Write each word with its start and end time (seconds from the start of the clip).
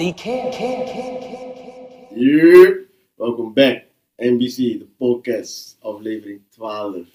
Nobody 0.00 0.18
cares. 0.18 0.56
Care, 0.56 0.86
care, 0.86 1.20
care. 1.20 2.08
Yeah. 2.16 2.88
Welkom 3.18 3.52
back. 3.52 3.84
NBC, 4.16 4.78
de 4.78 4.86
podcast, 4.96 5.76
aflevering 5.80 6.40
12. 6.48 7.06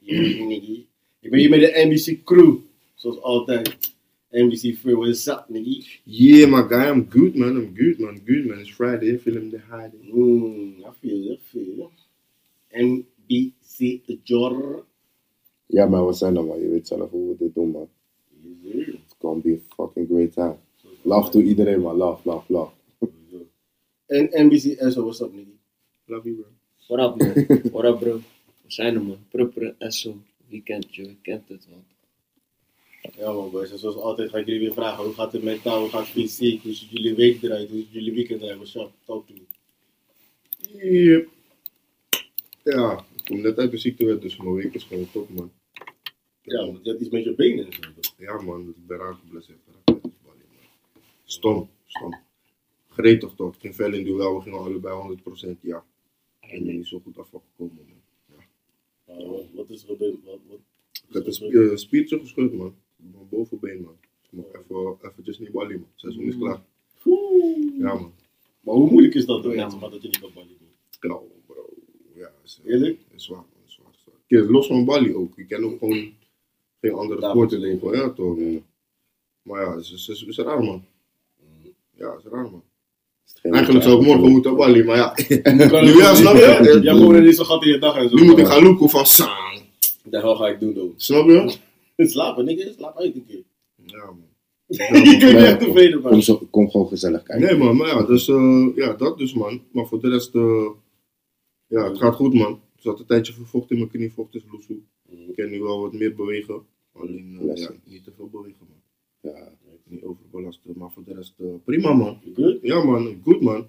Hier, 0.00 0.46
nigga. 0.46 0.72
Ik 1.20 1.30
ben 1.30 1.38
hier 1.38 1.50
met 1.50 1.60
de 1.60 1.84
NBC 1.86 2.24
crew, 2.24 2.56
zoals 2.94 3.20
altijd. 3.20 3.94
NBC 4.30 4.74
Free, 4.76 4.96
what's 4.96 5.26
up, 5.26 5.44
nigga? 5.48 5.86
Yeah, 6.02 6.50
my 6.50 6.62
guy, 6.68 6.90
I'm 6.90 7.06
good, 7.08 7.36
man. 7.36 7.56
I'm 7.56 7.72
good, 7.76 7.98
man. 7.98 8.20
Good, 8.24 8.46
man. 8.46 8.58
It's 8.58 8.70
Friday. 8.70 9.18
Film 9.18 9.50
the 9.50 9.60
hiding. 9.70 10.10
Mm, 10.12 10.84
I 10.84 10.90
feel 11.00 11.18
you, 11.18 11.32
I 11.32 11.38
feel 11.38 11.62
you. 11.62 11.90
NBC 12.70 14.02
Jor. 14.24 14.84
Yeah, 15.66 15.90
maar 15.90 16.06
we 16.06 16.12
zijn 16.12 16.36
er, 16.36 16.44
man. 16.44 16.60
Je 16.60 16.68
weet 16.68 16.86
zelf 16.86 17.10
hoe 17.10 17.28
we 17.28 17.36
dit 17.38 17.54
doen, 17.54 17.70
man. 17.70 17.88
It's 18.62 19.14
gonna 19.18 19.40
be 19.40 19.52
a 19.52 19.74
fucking 19.74 20.08
great 20.08 20.32
time. 20.32 20.64
Love 21.06 21.30
to 21.30 21.40
iedereen, 21.40 21.80
man. 21.80 21.96
Love, 21.96 22.20
love, 22.24 22.52
love. 22.52 22.70
En 24.06 24.28
NBC 24.46 24.76
SO, 24.92 25.02
what's 25.02 25.20
up, 25.20 25.32
nigga? 25.32 25.54
Love 26.06 26.28
you, 26.28 26.36
bro. 26.36 26.50
What 26.88 27.00
up, 27.00 27.16
man? 27.16 27.60
What 27.72 27.84
up, 27.84 28.00
bro? 28.00 28.20
We 28.62 28.72
zijn 28.72 28.94
er, 28.94 29.02
man. 29.02 29.18
Prupper, 29.28 29.74
Esso. 29.78 30.16
Wie 30.48 30.62
kent 30.62 30.94
je? 30.94 31.02
Wie 31.02 31.18
kent 31.22 31.48
het, 31.48 31.66
man? 31.70 31.84
Ja 33.16 33.32
man 33.32 33.50
boys, 33.50 33.70
en 33.70 33.78
zoals 33.78 33.96
altijd 33.96 34.30
ga 34.30 34.38
ik 34.38 34.46
jullie 34.46 34.60
weer 34.60 34.72
vragen, 34.72 35.04
hoe 35.04 35.14
gaat 35.14 35.32
het 35.32 35.42
mentaal, 35.42 35.80
hoe 35.80 35.88
gaat 35.88 36.00
het 36.00 36.10
fysiek, 36.10 36.62
hoe 36.62 36.72
ziet 36.72 36.90
jullie 36.90 37.14
week 37.14 37.42
eruit, 37.42 37.68
hoe 37.68 37.78
ziet 37.78 37.92
jullie 37.92 38.12
weekend 38.12 38.42
eruit, 38.42 38.56
what's 38.56 38.74
up, 38.74 38.90
talk 39.04 39.26
to 39.26 39.34
me. 39.34 39.44
Yep. 40.90 41.28
Ja, 42.62 43.04
ik 43.16 43.24
kom 43.24 43.40
net 43.40 43.58
uit 43.58 43.70
de 43.70 43.76
ziekte, 43.76 44.18
dus 44.18 44.36
mijn 44.36 44.54
week 44.54 44.74
is 44.74 44.84
gewoon 44.84 45.10
top, 45.12 45.28
man. 45.28 45.52
Ja, 46.42 46.66
want 46.66 46.78
je 46.82 46.90
had 46.90 47.00
iets 47.00 47.10
met 47.10 47.24
je 47.24 47.34
benen 47.34 47.66
en 47.66 47.72
zo. 47.72 47.80
toch? 48.00 48.14
Ja, 48.18 48.40
man. 48.40 48.68
Ik 48.68 48.86
ben 48.86 48.98
raak 48.98 49.16
geblesseerd. 49.24 49.58
Stom, 51.26 51.68
stom. 51.86 52.14
Gretig 52.88 53.34
toch. 53.34 53.54
Geen 53.60 53.74
vel 53.74 53.92
in 53.92 54.04
duel. 54.04 54.34
We 54.36 54.42
gingen 54.42 54.58
allebei 54.58 55.18
100% 55.56 55.60
ja. 55.60 55.84
En 56.40 56.66
er 56.68 56.74
niet 56.74 56.86
zo 56.86 57.00
goed 57.04 57.18
afgekomen, 57.18 57.86
man. 57.88 57.94
Uh, 59.20 59.40
wat, 59.54 59.70
is 59.70 59.82
er 59.82 59.88
gebeurd? 59.88 60.16
Wat, 60.24 60.38
wat, 60.48 60.58
Ik 61.08 61.14
heb 61.14 61.26
een 61.26 61.32
sp- 61.32 61.78
spiertje 61.78 62.18
gescheurd, 62.18 62.52
man. 62.52 62.74
Mijn 62.96 63.28
bovenbeen, 63.28 63.82
man. 63.82 63.96
Ik 64.22 64.32
mag 64.32 64.44
even, 64.52 64.96
eventjes 65.10 65.38
niet 65.38 65.52
ballen, 65.52 65.78
man. 65.80 65.88
Seizoen 65.94 66.24
is 66.24 66.36
klaar. 66.36 66.62
Ja, 67.78 67.94
man. 67.94 68.12
Maar 68.60 68.74
hoe 68.74 68.90
moeilijk 68.90 69.14
is 69.14 69.26
dat 69.26 69.44
Ja, 69.44 69.66
man. 69.68 69.78
maar 69.78 69.90
dat 69.90 70.02
je 70.02 70.08
niet 70.08 70.20
kan 70.20 70.30
ballen? 70.34 70.56
Klauw, 70.98 71.30
bro. 71.46 71.68
Ja, 72.14 72.32
is, 72.44 72.60
eh, 72.64 72.72
Eerlijk? 72.72 73.00
is 73.14 73.24
zwaar, 73.24 73.38
man. 73.38 73.62
Is 73.66 73.72
zwaar, 73.72 73.92
zwaar. 74.04 74.14
Kijk, 74.26 74.48
los 74.50 74.66
van 74.66 74.84
Bali 74.84 75.14
ook. 75.14 75.38
Ik 75.38 75.48
ken 75.48 75.64
ook 75.64 75.78
gewoon 75.78 76.12
geen 76.80 76.92
andere 76.92 77.30
sporten 77.30 77.60
je 77.60 77.66
leven, 77.66 77.92
ja, 77.92 78.10
toch. 78.12 78.38
Maar 79.42 79.60
ja, 79.62 79.74
het 79.76 79.84
is, 79.84 79.92
is, 79.92 80.08
is, 80.08 80.22
is 80.24 80.36
raar, 80.38 80.64
man. 80.64 80.84
Ja, 81.96 82.10
het 82.10 82.24
is 82.24 82.30
raar, 82.30 82.50
man. 82.50 82.62
Eigenlijk 83.42 83.84
zou 83.84 84.00
ik 84.00 84.06
morgen 84.06 84.30
moeten 84.30 84.56
Bali, 84.56 84.84
maar 84.84 84.96
ja. 84.96 85.14
Nu, 85.82 85.96
ja, 85.96 86.14
snap 86.14 86.34
je? 86.34 86.78
Ja, 86.82 86.94
gewoon 86.94 87.24
niet 87.24 87.36
zo 87.36 87.44
gat 87.44 87.64
in 87.64 87.70
je 87.70 87.78
dag 87.78 87.96
en 87.96 88.08
zo. 88.08 88.14
Nu 88.14 88.24
moet 88.24 88.38
ik 88.38 88.46
gaan 88.46 88.62
loeken 88.62 88.88
van 88.88 89.06
Sang. 89.06 89.62
De 90.02 90.18
hel 90.18 90.36
ga 90.36 90.48
ik 90.48 90.60
doen, 90.60 90.74
dan. 90.74 90.92
Snap 90.96 91.26
je? 91.26 91.56
Slapen, 92.06 92.44
nigga, 92.44 92.72
slaap 92.72 92.98
uit 92.98 93.14
een 93.14 93.24
keer. 93.26 93.42
Ja, 93.84 94.04
man. 94.04 94.28
je 94.66 95.16
kunt 95.18 95.38
echt 95.38 95.60
tevreden 95.60 96.00
Kom, 96.02 96.10
man. 96.10 96.22
zo, 96.22 96.46
kom 96.50 96.70
gewoon 96.70 96.88
gezellig 96.88 97.22
kijken. 97.22 97.46
Nee, 97.46 97.56
man, 97.56 97.76
maar 97.76 97.88
ja, 97.88 98.02
dus, 98.02 98.28
eh, 98.28 98.66
ja, 98.74 98.92
dat 98.92 99.18
dus, 99.18 99.34
man. 99.34 99.62
Maar 99.72 99.86
voor 99.86 100.00
de 100.00 100.08
rest, 100.08 100.34
eh, 100.34 100.70
ja, 101.66 101.88
het 101.88 101.98
gaat 101.98 102.14
goed, 102.14 102.34
man. 102.34 102.52
Er 102.52 102.82
zat 102.82 102.98
een 102.98 103.06
tijdje 103.06 103.32
vervocht 103.32 103.70
in 103.70 103.76
mijn 103.76 103.90
knie, 103.90 104.12
vocht 104.12 104.34
is 104.34 104.42
loesoe. 104.50 104.76
Ik 105.28 105.36
kan 105.36 105.50
nu 105.50 105.60
wel 105.60 105.80
wat 105.80 105.92
meer 105.92 106.14
bewegen. 106.14 106.62
Alleen, 106.92 107.38
eh, 107.40 107.56
ja, 107.56 107.70
niet 107.84 108.04
te 108.04 108.12
veel 108.16 108.28
bewegen, 108.28 108.66
man. 108.68 109.32
Ja. 109.32 109.55
Niet 109.88 110.02
overbelasten, 110.02 110.72
maar 110.76 110.90
voor 110.94 111.02
de 111.06 111.14
rest, 111.14 111.34
eh, 111.38 111.46
prima, 111.64 111.92
man. 111.92 112.18
Good? 112.34 112.58
Ja, 112.62 112.84
man, 112.84 113.16
goed, 113.24 113.40
man. 113.40 113.66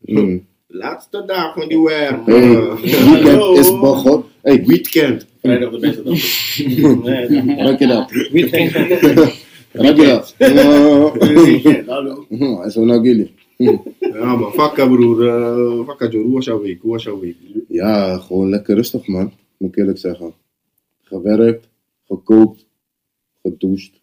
Mm. 0.00 0.46
Laatste 0.68 1.22
dag 1.26 1.54
van 1.54 1.68
die 1.68 1.80
weer. 1.80 2.20
Hey, 2.24 2.48
man. 2.48 2.80
weekend 2.80 3.58
is 3.58 3.70
begonnen. 3.80 4.24
Hey, 4.42 4.64
Weekend. 4.64 5.26
Vrijdag 5.40 5.70
de 5.70 5.78
beste 5.78 6.02
dag. 6.02 6.14
Dank 7.64 7.78
je 7.78 7.86
dat. 7.86 8.10
Wie 8.32 8.50
kent 8.50 8.72
Dank 9.72 9.96
je 9.96 10.06
dat. 10.06 10.34
Uh, 10.38 11.86
Hallo. 11.88 12.26
En 12.62 12.70
zo 12.70 12.84
naar 12.84 13.00
jullie. 13.00 13.34
Ja, 13.98 14.36
man. 14.36 14.52
Vakka, 14.52 14.86
broer. 14.86 15.28
eh 15.28 15.86
Vakka, 15.86 16.08
Joe. 16.08 16.22
Hoe 16.22 16.34
was 16.34 16.44
jouw 16.44 16.60
week? 16.60 16.80
Hoe 16.80 16.92
was 16.92 17.02
jouw 17.02 17.20
week? 17.20 17.36
Ja, 17.68 18.18
gewoon 18.18 18.48
lekker 18.48 18.74
rustig, 18.74 19.06
man. 19.06 19.32
Moet 19.56 19.68
ik 19.68 19.76
eerlijk 19.76 19.98
zeggen. 19.98 20.34
Gewerkt, 21.02 21.68
gekookt, 22.06 22.66
gedoucht. 23.42 24.00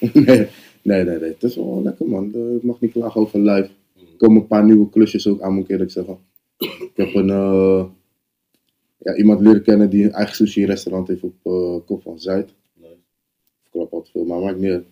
nee, 0.12 0.48
nee, 0.82 1.04
nee, 1.04 1.18
nee. 1.18 1.30
Het 1.30 1.42
is 1.42 1.56
wel 1.56 1.82
lekker, 1.82 2.08
man. 2.08 2.34
Ik 2.56 2.62
mag 2.62 2.80
niet 2.80 2.92
klagen 2.92 3.20
over 3.20 3.40
live. 3.40 3.70
Er 3.96 4.16
komen 4.16 4.40
een 4.40 4.46
paar 4.46 4.64
nieuwe 4.64 4.90
klusjes 4.90 5.26
ook 5.26 5.40
aan, 5.40 5.54
moet 5.54 5.64
ik 5.64 5.70
eerlijk 5.70 5.90
zeggen. 5.90 6.18
Ik 6.58 6.90
heb 6.94 7.14
een, 7.14 7.30
eh, 7.30 7.84
ja, 8.98 9.16
iemand 9.16 9.40
leren 9.40 9.62
kennen 9.62 9.90
die 9.90 10.04
een 10.04 10.12
eigen 10.12 10.34
sushi-restaurant 10.34 11.08
heeft 11.08 11.22
op 11.22 11.34
eh 11.42 11.86
Kop 11.86 12.02
van 12.02 12.18
Zuid. 12.18 12.54
Nice. 12.74 12.92
Ik 13.64 13.70
klap 13.70 13.90
wat 13.90 14.10
veel, 14.10 14.24
maar 14.24 14.40
maakt 14.40 14.58
niet 14.58 14.70
uit. 14.70 14.86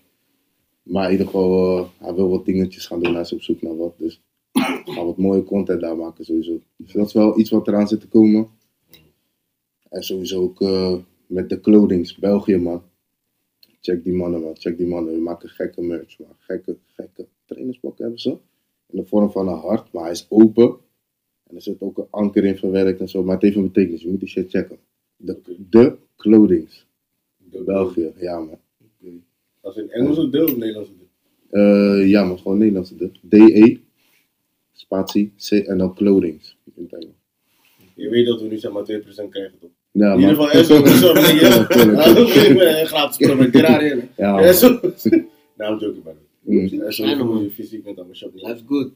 Maar 0.83 1.05
in 1.05 1.11
ieder 1.11 1.27
geval, 1.27 1.79
eh, 1.79 1.89
hij 1.99 2.15
wil 2.15 2.29
wat 2.29 2.45
dingetjes 2.45 2.87
gaan 2.87 3.03
doen. 3.03 3.13
Hij 3.13 3.23
is 3.23 3.33
op 3.33 3.43
zoek 3.43 3.63
naar 3.63 3.77
wat. 3.77 3.95
Dus 3.99 4.21
ik 4.53 4.83
ga 4.85 5.05
wat 5.05 5.17
mooie 5.17 5.45
content 5.45 5.81
daar 5.81 5.97
maken 5.97 6.25
sowieso. 6.25 6.61
Dus 6.77 6.93
dat 6.93 7.07
is 7.07 7.13
wel 7.13 7.39
iets 7.39 7.51
wat 7.51 7.69
eraan 7.69 7.89
zit 7.89 8.01
te 8.01 8.09
komen. 8.09 8.49
En 9.89 10.03
sowieso 10.03 10.43
ook 10.43 10.61
met 11.27 11.49
de 11.49 11.61
clothings, 11.61 12.17
België 12.17 12.57
man. 12.57 12.83
Check 13.81 14.05
die 14.05 14.13
mannen 14.13 14.43
man, 14.43 14.57
check 14.57 14.77
die 14.77 14.87
mannen. 14.87 15.15
We 15.15 15.21
maken 15.21 15.49
gekke 15.49 15.83
merch 15.83 16.19
man. 16.19 16.35
Gekke, 16.39 16.77
gekke 16.87 17.27
trainerspakken 17.45 18.03
hebben 18.05 18.21
ze. 18.21 18.31
In 18.91 18.99
de 18.99 19.05
vorm 19.05 19.31
van 19.31 19.49
een 19.49 19.59
hart, 19.59 19.93
maar 19.93 20.03
hij 20.03 20.13
is 20.13 20.27
open. 20.29 20.77
En 21.47 21.57
er 21.57 21.63
zit 21.63 21.81
ook 21.81 21.99
een 21.99 22.07
anker 22.11 22.45
in 22.45 22.57
verwerkt 22.57 23.01
en 23.01 23.09
zo. 23.09 23.23
Maar 23.23 23.35
het 23.35 23.43
heeft 23.43 23.57
een 23.57 23.63
betekenis, 23.63 24.03
je 24.03 24.09
moet 24.09 24.21
die 24.21 24.29
shit 24.29 24.51
checken. 24.51 24.79
De, 25.17 25.39
de 25.71 25.97
clothings. 26.17 26.87
België, 27.65 28.13
ja 28.17 28.39
man. 28.39 28.59
Als 29.61 29.77
in 29.77 29.91
Engelse 29.91 30.31
deel 30.31 30.45
of 30.45 30.57
Nederlandse 30.57 30.93
deel? 30.97 31.07
Eh, 31.51 32.09
ja, 32.09 32.25
maar 32.25 32.39
gewoon 32.39 32.59
Nederlandse 32.59 32.97
de. 32.97 33.11
DE, 33.23 33.81
spatie, 34.73 35.33
C 35.37 35.51
en 35.51 35.79
dan 35.79 35.95
clothings. 35.95 36.57
In 36.75 36.83
het 36.83 36.93
Engels. 36.93 37.17
Je 37.95 38.09
weet 38.09 38.27
dat 38.27 38.41
we 38.41 38.49
nu 38.49 38.59
zeg 38.59 38.73
maar 38.73 38.85
2% 38.85 39.29
krijgen 39.29 39.59
toch? 39.59 39.71
Ja, 39.91 40.13
In 40.13 40.21
ieder 40.21 40.35
geval, 40.35 40.65
SO, 40.65 40.87
SO, 40.87 41.13
ben 41.13 41.35
ik, 41.35 41.41
Ja, 41.41 41.49
ja. 41.49 42.85
gratis 42.85 43.31
of 43.31 43.39
here. 43.39 44.09
Ja. 44.17 44.37
Nou, 45.59 45.73
I'm 45.75 45.79
joking, 45.81 46.05
man. 46.05 46.15
Hoe 46.45 47.25
man. 47.25 47.43
je 47.43 47.51
fysiek 47.51 47.85
met 47.85 47.97
mijn 47.97 48.17
shop 48.17 48.35
niet. 48.35 48.43
Life 48.47 48.63
good. 48.67 48.93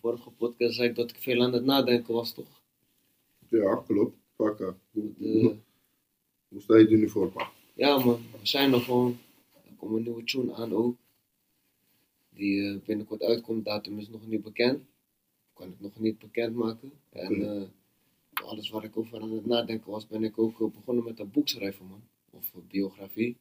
Vorige 0.00 0.30
podcast 0.30 0.74
zei 0.74 0.88
ik 0.88 0.94
dat 0.94 1.10
ik 1.10 1.16
veel 1.18 1.42
aan 1.42 1.52
het 1.52 1.64
nadenken 1.64 2.14
was, 2.14 2.32
toch? 2.34 2.62
Ja, 3.48 3.82
klopt. 3.86 4.16
Vakka. 4.36 4.74
Hoe, 4.92 5.56
sta 6.58 6.76
je 6.76 6.86
er 6.88 6.96
nu 6.98 7.08
voor, 7.08 7.30
pa? 7.30 7.50
ja, 7.74 7.98
man. 7.98 8.18
We 8.30 8.38
zijn 8.46 8.72
er 8.72 8.80
gewoon. 8.80 9.18
Er 9.54 9.72
komt 9.76 9.96
een 9.96 10.02
nieuwe 10.02 10.24
tune 10.24 10.54
aan 10.54 10.72
ook. 10.74 10.96
Die 12.34 12.68
eh, 12.68 12.76
binnenkort 12.86 13.22
uitkomt. 13.22 13.64
Datum 13.64 13.98
is 13.98 14.08
nog 14.08 14.26
niet 14.26 14.42
bekend. 14.42 14.80
Kan 15.54 15.66
ik 15.68 15.74
nog 15.80 15.98
niet 16.00 16.18
bekendmaken. 16.18 16.92
En 17.12 17.26
Oké. 17.30 17.34
eh, 17.44 17.48
door 17.50 17.68
alles 18.40 18.70
waar 18.70 18.84
ik 18.84 18.96
over 18.96 19.20
aan 19.20 19.32
het 19.32 19.46
nadenken 19.46 19.90
was, 19.90 20.06
ben 20.06 20.24
ik 20.24 20.38
ook 20.38 20.60
eh, 20.60 20.70
begonnen 20.70 21.04
met 21.04 21.18
een 21.18 21.30
boek 21.30 21.48
schrijven, 21.48 21.86
man. 21.86 22.02
Of 22.30 22.54
een 22.54 22.66
biografie. 22.68 23.36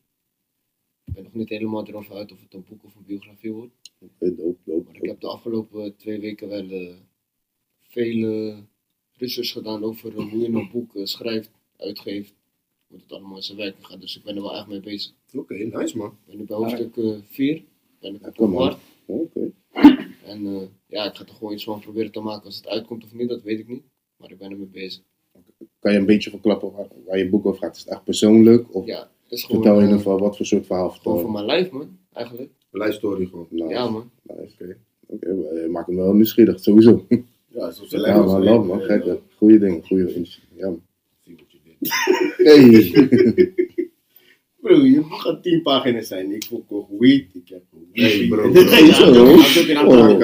Ik 1.05 1.13
ben 1.13 1.23
nog 1.23 1.33
niet 1.33 1.49
helemaal 1.49 1.87
erover 1.87 2.15
uit 2.15 2.31
of 2.31 2.41
het 2.41 2.53
een 2.53 2.65
boek 2.69 2.83
of 2.83 2.95
een 2.95 3.05
biografie 3.05 3.51
wordt. 3.51 3.73
Oké, 3.99 4.35
dope, 4.35 4.57
dope, 4.63 4.83
Maar 4.85 4.95
ik 4.95 5.05
heb 5.05 5.19
de 5.19 5.27
afgelopen 5.27 5.95
twee 5.95 6.19
weken 6.19 6.47
wel 6.47 6.69
eh, 6.69 6.95
veel 7.81 8.63
research 9.17 9.51
gedaan 9.51 9.83
over 9.83 10.17
eh, 10.17 10.29
hoe 10.29 10.39
je 10.39 10.47
een 10.47 10.69
boek 10.71 10.95
eh, 10.95 11.05
schrijft, 11.05 11.51
uitgeeft, 11.77 12.33
hoe 12.87 12.99
het 12.99 13.11
allemaal 13.11 13.35
in 13.35 13.43
zijn 13.43 13.57
werking 13.57 13.85
gaat. 13.85 14.01
Dus 14.01 14.17
ik 14.17 14.23
ben 14.23 14.35
er 14.35 14.41
wel 14.41 14.55
echt 14.55 14.67
mee 14.67 14.79
bezig. 14.79 15.13
Oké, 15.33 15.53
nice, 15.53 15.97
man. 15.97 16.07
Ik 16.07 16.25
ben 16.25 16.37
nu 16.37 16.43
bij 16.43 16.57
hoofdstuk 16.57 16.93
4, 17.23 17.63
ben 17.99 18.15
ik 18.15 18.21
Ja, 18.21 18.27
op 18.27 18.39
een 18.39 18.53
hart. 18.53 18.79
Oké. 19.05 19.51
En 20.25 20.45
eh, 20.45 20.67
ja, 20.87 21.05
ik 21.05 21.15
ga 21.15 21.25
er 21.25 21.33
gewoon 21.33 21.53
iets 21.53 21.63
van 21.63 21.79
proberen 21.79 22.11
te 22.11 22.19
maken. 22.19 22.45
Als 22.45 22.55
het 22.55 22.67
uitkomt 22.67 23.03
of 23.03 23.13
niet, 23.13 23.29
dat 23.29 23.41
weet 23.41 23.59
ik 23.59 23.67
niet. 23.67 23.83
Maar 24.23 24.31
ik 24.31 24.37
ben 24.37 24.51
ermee 24.51 24.67
bezig. 24.71 25.01
Kan 25.79 25.91
je 25.91 25.97
een 25.99 26.05
beetje 26.05 26.29
verklappen 26.29 26.71
waar, 26.71 26.87
waar 27.05 27.17
je 27.17 27.29
boek 27.29 27.45
over 27.45 27.59
gaat? 27.59 27.75
Is 27.75 27.81
het 27.81 27.89
echt 27.89 28.03
persoonlijk? 28.03 28.75
Of 28.75 28.85
Ja, 28.85 29.09
het 29.23 29.31
is 29.31 29.43
gewoon, 29.43 29.61
vertel 29.61 29.79
je 29.79 29.85
in 29.85 29.85
eh, 29.87 29.97
ieder 29.97 30.03
geval 30.11 30.27
wat 30.27 30.37
voor 30.37 30.45
soort 30.45 30.65
verhaal 30.65 30.89
gewoon 30.89 31.01
vertel 31.01 31.17
voor 31.17 31.25
je? 31.25 31.31
mijn 31.33 31.45
lijf, 31.45 31.71
man. 31.71 31.97
Eigenlijk. 32.13 32.51
Life 32.71 32.91
story 32.91 33.25
gewoon. 33.25 33.47
Ja, 33.49 33.89
man. 33.89 34.11
Oké. 34.25 34.77
Oké, 35.05 35.33
maar 35.33 35.61
je 35.61 35.67
maakt 35.71 35.87
hem 35.87 35.95
wel 35.95 36.13
nieuwsgierig, 36.13 36.59
sowieso. 36.59 37.05
Ja, 37.47 37.71
zo 37.71 37.85
ze 37.85 37.97
Ja, 37.97 38.15
man, 38.15 38.25
love 38.25 38.35
alleen. 38.35 38.65
man, 38.65 38.79
Ja, 38.79 38.85
gekke. 38.85 39.19
Goeie 39.35 39.59
dingen, 39.59 39.85
goeie 39.85 40.15
initiatief. 40.15 40.49
Ja, 40.55 40.67
man. 40.67 40.81
Zie 41.19 41.35
wat 41.35 41.51
je 41.51 41.59
deed. 41.63 41.91
Hey. 42.37 43.61
Bro, 44.61 44.75
je 44.85 45.01
boek 45.01 45.13
gaat 45.21 45.43
10 45.43 45.61
pagina's 45.61 46.07
zijn. 46.07 46.31
Ik 46.31 46.43
vond 46.43 46.63
ook 46.71 46.87
weed, 46.99 47.35
ik 47.35 47.49
heb 47.49 47.63
Nee, 47.93 48.27
bro, 48.27 48.51
Dit 48.51 48.71
is 48.71 48.79
een 48.79 48.93
Zo. 48.93 49.13
joke, 49.13 49.81
Oh. 49.85 50.17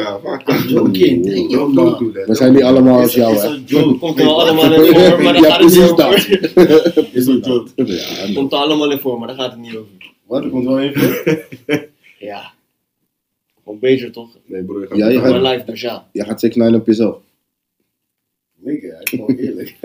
We 2.25 2.36
zijn 2.36 2.54
niet 2.54 2.63
allemaal 2.63 3.00
als 3.00 3.13
jou, 3.13 3.36
is 3.36 3.42
hè? 3.42 3.48
een 3.48 3.63
joke. 3.66 3.98
Komt 4.00 4.19
er 4.19 4.25
allemaal 4.27 4.74
in 4.74 4.94
voor, 4.95 5.21
maar 5.24 5.33
daar 5.33 5.42
Ja, 5.42 5.50
gaat 5.50 5.62
het 5.62 5.69
niet 5.69 5.75
precies 5.75 5.92
over. 5.92 6.94
dat. 6.95 7.06
Is 7.13 7.27
een 7.27 7.39
joke. 7.39 7.69
Komt 8.33 8.51
er 8.51 8.57
allemaal 8.57 8.92
in 8.92 9.00
voor, 9.00 9.19
maar 9.19 9.27
daar 9.27 9.38
gaat 9.38 9.51
het 9.51 9.60
niet 9.60 9.75
over. 9.75 9.88
Wat, 10.25 10.44
er 10.44 10.50
komt 10.50 10.66
wel 10.66 10.80
even. 10.80 11.39
Ja. 12.19 12.51
Gewoon 13.63 13.80
bezig 13.80 14.12
toch? 14.12 14.30
Nee 14.45 14.63
bro, 14.63 14.80
je 14.80 14.88
gaat 14.88 14.98
Ja, 14.98 15.07
je 15.10 15.19
mijn 15.19 15.42
life, 15.42 15.63
dus 15.66 15.81
ja. 15.81 16.07
Je 16.12 16.24
gaat 16.24 16.39
6 16.39 16.56
9 16.56 16.75
op 16.75 16.86
jezelf. 16.86 17.18
Nee, 18.56 18.80
hij 18.81 19.00
is 19.04 19.10
gewoon 19.10 19.36
eerlijk. 19.36 19.75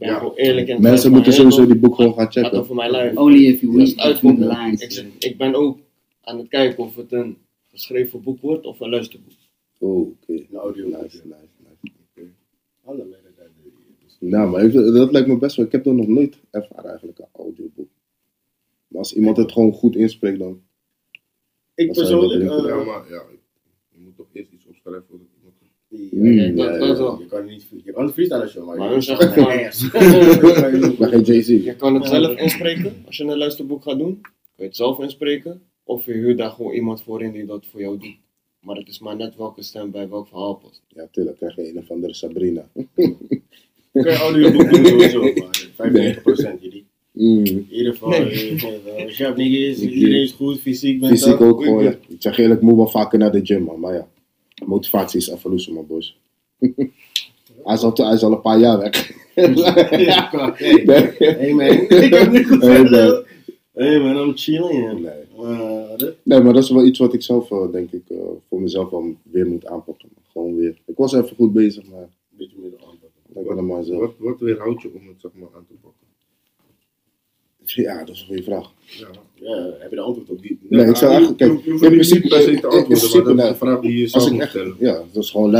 Ben 0.00 0.08
Ja. 0.08 0.18
gewoon 0.18 0.34
eerlijk 0.34 0.68
en 0.68 0.80
Mensen 0.80 1.10
moeten 1.12 1.32
sowieso 1.32 1.66
die 1.66 1.76
boek 1.78 1.94
gewoon 1.94 2.14
gaan 2.14 2.32
checken. 2.32 2.52
over 2.52 2.74
mijn 2.74 2.90
life. 2.90 3.20
Only 3.20 3.46
if 3.46 3.60
you 3.60 3.76
read 3.76 3.86
het 3.88 3.96
between 3.96 4.36
the 4.36 4.48
uitkomt, 4.48 4.80
lines. 4.80 4.98
ik, 4.98 5.24
ik 5.24 5.36
ben 5.36 5.54
ook 5.54 5.78
aan 6.20 6.38
het 6.38 6.48
kijken 6.48 6.84
of 6.84 6.96
het 6.96 7.12
een 7.12 7.36
geschreven 7.70 8.22
boek 8.22 8.40
wordt 8.40 8.66
of 8.66 8.80
een 8.80 8.90
luisterboek. 8.90 9.32
Oh, 9.78 9.98
oké. 10.08 10.32
Een 10.32 10.56
audio. 10.56 10.86
Nice, 10.86 10.98
nice, 11.02 11.24
nice. 11.24 12.26
Alle 12.84 12.96
mensen 13.04 13.32
dat 13.36 13.46
doen. 14.18 14.28
Nou, 14.30 14.50
maar 14.50 14.70
dat 14.72 15.12
lijkt 15.12 15.28
me 15.28 15.38
best 15.38 15.56
wel. 15.56 15.66
Ik 15.66 15.72
heb 15.72 15.84
dat 15.84 15.94
nog 15.94 16.06
nooit 16.06 16.38
ervaren 16.50 16.88
eigenlijk, 16.90 17.18
een 17.18 17.26
audioboek. 17.32 17.88
Maar 18.88 18.98
als 18.98 19.14
iemand 19.14 19.36
het 19.36 19.52
gewoon 19.52 19.72
goed 19.72 19.96
inspreekt, 19.96 20.38
dan. 20.38 20.60
Ik 21.74 21.92
persoonlijk, 21.92 22.40
eh, 22.42 22.46
Ja, 22.66 22.84
maar 22.84 23.08
ja, 23.08 23.22
je 23.88 23.98
moet 24.04 24.16
toch 24.16 24.26
eerst 24.32 24.52
iets 24.52 24.66
opschrijven 24.66 25.28
Mm, 26.10 26.56
dat, 26.56 26.98
wel. 26.98 27.18
Je 27.18 27.26
kan 27.26 27.44
niet, 27.46 27.66
je 27.84 27.92
kan 27.92 28.12
freestylen 28.12 28.48
show, 28.48 28.66
maar, 28.66 28.76
Maar 28.76 28.86
je 28.86 28.92
hun 28.92 29.02
zeggen 29.02 29.32
geen 31.10 31.22
Jay-Z. 31.22 31.48
Je 31.48 31.74
kan 31.76 31.94
het 31.94 32.06
zelf 32.06 32.38
inspreken 32.38 32.92
als 33.06 33.16
je 33.16 33.24
een 33.24 33.38
luisterboek 33.38 33.82
gaat 33.82 33.98
doen. 33.98 34.20
Kun 34.20 34.32
je 34.56 34.64
het 34.64 34.76
zelf 34.76 34.98
inspreken. 34.98 35.62
Of 35.84 36.06
je 36.06 36.12
huurt 36.12 36.38
daar 36.38 36.50
gewoon 36.50 36.72
iemand 36.72 37.02
voor 37.02 37.22
in 37.22 37.32
die 37.32 37.46
dat 37.46 37.66
voor 37.70 37.80
jou 37.80 37.98
doet. 37.98 38.16
Maar 38.60 38.76
het 38.76 38.88
is 38.88 38.98
maar 38.98 39.16
net 39.16 39.36
welke 39.36 39.62
stem 39.62 39.90
bij 39.90 40.08
welk 40.08 40.28
verhaal 40.28 40.54
past. 40.54 40.82
Ja, 40.88 41.08
tuurlijk, 41.12 41.36
krijg 41.36 41.56
je 41.56 41.68
een 41.68 41.78
of 41.78 41.90
andere 41.90 42.14
Sabrina. 42.14 42.68
kun 43.92 44.10
je 44.10 44.16
audioboek 44.16 44.70
doen 44.70 44.84
sowieso, 44.86 45.20
maar 45.22 46.56
95% 46.56 46.60
jullie. 46.60 46.86
Mm. 47.12 47.44
In 47.44 47.66
ieder 47.70 47.92
geval, 47.92 48.08
Nee. 48.08 48.50
eh, 48.50 48.50
het 48.50 48.84
wel 48.84 49.08
sharp 49.08 49.36
niggas, 49.36 49.80
iedereen 49.80 50.22
is 50.22 50.32
goed, 50.32 50.60
fysiek, 50.60 51.00
mentaal. 51.00 51.18
Fysiek 51.18 51.40
ook 51.40 51.62
gewoon. 51.62 51.86
Ik 51.86 51.98
zeg 52.18 52.38
eerlijk, 52.38 52.60
ik 52.60 52.66
moet 52.66 52.76
wel 52.76 52.88
vaker 52.88 53.18
naar 53.18 53.32
de 53.32 53.40
gym, 53.46 53.62
man. 53.62 53.80
Maar 53.80 53.94
ja, 53.94 54.08
motivatie 54.66 55.20
is 55.20 55.28
even 55.28 55.74
man, 55.74 55.86
boys. 55.86 56.18
hij, 57.64 57.74
is 57.74 57.82
al, 57.82 57.92
hij 57.94 58.14
is 58.14 58.22
al 58.22 58.32
een 58.32 58.40
paar 58.40 58.58
jaar 58.58 58.78
weg. 58.78 59.12
Ja, 59.90 60.54
hey, 60.54 60.82
nee, 60.84 61.12
hey 61.16 61.54
man, 61.54 61.66
ik 62.04 62.14
heb 62.14 62.30
niet 62.30 63.28
Hey, 63.72 64.00
man, 64.00 64.16
I'm 64.16 64.36
chilling. 64.36 65.00
nee. 65.00 65.12
Wat? 65.34 66.14
Nee, 66.22 66.40
maar 66.40 66.52
dat 66.52 66.62
is 66.62 66.70
wel 66.70 66.84
iets 66.84 66.98
wat 66.98 67.14
ik 67.14 67.22
zelf, 67.22 67.50
eh, 67.50 67.72
denk 67.72 67.92
ik, 67.92 68.02
eh, 68.08 68.16
voor 68.48 68.60
mezelf 68.60 68.90
wel 68.90 69.16
weer 69.22 69.46
moet 69.46 69.66
aanpakken. 69.66 70.08
Gewoon 70.32 70.56
weer. 70.56 70.78
Ik 70.86 70.96
was 70.96 71.12
even 71.12 71.36
goed 71.36 71.52
bezig, 71.52 71.84
maar 71.90 72.08
Beetje 72.30 72.56
meer 72.58 72.72
er 73.58 73.84
zelf. 73.84 74.00
Wat, 74.00 74.14
wat 74.18 74.40
weerhoudt 74.40 74.82
je 74.82 74.90
om 74.94 75.08
het 75.08 75.20
zeg 75.20 75.30
maar 75.34 75.48
aan 75.54 75.66
te 75.66 75.74
pakken? 75.82 76.06
Ja, 77.64 77.98
dat 78.04 78.14
is 78.14 78.20
een 78.20 78.26
goede 78.26 78.42
vraag. 78.42 78.72
Ja. 78.86 79.08
Ja, 79.40 79.70
heb 79.78 79.90
je 79.90 79.96
de 79.96 80.02
antwoord 80.02 80.30
op 80.30 80.42
die? 80.42 80.58
Nee, 80.68 80.86
ik 80.86 80.96
zou 80.96 81.10
Ja, 81.12 81.16
eigenlijk- 81.18 81.38
je- 81.40 81.46
kijk, 81.46 81.64
je 81.64 81.70
in 81.70 81.80
niet 81.80 81.90
principe- 81.90 82.28
se 82.28 82.44
te 82.44 82.50
in 82.50 82.54
antwoorden, 82.64 82.86
principe, 82.86 83.34
maar 83.34 83.48
een 83.48 83.56
vraag 83.56 83.80
die 83.80 83.98
je 83.98 84.12
Als 84.12 84.30
ik 84.30 84.38
echt, 84.40 84.50
stellen. 84.50 84.76
ja, 84.78 85.02
dat 85.12 85.22
is 85.22 85.30
gewoon. 85.30 85.54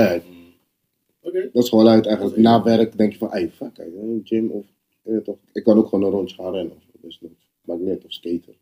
Oké. 1.23 1.51
Dat 1.53 1.63
is 1.63 1.69
gewoon 1.69 1.85
luiheid 1.85 2.07
eigenlijk. 2.09 2.37
Na 2.37 2.63
werk 2.63 2.97
denk 2.97 3.13
je 3.13 3.19
van, 3.19 3.31
hey, 3.31 3.51
fuck, 3.51 3.87
gym 4.25 4.51
of, 4.51 4.65
je 5.03 5.13
weet 5.13 5.25
toch. 5.25 5.37
Ik 5.53 5.65
kan 5.65 5.79
ook 5.79 5.89
gewoon 5.89 6.05
een 6.05 6.11
rondje 6.11 6.37
gaan 6.37 6.53
rennen 6.53 6.73
of. 6.77 6.83
Dus 7.01 7.19
dat 7.21 7.31
maakt 7.65 7.81
niet 7.81 7.89
uit, 7.89 8.05
of 8.05 8.13
skaten. 8.13 8.55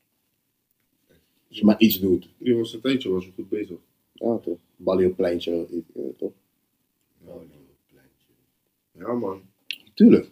Als 1.49 1.59
je 1.59 1.65
maar 1.65 1.81
iets 1.81 2.01
doet. 2.01 2.29
Die 2.39 2.55
was 2.57 2.73
een 2.75 2.81
tijdje 2.81 3.09
was 3.09 3.25
je 3.25 3.31
goed 3.35 3.49
bezig. 3.49 3.77
Ja, 4.13 4.37
toch. 4.39 4.59
Ballie 4.77 5.07
op 5.07 5.17
pleintje, 5.17 5.51
je 5.51 5.83
weet 5.93 6.19
toch. 6.19 6.33
Ja 8.93 9.13
man. 9.13 9.41
Tuurlijk. 9.95 10.29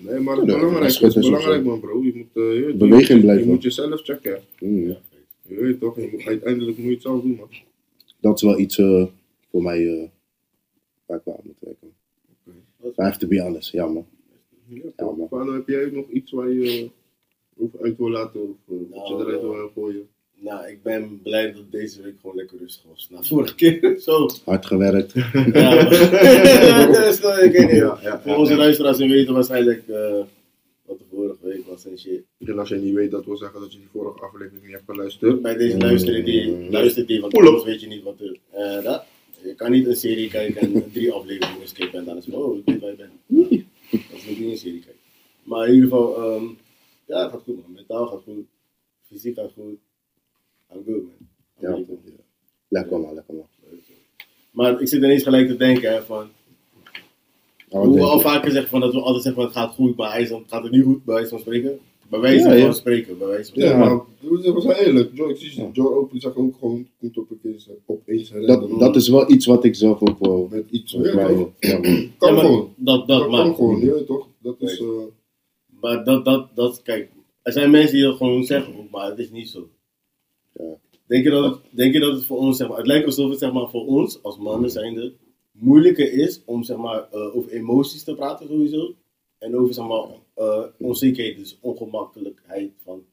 Nee, 0.00 0.20
maar 0.20 0.36
het 0.36 0.46
Ja, 0.46 0.54
is 0.54 0.60
belangrijk. 0.60 0.94
Het 0.94 1.16
is 1.16 1.24
belangrijk 1.26 1.64
man 1.64 1.80
bro. 1.80 2.02
Je 2.02 2.12
moet, 2.14 2.44
eh, 2.44 2.54
je, 2.58 2.64
weet- 2.66 2.78
Beweging 2.78 3.18
je, 3.18 3.24
blijven. 3.24 3.44
Je 3.46 3.50
moet 3.52 3.62
jezelf 3.62 4.00
checken. 4.02 4.40
Mm. 4.60 4.96
Je 5.42 5.54
weet 5.60 5.80
toch, 5.80 5.96
je 5.96 6.08
moet, 6.12 6.26
uiteindelijk 6.26 6.76
moet 6.78 6.86
je 6.86 6.92
het 6.92 7.02
zelf 7.02 7.22
doen 7.22 7.34
man. 7.36 7.48
Dat 8.20 8.34
is 8.36 8.42
wel 8.42 8.58
iets 8.58 8.78
eh, 8.78 9.06
voor 9.50 9.62
mij 9.62 9.86
eh, 9.88 10.08
waar 11.06 11.18
ik 11.18 11.24
wel 11.24 11.34
aan 11.36 11.40
moet 11.44 11.56
werken. 11.60 11.88
I 12.98 13.02
have 13.02 13.18
to 13.18 13.28
be 13.28 13.40
honest, 13.42 13.72
ja 13.72 13.86
man. 13.86 14.06
Ja, 14.68 14.80
Ja, 14.96 15.10
man. 15.30 15.54
Heb 15.54 15.68
jij 15.68 15.90
nog 15.92 16.08
iets 16.10 16.30
waar 16.32 16.50
je 16.50 16.90
over 17.58 17.80
uit 17.82 17.96
wil 17.98 18.10
laten 18.10 18.40
of 18.42 18.48
eh, 18.68 18.76
wat 18.90 19.08
je 19.08 19.14
Nou, 19.14 19.20
eruit 19.26 19.40
wil 19.40 19.70
gooien? 19.74 20.08
Nou, 20.38 20.66
ik 20.68 20.82
ben 20.82 21.20
blij 21.22 21.52
dat 21.52 21.70
deze 21.70 22.02
week 22.02 22.14
gewoon 22.20 22.36
lekker 22.36 22.58
rustig 22.58 22.84
was. 22.88 23.08
Na 23.10 23.22
vorige 23.22 23.54
keer 23.54 23.94
zo. 24.06 24.28
Hard 24.44 24.66
gewerkt. 24.66 25.12
Ja, 25.12 25.74
maar- 25.74 26.92
dat 26.92 27.06
is 27.06 27.20
toch- 27.20 27.38
ik 27.38 27.52
weet 27.52 27.66
niet. 27.72 27.76
Ja, 27.80 27.98
ja, 28.02 28.20
Voor 28.20 28.36
onze 28.36 28.52
ja. 28.52 28.58
luisteraars 28.58 28.96
die 28.96 29.08
weten 29.08 29.34
waarschijnlijk 29.34 29.88
eh, 29.88 30.20
wat 30.84 30.98
de 30.98 31.04
vorige 31.10 31.36
week 31.48 31.66
was 31.66 31.86
en 31.86 31.98
shit. 31.98 32.22
En 32.38 32.58
als 32.58 32.68
je 32.68 32.74
niet 32.76 32.94
weet, 32.94 33.10
dat 33.10 33.24
wil 33.24 33.36
zeggen 33.36 33.60
dat 33.60 33.72
je 33.72 33.78
die 33.78 33.88
vorige 33.92 34.20
aflevering 34.20 34.62
niet 34.62 34.72
hebt 34.72 34.84
geluisterd. 34.86 35.42
Bij 35.42 35.56
deze 35.56 35.78
luisteren 35.78 36.24
die, 36.24 36.50
Mm. 36.50 36.70
luistert 36.70 37.08
die, 37.08 37.20
want 37.20 37.36
anders 37.36 37.64
weet 37.64 37.80
je 37.80 37.86
niet 37.86 38.02
wat 38.02 38.20
er... 38.20 38.38
eh, 38.50 38.82
dat, 38.84 39.04
je 39.42 39.54
kan 39.54 39.70
niet 39.70 39.86
een 39.86 39.96
serie 39.96 40.28
kijken 40.30 40.60
en 40.60 40.90
drie 40.92 41.12
afleveringen 41.12 41.68
skippen 41.68 41.98
en 41.98 42.04
dan 42.04 42.16
is 42.16 42.24
het 42.24 42.34
van, 42.34 42.42
oh, 42.42 42.56
ik 42.56 42.62
weet 42.64 42.80
waar 42.80 42.90
je 42.90 42.96
bent. 42.96 43.10
Ja, 43.90 43.98
dat 44.10 44.16
is 44.18 44.26
niet 44.38 44.50
een 44.50 44.56
serie 44.56 44.80
kijken. 44.80 45.00
Maar 45.42 45.66
in 45.68 45.74
ieder 45.74 45.88
geval, 45.88 46.16
ehm, 46.16 46.44
ja, 47.06 47.22
het 47.22 47.30
gaat 47.30 47.42
goed 47.42 47.56
man. 47.62 47.72
Mentaal 47.72 48.06
gaat 48.06 48.22
goed, 48.24 48.44
fysiek 49.08 49.34
gaat 49.34 49.52
goed. 49.54 49.78
I'm 50.76 50.84
good 50.84 51.02
man. 51.02 51.28
Ja, 51.58 51.94
lekker 52.68 53.00
man, 53.00 53.14
lekker 53.14 53.34
man. 53.34 53.46
Maar 54.50 54.80
ik 54.80 54.88
zit 54.88 55.02
ineens 55.02 55.22
gelijk 55.22 55.48
te 55.48 55.56
denken 55.56 55.92
hè, 55.92 56.02
van, 56.02 56.28
hoe 57.68 57.94
we 57.94 58.02
al 58.02 58.20
vaker 58.20 58.50
zeggen 58.50 58.70
van 58.70 58.80
dat 58.80 58.92
we 58.92 59.00
altijd 59.00 59.22
zeggen 59.22 59.42
van 59.42 59.50
het 59.50 59.60
gaat 59.60 59.74
goed, 59.74 59.96
maar 59.96 60.12
hij 60.12 60.22
is 60.22 60.28
dan, 60.28 60.44
gaat 60.46 60.62
het 60.62 60.72
niet 60.72 60.84
goed 60.84 61.04
bij 61.04 61.14
wijze 61.14 61.30
van 61.30 61.38
spreken. 61.38 61.78
Bij 62.10 62.20
wijze 62.20 62.48
Ja, 62.48 62.54
ja. 62.54 62.64
van 62.64 62.74
spreken, 62.74 63.18
bij 63.18 63.26
wijze 63.26 63.52
van 63.52 63.62
Ja, 63.62 63.76
maar 63.76 64.00
we 64.20 64.60
zijn 64.60 64.76
eerlijk. 64.76 65.10
Joe, 65.14 65.30
ik 65.30 65.36
zie 65.36 65.62
Ja. 65.62 65.70
Joe 65.72 65.94
Open 65.94 66.20
zegt 66.20 66.36
ook 66.36 66.54
gewoon, 66.58 66.88
komt 67.00 67.18
op 67.18 67.30
opeens. 67.30 67.68
Dat, 68.46 68.78
dat 68.78 68.96
is 68.96 69.08
wel 69.08 69.30
iets 69.30 69.46
wat 69.46 69.64
ik 69.64 69.74
zelf 69.74 70.00
ook 70.00 70.18
wel. 70.18 70.48
Met 70.50 70.70
iets, 70.70 70.92
ja. 70.92 71.00
Kan 72.18 72.38
gewoon. 72.38 72.74
Dat, 72.76 73.08
dat, 73.08 73.30
maar, 73.30 73.44
kan 73.44 73.54
gewoon, 73.54 73.80
ja, 73.80 74.04
toch? 74.06 74.28
Dat 74.42 74.56
is, 74.58 74.80
eh, 74.80 74.86
maar 75.80 76.04
dat, 76.04 76.24
dat, 76.24 76.48
dat, 76.54 76.82
kijk, 76.82 77.10
er 77.42 77.52
zijn 77.52 77.70
mensen 77.70 77.94
die 77.94 78.04
dat 78.04 78.16
gewoon 78.16 78.44
zeggen, 78.44 78.88
maar 78.90 79.08
het 79.10 79.18
is 79.18 79.30
niet 79.30 79.48
zo. 79.48 79.68
Ja. 80.58 80.78
Denk 81.06 81.24
je, 81.24 81.30
dat 81.30 81.44
het, 81.54 81.62
denk 81.70 81.92
je 81.92 82.00
dat 82.00 82.12
het 82.14 82.24
voor 82.24 82.36
ons, 82.38 82.56
zeg 82.56 82.68
maar, 82.68 82.76
het 82.76 82.86
lijkt 82.86 83.06
alsof 83.06 83.30
het 83.30 83.38
zeg 83.38 83.52
maar, 83.52 83.70
voor 83.70 83.86
ons 83.86 84.22
als 84.22 84.38
mannen 84.38 84.70
zijnde 84.70 85.12
moeilijker 85.52 86.12
is 86.12 86.42
om 86.44 86.62
zeg 86.62 86.76
maar, 86.76 87.08
eh, 87.12 87.36
over 87.36 87.50
emoties 87.52 88.02
te 88.04 88.14
praten 88.14 88.46
sowieso. 88.48 88.94
En 89.38 89.56
over 89.56 89.74
zeg 89.74 89.86
maar, 89.86 90.06
eh, 90.34 90.64
onzekerheid, 90.78 91.36
dus 91.36 91.58
ongemakkelijkheid 91.60 92.72
van. 92.82 93.04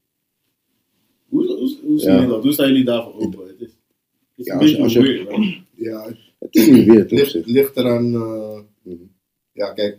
Hoe, 1.28 1.46
hoe, 1.46 1.78
hoe 1.84 2.00
zien 2.00 2.10
Ja. 2.12 2.14
jullie 2.16 2.30
dat? 2.30 2.44
Hoe 2.44 2.52
staan 2.52 2.68
jullie 2.68 2.84
daarvoor 2.86 3.14
open? 3.22 3.48
Het 3.48 3.62
is, 3.62 3.68
het 3.68 4.38
is 4.38 4.46
Ja, 4.46 4.54
een 4.54 4.60
als 4.60 4.70
je- 4.72 4.78
beetje 4.78 4.84
als 4.84 4.94
je- 4.94 5.00
weird, 5.02 5.62
ja, 5.76 6.16
Het 6.40 6.56
is 6.56 6.68
niet 6.68 6.86
weer 6.86 7.00
het 7.34 7.46
ligt, 7.46 7.78
eraan, 7.78 8.14
eh, 8.14 8.60
Mhm. 8.84 9.04
ja 9.52 9.74
kijk, 9.74 9.98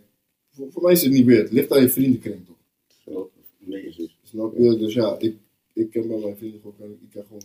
voor, 0.51 0.73
voor 0.73 0.83
mij 0.83 0.93
is 0.93 1.03
het 1.03 1.13
niet 1.13 1.27
weer. 1.27 1.39
Het 1.43 1.53
ligt 1.53 1.73
aan 1.73 1.81
je 1.81 1.89
vriendenkring 1.89 2.47
toch? 2.47 2.57
Zo, 3.05 3.31
nee. 3.59 4.11
Snap 4.23 4.57
je? 4.59 4.77
Dus 4.77 4.95
ja, 4.95 5.19
ik, 5.19 5.37
ik 5.75 5.91
ken 5.91 6.09
bij 6.09 6.19
mijn 6.19 6.37
vrienden 6.37 6.61
gewoon, 6.61 6.91
ik 6.91 7.11
kan 7.13 7.25
gewoon, 7.27 7.43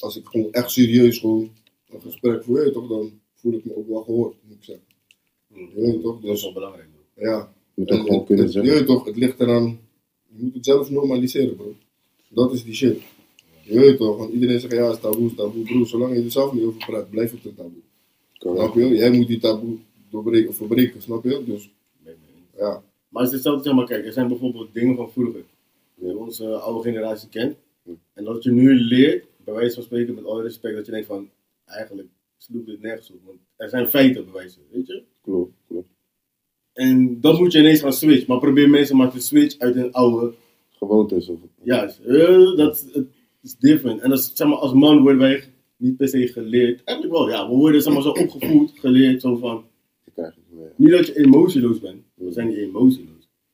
als 0.00 0.16
ik 0.16 0.26
gewoon 0.26 0.52
echt 0.52 0.70
serieus 0.70 1.18
gewoon 1.18 1.50
een 1.90 2.00
gesprek 2.00 2.44
voer, 2.44 2.64
je 2.64 2.70
toch, 2.72 2.88
dan 2.88 3.20
voel 3.34 3.52
ik 3.52 3.64
me 3.64 3.76
ook 3.76 3.88
wel 3.88 4.02
gehoord, 4.02 4.34
moet 4.42 4.56
ik 4.56 4.64
zeggen. 4.64 4.84
Je 5.48 5.80
weet 5.80 6.02
toch? 6.02 6.14
Dat 6.14 6.22
is 6.24 6.28
Dus 6.30 6.42
wel 6.42 6.52
belangrijk. 6.52 6.88
man. 6.88 7.24
ja, 7.28 7.52
Je 7.74 7.80
moet 7.80 7.90
En 7.90 7.96
ook 7.96 8.02
gewoon 8.02 8.18
het- 8.18 8.26
kunnen 8.26 8.44
het- 8.44 8.54
Je 8.54 8.60
zeggen. 8.60 8.78
weet 8.78 8.88
toch, 8.88 9.04
het 9.04 9.16
ligt 9.16 9.40
eraan. 9.40 9.78
Je 10.28 10.42
moet 10.44 10.54
het 10.54 10.64
zelf 10.64 10.90
normaliseren, 10.90 11.56
bro. 11.56 11.74
Dat 12.28 12.52
is 12.52 12.64
die 12.64 12.74
shit. 12.74 13.00
Je 13.62 13.78
weet 13.78 13.96
toch, 13.96 14.16
want 14.16 14.32
iedereen 14.32 14.60
zegt 14.60 14.72
ja, 14.72 14.84
het 14.86 14.94
is 14.94 15.00
taboe, 15.00 15.22
het 15.22 15.30
is 15.30 15.36
taboe, 15.36 15.62
bro. 15.64 15.84
Zolang 15.84 16.14
je 16.16 16.22
er 16.22 16.30
zelf 16.30 16.52
niet 16.52 16.64
over 16.64 16.86
praat, 16.86 17.10
blijft 17.10 17.32
het 17.32 17.44
een 17.44 17.54
taboe. 17.54 17.80
Snap 18.32 18.74
je? 18.74 18.86
Jij 18.88 19.10
moet 19.10 19.26
die 19.26 19.38
taboe 19.38 19.76
doorbreken, 20.10 20.54
verbreken, 20.54 21.02
snap 21.02 21.24
je? 21.24 21.42
Dus 21.44 21.70
ja, 22.56 22.82
Maar 23.08 23.22
het 23.22 23.30
is 23.30 23.36
hetzelfde, 23.36 23.62
zeg 23.64 23.74
maar, 23.74 23.86
kijk, 23.86 24.04
er 24.06 24.12
zijn 24.12 24.28
bijvoorbeeld 24.28 24.74
dingen 24.74 24.96
van 24.96 25.10
vroeger, 25.12 25.44
die 25.94 26.16
onze 26.16 26.56
oude 26.58 26.88
generatie 26.88 27.28
kent. 27.28 27.56
En 28.12 28.24
dat 28.24 28.42
je 28.42 28.50
nu 28.50 28.74
leert, 28.74 29.24
bij 29.44 29.54
wijze 29.54 29.74
van 29.74 29.82
spreken, 29.82 30.14
met 30.14 30.24
alle 30.24 30.42
respect, 30.42 30.74
dat 30.76 30.86
je 30.86 30.92
denkt 30.92 31.06
van, 31.06 31.30
eigenlijk 31.64 32.08
sloeg 32.36 32.64
dit 32.64 32.80
nergens 32.80 33.10
op. 33.10 33.20
Want 33.24 33.38
er 33.56 33.68
zijn 33.68 33.88
feiten 33.88 34.24
bewijzen, 34.24 34.62
weet 34.70 34.86
je? 34.86 35.02
Klopt, 35.22 35.52
klopt. 35.66 35.88
En 36.72 37.20
dat 37.20 37.38
moet 37.38 37.52
je 37.52 37.58
ineens 37.58 37.80
gaan 37.80 37.92
switchen. 37.92 38.24
Maar 38.28 38.38
probeer 38.38 38.70
mensen 38.70 38.96
maar 38.96 39.10
te 39.10 39.20
switchen 39.20 39.60
uit 39.60 39.76
een 39.76 39.92
oude, 39.92 40.34
Gewoontes 40.70 41.28
of. 41.28 41.38
juist, 41.62 41.98
eh, 42.00 42.56
dat 42.56 42.86
is 43.42 43.56
different. 43.56 44.00
En 44.00 44.10
dat 44.10 44.18
is, 44.18 44.30
zeg 44.34 44.48
maar, 44.48 44.56
als 44.56 44.72
man 44.72 45.02
worden 45.02 45.20
wij 45.20 45.44
niet 45.76 45.96
per 45.96 46.08
se 46.08 46.26
geleerd. 46.26 46.84
Eigenlijk 46.84 47.18
wel, 47.18 47.28
ja, 47.30 47.48
we 47.48 47.54
worden 47.54 47.82
zeg 47.82 47.92
maar, 47.92 48.02
zo 48.02 48.10
opgevoed, 48.10 48.72
geleerd, 48.74 49.20
zo 49.20 49.36
van. 49.36 49.64
Niet 50.76 50.90
dat 50.90 51.06
je 51.06 51.16
emotieloos 51.16 51.80
bent. 51.80 52.02
We 52.14 52.32
zijn 52.32 52.48
niet 52.48 52.56
emotieloos. 52.56 53.11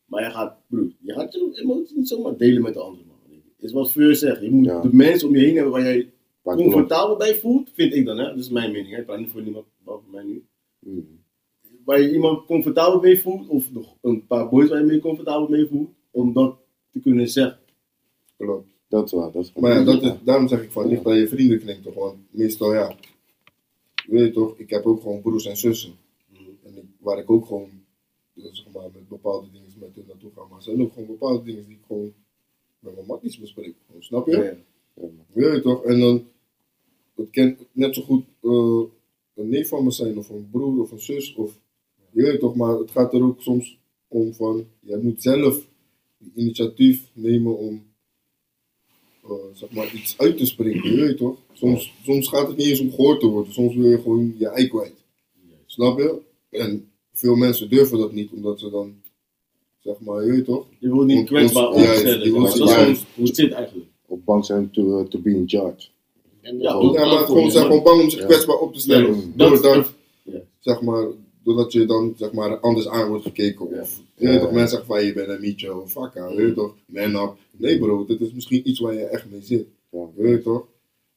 Maar 0.09 0.23
je 0.25 0.31
gaat, 0.31 0.57
broer, 0.69 0.93
je 1.01 1.13
gaat 1.13 1.33
je 1.33 1.61
emoties 1.63 1.97
niet 1.97 2.09
zomaar 2.09 2.37
delen 2.37 2.63
met 2.63 2.75
de 2.75 2.81
andere 2.81 3.05
man. 3.07 3.17
Is 3.61 3.73
wat 3.73 3.91
Fleur 3.91 4.15
zegt. 4.15 4.41
Je 4.41 4.51
moet 4.51 4.65
Ja. 4.65 4.81
de 4.81 4.95
mensen 4.95 5.29
om 5.29 5.37
je 5.37 5.45
heen 5.45 5.55
hebben 5.55 5.73
waar 5.73 5.83
jij 5.83 6.11
comfortabel 6.43 7.17
bij 7.17 7.35
voelt, 7.35 7.71
vind 7.73 7.95
ik 7.95 8.05
dan. 8.05 8.19
Hè? 8.19 8.25
Dat 8.25 8.39
is 8.39 8.51
mijn 8.51 8.73
mening. 8.73 8.91
Hè? 8.95 8.99
Ik 8.99 9.07
praat 9.07 9.19
niet 9.19 9.31
voor 9.31 9.43
niemand, 9.43 9.67
behalve 9.85 10.11
mij 10.11 10.25
nu. 10.25 10.45
Mhm. 10.79 11.01
Waar 11.85 12.01
je 12.01 12.13
iemand 12.13 12.47
comfortabel 12.47 13.01
mee 13.01 13.21
voelt, 13.21 13.49
of 13.49 13.73
nog 13.73 13.97
een 14.01 14.27
paar 14.27 14.49
boys 14.49 14.69
waar 14.69 14.79
je 14.79 14.85
mee 14.87 15.01
comfortabel 15.01 15.49
mee 15.49 15.67
voelt, 15.67 15.91
om 16.11 16.33
dat 16.33 16.57
te 16.93 17.01
kunnen 17.01 17.29
zeggen. 17.29 17.59
klopt. 18.37 18.69
Dat 18.89 19.05
is 19.05 19.13
waar, 19.13 19.33
dat 19.33 19.43
is 19.45 19.53
Maar 19.53 19.73
ja, 19.79 19.85
dat 19.85 20.03
is, 20.03 20.13
daarom 20.25 20.49
zeg 20.49 20.63
ik 20.63 20.71
van, 20.71 20.89
ligt 20.89 21.07
aan 21.07 21.17
je 21.17 21.29
vriendenkring 21.29 21.83
toch, 21.83 21.95
want 21.95 22.17
meestal 22.31 22.75
ja, 22.75 22.95
weet 24.07 24.27
je 24.27 24.33
toch, 24.33 24.59
ik 24.59 24.71
heb 24.71 24.87
ook 24.87 25.01
gewoon 25.03 25.21
broers 25.21 25.47
en 25.47 25.57
zussen. 25.57 25.93
En 26.65 26.77
ik, 26.77 26.85
waar 26.99 27.19
ik 27.19 27.31
ook 27.31 27.47
gewoon, 27.47 27.71
eh, 28.35 28.45
zeg 28.53 28.67
maar, 28.73 28.83
met 28.93 29.09
bepaalde 29.09 29.47
dingen 29.53 29.68
met 29.81 29.95
hun 29.95 30.05
naartoe 30.07 30.31
ga. 30.35 30.45
Maar 30.49 30.57
er 30.57 30.63
zijn 30.63 30.83
ook 30.83 30.93
gewoon 30.93 31.09
bepaalde 31.09 31.45
dingen 31.45 31.67
die 31.67 31.77
ik 31.77 31.83
gewoon 31.87 32.13
met 32.79 32.95
mijn 32.95 33.07
matties 33.07 33.39
bespreek. 33.39 33.75
Gewoon, 33.87 34.03
snap 34.03 34.27
je? 34.27 34.33
Ja, 34.37 34.43
ja. 34.43 35.09
Weet 35.33 35.55
je 35.55 35.61
toch? 35.61 35.85
En 35.85 36.01
dan, 36.01 36.27
het 37.15 37.31
kan 37.31 37.57
net 37.73 37.95
zo 37.95 38.03
goed 38.03 38.25
eh, 38.41 38.83
een 39.35 39.49
neef 39.49 39.69
van 39.69 39.85
me 39.85 39.91
zijn, 39.91 40.19
of 40.19 40.29
een 40.29 40.49
broer, 40.51 40.81
of 40.81 40.91
een 40.91 41.01
zus, 41.01 41.35
of, 41.35 41.59
je 42.11 42.23
weet 42.23 42.41
toch, 42.41 42.55
maar 42.55 42.79
het 42.79 42.91
gaat 42.91 43.13
er 43.13 43.23
ook 43.23 43.41
soms 43.41 43.79
om 44.09 44.35
van, 44.35 44.67
jij 44.81 44.99
moet 44.99 45.23
zelf 45.23 45.69
die 46.19 46.33
initiatief 46.35 47.11
nemen 47.13 47.57
om, 47.57 47.83
eh, 49.23 49.31
zeg 49.53 49.71
maar, 49.71 49.95
iets 49.95 50.19
uit 50.19 50.37
te 50.37 50.47
spreken, 50.47 50.91
je 50.91 51.01
weet 51.01 51.17
toch? 51.17 51.39
Soms, 51.53 51.95
soms 52.03 52.29
gaat 52.29 52.49
het 52.49 52.57
niet 52.57 52.67
eens 52.67 52.81
om 52.81 52.91
gehoord 52.91 53.21
te 53.21 53.27
worden, 53.27 53.53
soms 53.53 53.75
wil 53.75 53.91
je 53.91 54.01
gewoon 54.01 54.35
je 54.39 54.49
ei 54.49 54.69
kwijt. 54.69 55.05
Snap 55.67 55.99
je? 55.99 56.21
En 56.51 56.91
veel 57.13 57.37
mensen 57.37 57.69
durven 57.69 57.99
dat 57.99 58.13
niet, 58.13 58.31
omdat 58.33 58.61
ze 58.61 58.71
dan, 58.71 59.03
zeg 59.79 60.01
maar, 60.01 60.25
je 60.25 60.31
weet 60.31 60.45
toch? 60.45 60.67
Je 60.79 60.89
wil 60.89 61.05
niet 61.05 61.27
kwetsbaar 61.27 61.69
opstellen. 61.69 62.25
je 62.25 62.33
dat 62.33 62.49
is 62.49 62.59
ja. 62.59 62.67
gewoon 62.67 62.97
hoe 63.15 63.25
het 63.27 63.37
zit 63.37 63.53
eigenlijk. 63.53 63.87
Op 64.07 64.25
bang 64.25 64.45
zijn 64.45 64.71
to, 64.71 65.01
uh, 65.01 65.05
to 65.07 65.19
be 65.21 65.31
in 65.31 65.45
charge. 65.49 65.89
En 66.41 66.59
Ja, 66.61 66.79
Ja, 66.93 67.07
maar 67.07 67.25
gewoon 67.25 67.51
zijn 67.51 67.65
gewoon 67.67 67.83
bang 67.83 68.03
om 68.03 68.11
zich 68.11 68.21
Ja. 68.21 68.27
kwetsbaar 68.27 68.57
op 68.57 68.73
te 68.75 68.81
stellen. 68.81 69.17
Ja, 69.17 69.23
dat- 69.37 69.49
doordat, 69.63 69.93
ja. 70.23 70.41
zeg 70.59 70.81
maar, 70.81 71.07
doordat 71.43 71.73
je 71.73 71.85
dan 71.87 72.15
zeg 72.17 72.33
maar, 72.33 72.59
anders 72.59 72.89
aan 72.89 73.09
wordt 73.09 73.23
gekeken. 73.25 73.69
Ja. 73.71 73.81
Of 73.81 74.01
je 74.15 74.29
Ja. 74.29 74.39
toch, 74.39 74.51
mensen 74.51 74.69
zeggen 74.69 74.87
van 74.87 75.05
je 75.05 75.13
bent 75.13 75.29
een 75.29 75.41
mietje 75.41 75.81
of 75.83 75.91
fakka. 75.91 76.29
Je 76.29 76.37
weet 76.37 76.55
toch, 76.55 76.75
man 76.87 77.15
up. 77.23 77.35
Nee 77.57 77.79
bro, 77.79 78.05
dit 78.07 78.21
is 78.21 78.33
misschien 78.33 78.69
iets 78.69 78.81
waar 78.81 78.95
je 78.95 79.01
echt 79.05 79.27
mee 79.31 79.43
zit. 79.43 79.67
Ja. 79.91 80.07
Je 80.17 80.23
weet 80.23 80.43
toch? 80.43 80.67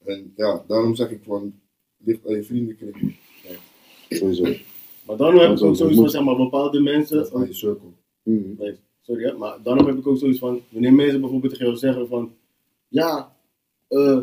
En 0.06 0.34
ja, 0.36 0.64
daarom 0.68 0.96
zeg 0.96 1.10
ik 1.12 1.20
van, 1.26 1.54
ligt 1.98 2.28
aan 2.28 2.36
je 2.36 2.44
vriendenkring. 2.44 3.16
Sowieso. 4.10 4.44
Maar 5.06 5.18
daarom 5.18 5.40
heb 5.40 5.52
ik 5.58 5.64
ook 5.64 5.78
van, 5.78 6.10
zeg 6.10 6.24
maar, 6.24 6.36
bepaalde 6.36 6.80
mensen, 6.82 7.22
Of 7.22 7.34
aan 7.36 7.48
je 7.48 7.54
cirkel. 7.54 7.94
Nee, 8.24 8.76
sorry 9.02 9.24
hè, 9.24 9.34
maar 9.38 9.58
daarom 9.64 9.86
heb 9.88 9.98
ik 9.98 10.08
ook 10.08 10.18
zoiets 10.18 10.40
van, 10.40 10.62
wanneer 10.70 10.94
mensen 10.94 11.22
bijvoorbeeld 11.22 11.52
tegen 11.52 11.66
jou 11.68 11.78
zeggen 11.78 12.08
van, 12.08 12.32
ja, 12.88 13.36
eh, 13.88 14.20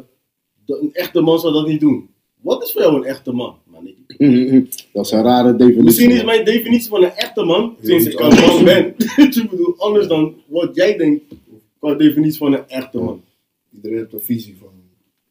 de- 0.64 0.78
een 0.82 0.92
echte 0.94 1.20
man 1.20 1.38
zou 1.38 1.52
dat 1.52 1.66
niet 1.66 1.80
doen. 1.80 2.08
Wat 2.40 2.62
is 2.62 2.72
voor 2.72 2.82
jou 2.82 2.94
een 2.96 3.04
echte 3.04 3.32
man? 3.32 3.56
Man, 3.64 3.86
ik- 3.86 3.96
Dat 4.92 5.04
is 5.06 5.12
een 5.12 5.22
rare 5.22 5.56
definitie. 5.56 5.82
Misschien 5.84 6.10
is 6.10 6.24
mijn 6.24 6.44
definitie 6.44 6.88
van 6.88 7.02
een 7.02 7.10
echte 7.10 7.44
man, 7.44 7.76
sinds 7.82 8.06
ik 8.06 8.20
een 8.20 8.28
man 8.46 8.64
ben, 8.64 8.86
ik 9.42 9.46
bedoel, 9.50 9.74
anders 9.78 10.06
dan 10.06 10.34
wat 10.46 10.74
jij 10.74 10.96
denkt 10.96 11.24
qua 11.78 11.94
definitie 11.94 12.38
van 12.38 12.52
een 12.52 12.68
echte 12.68 12.98
man. 12.98 13.22
Iedereen 13.74 13.98
heeft 13.98 14.12
een 14.12 14.20
visie 14.20 14.56
van. 14.60 14.68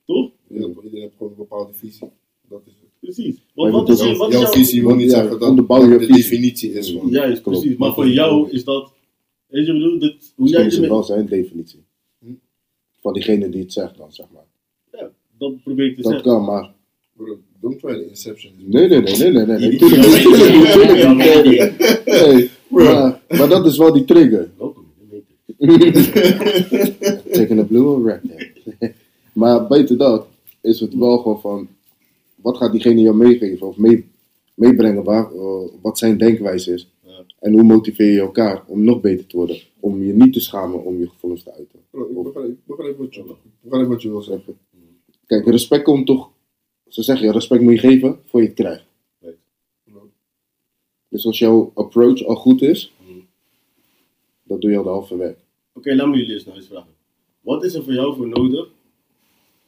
Toch? 0.05 0.31
Ja, 0.47 0.67
Iedereen 0.67 1.01
heeft 1.01 1.13
gewoon 1.17 1.31
een 1.31 1.37
bepaalde 1.37 1.73
visie. 1.73 2.09
Dat 2.49 2.61
is. 2.65 2.73
Precies. 2.99 3.35
Maar 3.55 3.71
Want 3.71 3.87
wat 3.87 3.97
dat 3.97 4.07
is, 4.07 4.17
wat 4.17 4.27
is 4.27 4.33
jouw 4.33 4.43
jouw... 4.43 4.51
visie 4.51 4.83
wil 4.83 4.95
niet 4.95 5.11
Ja, 5.11 5.17
zeggen 5.17 5.39
dat 5.39 5.57
dat 5.67 5.99
de 5.99 6.07
definitie 6.07 6.73
is 6.73 6.91
van. 6.91 7.09
Juist, 7.09 7.41
Klopt. 7.41 7.59
precies. 7.59 7.77
Maar 7.77 7.93
voor 7.93 8.07
jou 8.07 8.49
is 8.49 8.63
dat, 8.63 8.91
weet 9.47 9.65
je 9.65 9.71
wat 9.73 9.81
ik 9.81 9.87
bedoel, 9.87 9.99
dat, 9.99 10.15
hoe 10.35 10.47
jij 10.47 10.65
is 10.65 10.79
wel 10.79 11.03
zijn 11.03 11.25
definitie. 11.25 11.83
Hm? 12.19 12.31
Van 13.01 13.13
diegene 13.13 13.49
die 13.49 13.61
het 13.61 13.73
zegt 13.73 13.97
dan, 13.97 14.13
zeg 14.13 14.25
maar. 14.33 14.45
Ja, 14.91 15.09
dat 15.37 15.63
probeer 15.63 15.85
ik 15.85 15.95
te 15.95 16.01
Dat 16.01 16.11
zeggen. 16.11 16.31
kan, 16.31 16.43
maar... 16.45 16.71
Bro, 17.13 17.37
don't 17.61 17.79
try 17.79 17.93
the 17.93 18.07
inception. 18.09 18.51
Nee, 18.57 18.87
nee, 18.87 19.01
nee, 19.01 19.17
nee, 19.17 19.31
nee, 19.31 19.45
nee. 19.45 19.79
nee. 22.05 22.49
Maar, 22.67 23.21
maar 23.29 23.49
dat 23.49 23.65
is 23.65 23.77
wel 23.77 23.93
die 23.93 24.05
trigger. 24.05 24.49
Taking 27.31 27.59
a 27.59 27.63
blue 27.63 27.85
or 27.85 28.05
red. 28.05 28.21
maar 29.33 29.67
buiten 29.67 29.97
dat 29.97 30.27
is 30.61 30.79
het 30.79 30.93
wel 30.93 31.17
gewoon 31.17 31.39
van, 31.41 31.67
wat 32.47 32.57
gaat 32.57 32.71
diegene 32.71 33.01
jou 33.01 33.15
meegeven 33.15 33.67
of 33.67 33.77
mee, 33.77 34.07
meebrengen, 34.53 35.03
waar, 35.03 35.31
eh, 35.33 35.61
wat 35.81 35.97
zijn 35.97 36.17
denkwijze 36.17 36.73
is. 36.73 36.89
Ja. 37.03 37.23
En 37.39 37.51
hoe 37.51 37.63
motiveer 37.63 38.11
je 38.11 38.19
elkaar 38.19 38.63
om 38.67 38.83
nog 38.83 39.01
beter 39.01 39.27
te 39.27 39.37
worden. 39.37 39.57
Om 39.79 40.03
je 40.03 40.13
niet 40.13 40.33
te 40.33 40.39
schamen 40.39 40.83
om 40.83 40.99
je 40.99 41.09
gevoelens 41.09 41.43
te 41.43 41.53
uiten. 41.53 41.79
Bro, 41.89 42.03
ik 42.47 42.57
begrijp, 42.65 42.97
wat 42.97 43.15
je, 43.15 43.23
begrijp 43.61 43.87
wat 43.87 44.01
je 44.01 44.09
wil 44.09 44.21
zeggen. 44.21 44.57
Kijk, 45.25 45.45
respect 45.45 45.83
komt 45.83 46.05
toch, 46.05 46.29
ze 46.87 47.03
zeggen 47.03 47.25
ja, 47.25 47.31
respect 47.31 47.61
moet 47.61 47.73
je 47.73 47.79
geven 47.79 48.19
voor 48.25 48.41
je 48.41 48.47
het 48.47 48.55
krijgt. 48.55 48.85
Dus 51.09 51.25
als 51.25 51.39
jouw 51.39 51.71
approach 51.73 52.25
al 52.25 52.35
goed 52.35 52.61
is, 52.61 52.93
Mhm. 53.01 53.19
dan 54.43 54.59
doe 54.59 54.71
je 54.71 54.77
al 54.77 54.83
de 54.83 54.89
halve 54.89 55.17
werk. 55.17 55.39
Oké, 55.73 55.95
laat 55.95 56.07
me 56.07 56.17
jullie 56.17 56.33
eens 56.33 56.45
nou 56.45 56.57
eens 56.57 56.67
vragen. 56.67 56.93
Wat 57.41 57.63
is 57.63 57.73
er 57.73 57.83
voor 57.83 57.93
jou 57.93 58.15
voor 58.15 58.27
nodig, 58.27 58.69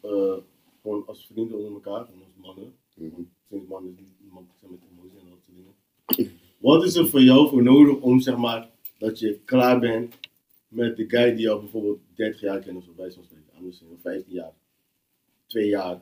eh, 0.01 0.33
gewoon 0.81 1.03
als 1.05 1.27
vrienden 1.33 1.57
onder 1.57 1.71
elkaar, 1.73 2.07
mannen, 2.49 2.73
is 2.95 3.11
niet 3.17 3.27
iemand 4.23 4.49
zijn 4.59 4.71
met 4.71 4.81
emotie 4.91 5.19
en 5.19 5.29
dat 5.29 5.39
soort 5.45 5.57
dingen. 5.57 6.39
Wat 6.57 6.83
is 6.83 6.95
er 6.95 7.07
voor 7.07 7.21
jou 7.21 7.49
voor 7.49 7.63
nodig 7.63 8.01
om 8.01 8.19
zeg 8.19 8.37
maar, 8.37 8.69
dat 8.97 9.19
je 9.19 9.39
klaar 9.45 9.79
bent 9.79 10.15
met 10.67 10.97
de 10.97 11.09
guy 11.09 11.31
die 11.31 11.41
jou 11.41 11.59
bijvoorbeeld 11.59 11.99
30 12.15 12.41
jaar 12.41 12.59
kent 12.59 12.77
of 12.77 12.83
zo, 12.83 12.91
bij 12.95 13.15
anders 13.55 13.77
zeggen, 13.77 13.99
15 14.01 14.33
jaar, 14.33 14.53
2 15.45 15.67
jaar. 15.67 16.01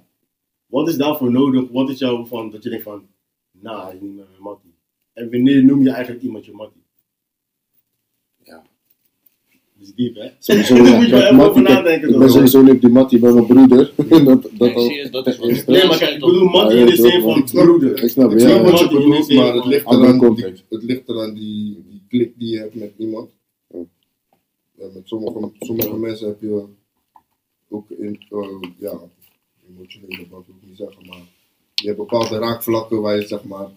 Wat 0.66 0.88
is 0.88 0.98
daarvoor 0.98 1.32
nodig? 1.32 1.70
Wat 1.70 1.90
is 1.90 2.00
jou 2.00 2.28
van, 2.28 2.52
dat 2.52 2.64
je 2.64 2.70
denkt 2.70 2.84
van, 2.84 3.08
nou, 3.52 3.84
hij 3.86 3.96
is 3.96 4.02
niet 4.02 4.16
meer 4.16 4.28
mijn 4.30 4.42
mattie. 4.42 4.74
En 5.14 5.32
wanneer 5.32 5.66
noem 5.66 5.82
je 5.82 5.92
eigenlijk 5.92 6.24
iemand 6.24 6.46
je 6.46 6.52
mattie? 6.52 6.84
Ja. 8.44 8.64
Dat 9.50 9.67
is 9.82 9.94
diep, 9.96 10.16
hè? 10.16 10.28
Sowieso, 10.40 10.76
Daar 10.84 10.96
moet 10.98 11.06
je 11.06 11.36
wel 11.36 11.50
over 11.50 11.62
nadenken. 11.62 12.10
ik 12.10 12.18
ben 12.20 12.30
sowieso 12.30 12.62
niet 12.62 12.72
op 12.74 12.82
die 12.82 12.90
mattie 12.90 13.20
bij 13.20 13.34
mijn 13.34 13.46
broeder. 13.46 13.94
dat, 14.26 14.50
dat 14.58 14.76
Nee, 14.76 15.10
dat 15.10 15.28
is 15.28 15.38
wat 15.40 15.66
Nee, 15.68 15.86
maar 15.88 15.98
kijk, 15.98 16.14
ik 16.14 16.20
bedoel 16.20 16.44
mattie 16.50 16.78
Ja, 16.78 16.84
in 16.86 16.90
de 16.90 16.96
zin 16.96 17.22
van 17.22 17.38
ik 17.38 17.48
snap- 17.48 17.64
broeder. 17.64 18.04
Ik 18.04 18.10
snap, 18.10 18.32
Ik 18.32 18.40
ja. 18.40 18.62
wat 18.62 18.80
je 18.80 18.88
de 18.88 18.94
bedoelt, 18.94 19.34
maar 19.34 19.54
het 19.54 19.66
ligt 19.66 19.86
eraan, 19.86 20.36
die, 20.36 20.46
het 20.70 20.84
ligt 20.84 21.10
eraan 21.10 21.34
die, 21.34 21.84
die 21.90 22.02
klik 22.10 22.34
die 22.38 22.50
je 22.50 22.58
hebt 22.58 22.76
met 22.76 22.92
iemand. 22.98 23.30
Ja. 23.74 23.80
Ja, 24.78 24.86
met 24.94 25.02
sommige, 25.08 25.50
sommige 25.60 25.98
mensen 25.98 26.28
heb 26.28 26.42
je 26.42 26.64
ook 27.70 27.90
in, 27.90 28.20
eh, 28.30 28.40
ja, 28.80 29.00
emotionele, 29.76 30.26
wat 30.30 30.44
wil 30.46 30.56
ik 30.62 30.68
niet 30.68 30.78
zeggen, 30.78 31.08
maar 31.08 31.22
je 31.76 31.86
hebt 31.86 31.98
bepaalde 31.98 32.38
raakvlakken 32.38 33.02
waar 33.02 33.16
je 33.16 33.28
zeg 33.28 33.44
maar, 33.44 33.68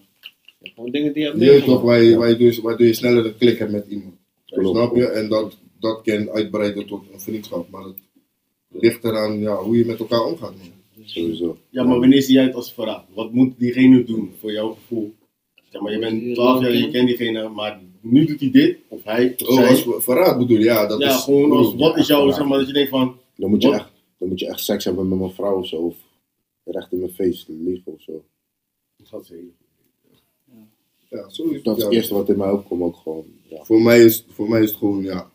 Gewoon 0.75 0.91
dingen 0.91 1.13
die 1.13 1.23
je 1.23 1.51
hebt 1.51 1.65
toch, 1.65 1.81
waar 1.81 2.01
je, 2.01 2.17
waar 2.17 2.29
je 2.29 2.37
dus, 2.37 2.59
waardoor 2.59 2.87
je 2.87 2.93
sneller 2.93 3.25
een 3.25 3.37
klik 3.37 3.59
hebt 3.59 3.71
met 3.71 3.85
iemand. 3.89 4.13
Snap 4.45 4.95
je? 4.95 5.07
En 5.07 5.29
dat, 5.29 5.57
dat 5.81 6.01
kan 6.01 6.29
uitbreiden 6.29 6.85
tot 6.87 7.03
een 7.13 7.19
vriendschap, 7.19 7.69
maar 7.69 7.83
het 7.83 7.97
ligt 8.69 9.03
eraan 9.03 9.39
ja, 9.39 9.55
hoe 9.55 9.77
je 9.77 9.85
met 9.85 9.99
elkaar 9.99 10.25
omgaat. 10.25 10.53
Man. 10.57 11.05
Sowieso. 11.05 11.57
Ja, 11.69 11.83
maar 11.83 11.99
wanneer 11.99 12.21
zie 12.21 12.33
jij 12.33 12.43
het 12.43 12.55
als 12.55 12.73
verraad? 12.73 13.05
Wat 13.13 13.31
moet 13.31 13.53
diegene 13.59 14.03
doen 14.03 14.31
voor 14.39 14.51
jouw 14.51 14.73
gevoel? 14.73 15.13
Zeg 15.69 15.81
maar, 15.81 15.91
je 15.91 15.99
bent 15.99 16.33
12 16.35 16.61
jaar, 16.61 16.73
je 16.73 16.91
kent 16.91 17.07
diegene, 17.07 17.49
maar 17.49 17.81
nu 18.01 18.25
doet 18.25 18.39
hij 18.39 18.51
dit, 18.51 18.77
of 18.87 19.03
hij, 19.03 19.35
of 19.37 19.47
Oh, 19.47 19.55
zij. 19.55 19.67
als 19.69 19.81
ver- 19.83 20.01
verraad 20.01 20.37
bedoel 20.37 20.57
je? 20.57 20.63
Ja, 20.63 20.85
dat 20.87 20.99
ja, 20.99 21.09
is... 21.09 21.23
gewoon 21.23 21.51
als, 21.51 21.71
Ja, 21.71 21.77
wat 21.77 21.97
is 21.97 22.07
jouw, 22.07 22.31
zeg 22.31 22.45
maar, 22.45 22.57
dat 22.57 22.67
je 22.67 22.73
denkt 22.73 22.89
van, 22.89 23.15
Dan 23.35 23.49
moet, 23.49 23.61
je 23.61 23.67
Wat? 23.69 23.77
echt, 23.79 23.91
dan 24.17 24.27
moet 24.29 24.39
je 24.39 24.47
echt 24.47 24.59
seks 24.59 24.85
hebben 24.85 25.07
met 25.09 25.19
mijn 25.19 25.31
vrouw 25.31 25.57
of 25.59 25.67
zo. 25.67 25.75
Of 25.75 25.95
recht 26.63 26.91
in 26.91 26.99
mijn 26.99 27.11
face 27.13 27.45
liegen 27.47 27.91
of 27.93 28.01
zo. 28.01 28.23
dat 29.11 29.21
is 29.23 29.29
heel- 29.29 29.39
Ja, 31.09 31.29
zo 31.29 31.43
is 31.43 31.55
het, 31.55 31.63
Dat 31.63 31.75
is 31.77 31.83
ja. 31.83 31.87
het 31.89 31.97
eerste 31.97 32.13
wat 32.13 32.29
in 32.29 32.37
mij 32.37 32.49
opkomt 32.51 32.81
ook 32.81 32.95
gewoon. 32.95 33.25
Ja. 33.49 33.63
Voor 33.63 33.81
mij 33.81 34.03
is, 34.03 34.25
voor 34.29 34.49
mij 34.49 34.61
is 34.61 34.69
het 34.69 34.77
gewoon, 34.79 35.03
ja. 35.03 35.30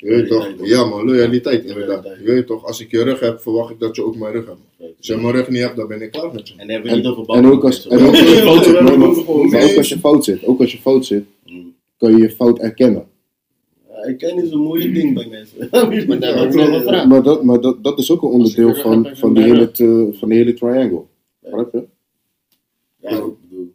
Je 0.00 0.08
weet 0.08 0.28
toch? 0.28 0.48
Ja 0.62 0.84
man, 0.84 1.04
loyaliteit 1.06 1.64
inderdaad. 1.64 2.04
Je 2.04 2.24
weet 2.32 2.46
toch, 2.46 2.64
als 2.66 2.80
ik 2.80 2.90
je 2.90 3.02
rug 3.02 3.20
heb, 3.20 3.40
verwacht 3.40 3.70
ik 3.70 3.78
dat 3.80 3.96
je 3.96 4.04
ook 4.04 4.16
mijn 4.16 4.32
rug 4.32 4.46
hebt. 4.46 4.58
Als 4.98 5.06
je 5.06 5.16
mijn 5.16 5.34
rug 5.34 5.48
niet 5.48 5.60
hebt, 5.60 5.76
dan 5.76 5.88
ben 5.88 6.02
ik 6.02 6.10
klaar 6.10 6.32
met 6.32 6.48
je. 6.48 6.54
En 6.56 6.58
dan 6.66 6.68
hebben 6.68 6.90
we 6.90 6.96
niet 6.96 7.06
over 7.06 7.34
En 7.34 7.46
ook 7.46 7.64
als, 7.64 7.86
en 7.88 8.00
ook 8.06 8.14
als 8.14 8.28
je 8.28 8.38
fout 8.38 8.64
zit, 8.64 8.76
ook 8.76 9.76
als 9.76 9.88
je 9.88 9.98
fout 9.98 10.24
zit, 10.24 10.44
ook 10.44 10.60
als 10.60 10.72
je 10.72 10.78
fout 10.78 11.06
zit, 11.06 11.24
Mm. 11.46 11.74
kan 11.96 12.10
je 12.16 12.22
je 12.22 12.30
fout 12.30 12.58
erkennen. 12.58 13.04
Ken 14.18 14.42
is 14.42 14.50
een 14.50 14.58
moeilijk 14.58 14.94
ding 14.94 15.14
bij 15.14 15.26
mensen. 15.28 15.68
Maar 17.08 17.22
dat, 17.22 17.44
maar 17.44 17.60
dat, 17.60 17.84
dat 17.84 17.98
is 17.98 18.10
ook 18.10 18.22
een 18.22 18.28
onderdeel 18.28 18.74
van, 18.74 19.10
van, 19.14 19.34
je 19.34 19.40
hele, 19.40 19.70
van 20.12 20.28
de 20.28 20.34
hele 20.34 20.54
triangle. 20.54 21.02
Begrijp 21.40 21.72
je? 21.72 21.82
Ja, 23.00 23.08
ik 23.10 23.22
bedoel. 23.48 23.72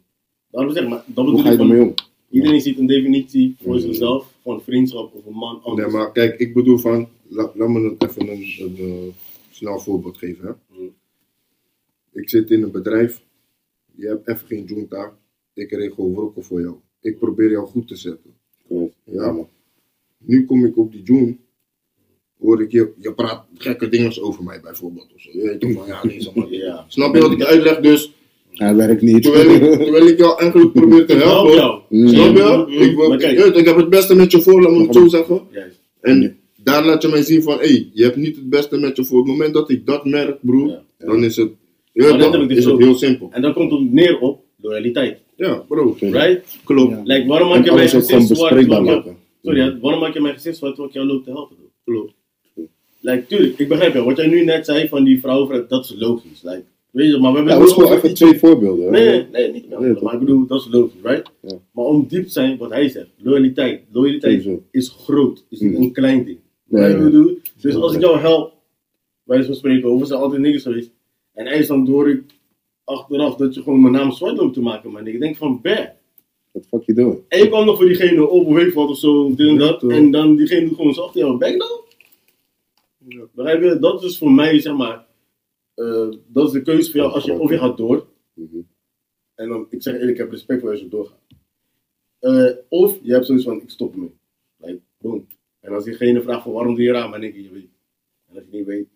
Daarom 0.50 0.72
zeg 0.72 0.88
maar, 0.88 1.02
dat 1.06 1.24
Hoe 1.24 1.34
bedoel 1.34 1.40
ga 1.44 1.50
je 1.50 1.58
ermee 1.58 1.80
om? 1.82 1.94
iedereen 2.30 2.60
ziet 2.60 2.78
een 2.78 2.86
definitie 2.86 3.56
voor 3.62 3.74
Mm. 3.74 3.80
zichzelf, 3.80 4.32
van 4.46 4.62
vriendschap 4.62 5.14
of 5.14 5.26
een 5.26 5.32
man 5.32 5.54
Nee, 5.54 5.62
anders. 5.64 5.92
maar 5.92 6.12
kijk, 6.12 6.38
ik 6.38 6.54
bedoel 6.54 6.78
van, 6.78 7.08
la- 7.28 7.52
laat 7.54 7.68
me 7.68 7.78
een- 7.80 7.96
even 7.98 8.28
een, 8.28 8.42
een, 8.78 9.12
snel 9.50 9.78
voorbeeld 9.78 10.18
geven. 10.18 10.46
Hè. 10.46 10.78
Mm. 10.78 10.94
Ik 12.12 12.28
zit 12.28 12.50
in 12.50 12.62
een 12.62 12.70
bedrijf, 12.70 13.22
je 13.94 14.06
hebt 14.06 14.28
even 14.28 14.46
geen 14.46 14.64
junta, 14.64 15.16
ik 15.54 15.70
regel 15.70 16.12
wrokken 16.12 16.44
voor 16.44 16.60
jou. 16.60 16.74
Ik 17.00 17.18
probeer 17.18 17.50
jou 17.50 17.66
goed 17.66 17.88
te 17.88 17.96
zetten. 17.96 18.34
Klopt. 18.66 18.94
Ja, 19.04 19.32
man. 19.32 19.48
Nu 20.18 20.44
kom 20.44 20.64
ik 20.64 20.76
op 20.76 20.92
die 20.92 21.02
June, 21.02 21.36
hoor 22.40 22.62
ik 22.62 22.70
je, 22.72 22.92
je 22.98 23.12
praat 23.14 23.46
gekke 23.54 23.88
dingen 23.88 24.22
over 24.22 24.44
mij 24.44 24.60
bijvoorbeeld. 24.60 25.14
Of 25.14 25.20
zo. 25.20 25.30
Je 25.32 25.42
weet 25.42 25.60
toch 25.60 25.72
van, 25.72 25.86
ja, 25.86 26.02
man. 26.34 26.50
Ja. 26.50 26.84
Snap 26.88 27.14
je 27.14 27.20
wat 27.20 27.32
ik 27.32 27.42
uitleg? 27.42 27.80
Dus, 27.80 28.14
Hij 28.56 28.74
werkt 28.74 29.02
niet. 29.02 29.22
terwijl 29.22 29.50
ik, 29.50 29.60
terwijl 29.82 30.06
ik 30.06 30.18
jou 30.18 30.40
eigenlijk 30.40 30.72
probeer 30.72 31.06
te 31.06 31.12
Ik 31.14 31.22
help 31.22 31.32
helpen. 31.32 31.54
jou. 31.54 31.80
Snap 32.08 32.36
je? 32.36 32.64
Mm, 32.76 32.82
Ik, 32.82 32.96
wil, 32.96 33.16
kijk. 33.16 33.36
je 33.38 33.42
weet, 33.44 33.56
ik 33.56 33.66
heb 33.66 33.76
het 33.76 33.88
beste 33.90 34.14
met 34.14 34.30
je 34.32 34.40
voor, 34.40 34.62
laat 34.62 34.72
me 34.72 34.82
het 34.82 34.94
zo 34.94 35.08
zeggen. 35.08 35.40
Juist. 35.50 35.80
En 36.00 36.36
daar 36.62 36.84
laat 36.84 37.02
je 37.02 37.08
mij 37.08 37.22
zien 37.22 37.42
van, 37.42 37.52
hé, 37.58 37.66
hey, 37.66 37.88
je 37.92 38.02
hebt 38.02 38.16
niet 38.16 38.36
het 38.36 38.48
beste 38.50 38.76
met 38.78 38.96
je 38.96 39.04
voor. 39.04 39.18
Het 39.18 39.26
moment 39.26 39.54
dat 39.54 39.70
ik 39.70 39.86
dat 39.86 40.04
merk, 40.04 40.38
broer, 40.40 40.68
Ja. 40.68 40.82
dan 40.98 41.24
is 41.24 41.36
het, 41.36 41.50
ja, 41.92 42.16
dan 42.16 42.42
ik 42.42 42.48
dus 42.48 42.64
het 42.64 42.72
ook. 42.74 42.80
heel 42.80 42.94
simpel. 42.94 43.28
En 43.32 43.42
dan 43.42 43.52
komt 43.52 43.70
het 43.70 43.92
neer 43.92 44.18
op 44.18 44.40
loyaliteit. 44.60 45.18
Ja, 45.36 45.54
bro, 45.68 45.96
Right? 46.00 46.58
klopt. 46.64 46.90
Ja. 46.90 47.00
Like, 47.04 47.26
waarom 47.28 47.48
maak 47.48 47.64
je 47.64 47.70
gewoon 47.70 47.88
gezicht 47.88 48.26
zwart? 48.36 48.56
ik- 48.60 48.68
maken. 48.68 49.16
Sorry, 49.42 49.78
waarom 49.80 50.00
maak 50.00 50.14
je 50.14 50.20
mijn 50.20 50.34
gezicht 50.34 50.56
zwart 50.56 50.74
terwijl 50.74 50.94
ik 50.94 51.00
jou 51.02 51.06
loop 51.16 51.24
te 51.24 51.30
helpen? 51.30 51.56
Bro? 51.84 51.94
klopt. 51.94 52.12
Like, 53.00 53.26
tuurlijk, 53.26 53.58
ik 53.58 53.68
begrijp 53.68 53.94
je. 53.94 54.02
Wat 54.04 54.16
jij 54.16 54.26
nu 54.26 54.44
net 54.44 54.64
zei 54.64 54.88
van 54.88 55.04
die 55.04 55.20
vrouw, 55.20 55.66
dat 55.68 55.84
is 55.84 55.94
logisch. 55.98 56.42
Like, 56.42 56.64
weet 56.96 57.10
je, 57.12 57.18
maar 57.18 57.30
we 57.30 57.36
hebben 57.36 57.54
Ja, 57.54 57.58
dat 57.60 57.68
is 57.68 57.74
het 57.74 57.82
gewoon 57.82 57.96
over 57.98 58.04
even 58.04 58.16
twee 58.16 58.38
voorbeelden. 58.38 58.84
hè. 58.84 58.90
Nee, 58.90 59.04
nee, 59.08 59.26
nee, 59.32 59.52
niet 59.52 59.68
meer. 59.68 59.80
Nee, 59.80 60.02
maar 60.02 60.12
ik 60.14 60.18
bedoel, 60.20 60.46
dat 60.46 60.60
is 60.60 60.68
logisch, 60.70 61.00
right? 61.02 61.30
Ja. 61.40 61.56
Maar 61.72 61.84
om 61.84 62.06
diep 62.08 62.24
te 62.24 62.30
zijn, 62.30 62.56
wat 62.58 62.70
hij 62.70 62.88
zegt, 62.88 63.08
loyaliteit. 63.16 63.82
Loyaliteit 63.92 64.42
Sowieso. 64.42 64.62
is 64.70 64.88
groot, 64.88 65.44
is 65.48 65.60
niet 65.60 65.76
Mm. 65.76 65.82
een 65.82 65.92
klein 65.92 66.24
ding. 66.24 66.38
Nee, 66.68 66.90
je 66.90 66.96
bedoel? 67.02 67.38
Dus 67.60 67.74
als 67.74 67.94
ik 67.94 68.00
jou 68.00 68.18
help, 68.18 68.52
wij 69.22 69.44
van 69.44 69.54
spreken, 69.54 69.98
we 69.98 70.04
zijn 70.06 70.20
altijd 70.20 70.40
niks 70.40 70.62
geweest. 70.62 70.90
En 71.32 71.46
hij 71.46 71.58
is 71.58 71.66
dan 71.66 71.84
door 71.84 72.10
ik 72.10 72.22
achteraf 72.84 73.36
dat 73.36 73.54
je 73.54 73.62
gewoon 73.62 73.80
mijn 73.80 73.92
naam 73.92 74.12
zwart 74.12 74.36
loopt 74.36 74.54
te 74.54 74.60
maken, 74.60 74.90
man. 74.90 75.06
Ik 75.06 75.20
denk 75.20 75.36
van, 75.36 75.60
bad. 75.62 75.88
What 76.52 76.62
the 76.62 76.68
fuck 76.68 76.82
you 76.86 76.98
doing? 76.98 77.18
En 77.28 77.38
je 77.38 77.48
kwam 77.48 77.66
nog 77.66 77.76
voor 77.76 77.86
diegene 77.86 78.28
op, 78.28 78.46
of 78.46 78.54
weet 78.54 78.66
je 78.66 78.72
wat 78.72 78.88
of 78.88 78.98
zo, 78.98 79.34
dit 79.34 79.48
en 79.48 79.56
dat. 79.56 79.82
En 79.82 80.10
dan 80.10 80.36
diegene 80.36 80.68
doet 80.68 80.76
gewoon 80.76 80.94
zo 80.94 81.00
achter 81.02 81.20
jou, 81.20 81.38
bek 81.38 81.58
dan? 81.58 81.80
Ja. 83.08 83.20
Begrijp 83.34 83.62
je? 83.62 83.78
Dat 83.78 84.02
is 84.04 84.18
voor 84.18 84.32
mij, 84.32 84.60
zeg 84.60 84.76
maar, 84.76 85.06
eh, 85.76 86.08
dat 86.26 86.46
is 86.46 86.52
de 86.52 86.62
keuze 86.62 86.90
voor 86.90 87.00
jou. 87.00 87.12
Als 87.12 87.24
je, 87.24 87.38
of 87.38 87.50
je 87.50 87.58
gaat 87.58 87.76
door, 87.76 88.06
Mhm. 88.34 88.56
en 89.34 89.48
dan, 89.48 89.66
ik 89.70 89.82
zeg 89.82 89.94
eerlijk, 89.94 90.10
ik 90.10 90.16
heb 90.18 90.30
respect 90.30 90.60
voor 90.60 90.70
als 90.70 90.80
je 90.80 90.88
doorgaat. 90.88 91.20
Eh, 92.18 92.50
of 92.68 92.98
je 93.02 93.12
hebt 93.12 93.26
zoiets 93.26 93.44
van, 93.44 93.60
ik 93.60 93.70
stop 93.70 93.92
ermee. 93.92 94.10
Like, 94.56 94.78
boom. 94.98 95.26
En 95.60 95.72
als 95.72 95.84
diegene 95.84 96.22
vraagt 96.22 96.42
van, 96.42 96.52
waarom 96.52 96.74
doe 96.74 96.84
je 96.84 96.92
raar, 96.92 97.08
maar 97.08 97.20
denk 97.20 97.34
ik, 97.34 97.42
je 97.42 97.50
weet. 97.52 97.68
En 98.28 98.34
als 98.36 98.44
je 98.50 98.56
niet 98.56 98.66
weet, 98.66 98.86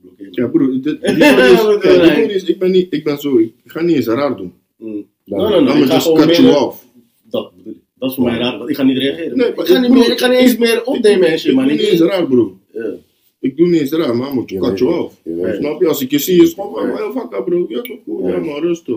blokkeer 0.00 0.26
je. 0.30 0.40
Ja, 0.40 0.48
broer, 0.48 0.80
dit, 0.82 0.98
is, 1.02 1.16
ja, 1.16 2.16
is- 2.16 2.44
ik 2.44 2.58
ben 2.58 2.70
niet, 2.70 2.92
ik 2.94 3.04
ben 3.04 3.18
zo, 3.18 3.38
ik 3.38 3.52
ga 3.64 3.82
niet 3.82 3.96
eens 3.96 4.06
raar 4.06 4.36
doen. 4.36 4.52
Mm. 4.76 5.06
Nou, 5.24 5.42
No, 5.42 5.48
no, 5.48 5.60
no. 5.60 5.64
Dan 5.66 5.74
ik 5.74 5.78
moet 5.78 5.86
ga 5.88 5.94
just 5.94 6.06
gewoon 6.06 6.26
cut 6.26 6.36
you 6.36 6.64
off. 6.66 6.86
Dat 7.22 7.56
bedoel 7.56 7.72
ik. 7.72 7.78
Dat 7.94 8.08
is 8.10 8.14
voor 8.16 8.24
mij 8.24 8.38
raar, 8.38 8.58
want 8.58 8.70
ik 8.70 8.76
ga 8.76 8.82
niet 8.82 8.98
reageren. 8.98 9.36
Nee, 9.36 9.48
ik, 9.48 9.56
maar 9.56 9.66
ga 9.66 9.78
niet 9.80 9.90
meer, 9.90 10.10
ik 10.10 10.18
ga 10.18 10.26
niet 10.26 10.38
eens 10.38 10.56
meer 10.56 10.84
opnemen 10.84 11.28
en 11.28 11.38
shit, 11.38 11.50
Ik 11.50 11.56
man. 11.56 11.66
doe 11.68 11.76
niet 11.76 11.86
eens 11.86 12.00
raar, 12.00 12.26
bro. 12.26 12.58
Ja. 12.72 12.94
Ik 13.40 13.56
doe 13.56 13.68
niet 13.68 13.80
eens 13.80 13.90
raar, 13.92 14.16
man. 14.16 14.34
Moet 14.34 14.50
je 14.50 14.56
Je 14.56 14.62
cut 14.62 14.78
you 14.78 14.98
off. 14.98 15.20
Snap 15.52 15.80
je? 15.80 15.88
Als 15.88 16.00
ik 16.02 16.10
je 16.10 16.18
zie, 16.18 16.42
is 16.42 16.48
het 16.48 16.60
gewoon, 16.60 16.86
Ja. 16.86 16.94
wel 16.96 17.12
fuck 17.12 17.44
bro. 17.44 17.64
Ja, 17.68 17.80
toch 17.80 17.96
goed. 18.04 18.30
Ja, 18.30 18.38
maar 18.38 18.60
rustig. 18.60 18.96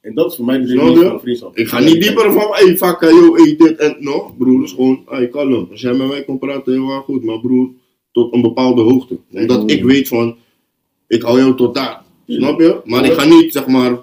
En 0.00 0.14
dat 0.14 0.30
is 0.30 0.36
voor 0.36 0.44
mij 0.44 0.58
de 0.60 0.76
van 1.08 1.20
vriendschap. 1.20 1.56
Ik 1.56 1.68
ga 1.68 1.80
niet 1.80 2.02
dieper 2.02 2.32
van, 2.32 2.46
hey, 2.50 2.76
fuck, 2.76 3.00
yo, 3.00 3.34
hey, 3.34 3.56
dit 3.56 3.76
en 3.76 3.96
no. 3.98 4.34
Broer, 4.38 4.62
is 4.64 4.72
gewoon, 4.72 5.02
hey, 5.06 5.28
kalm. 5.28 5.68
Als 5.70 5.80
jij 5.80 5.94
met 5.94 6.08
mij 6.08 6.24
kon 6.24 6.38
praten, 6.38 6.72
heel 6.72 6.88
goed. 7.00 7.24
Maar 7.24 7.40
broer, 7.40 7.68
tot 8.12 8.34
een 8.34 8.42
bepaalde 8.42 8.82
hoogte. 8.82 9.18
Omdat 9.32 9.70
ik 9.70 9.84
weet 9.84 10.08
van, 10.08 10.36
ik 11.08 11.22
hou 11.22 11.38
jou 11.38 11.56
tot 11.56 11.74
daar. 11.74 12.02
Snap 12.26 12.60
je? 12.60 12.80
Maar 12.84 13.04
ik 13.04 13.12
ga 13.12 13.24
niet, 13.24 13.52
zeg 13.52 13.66
maar, 13.66 13.98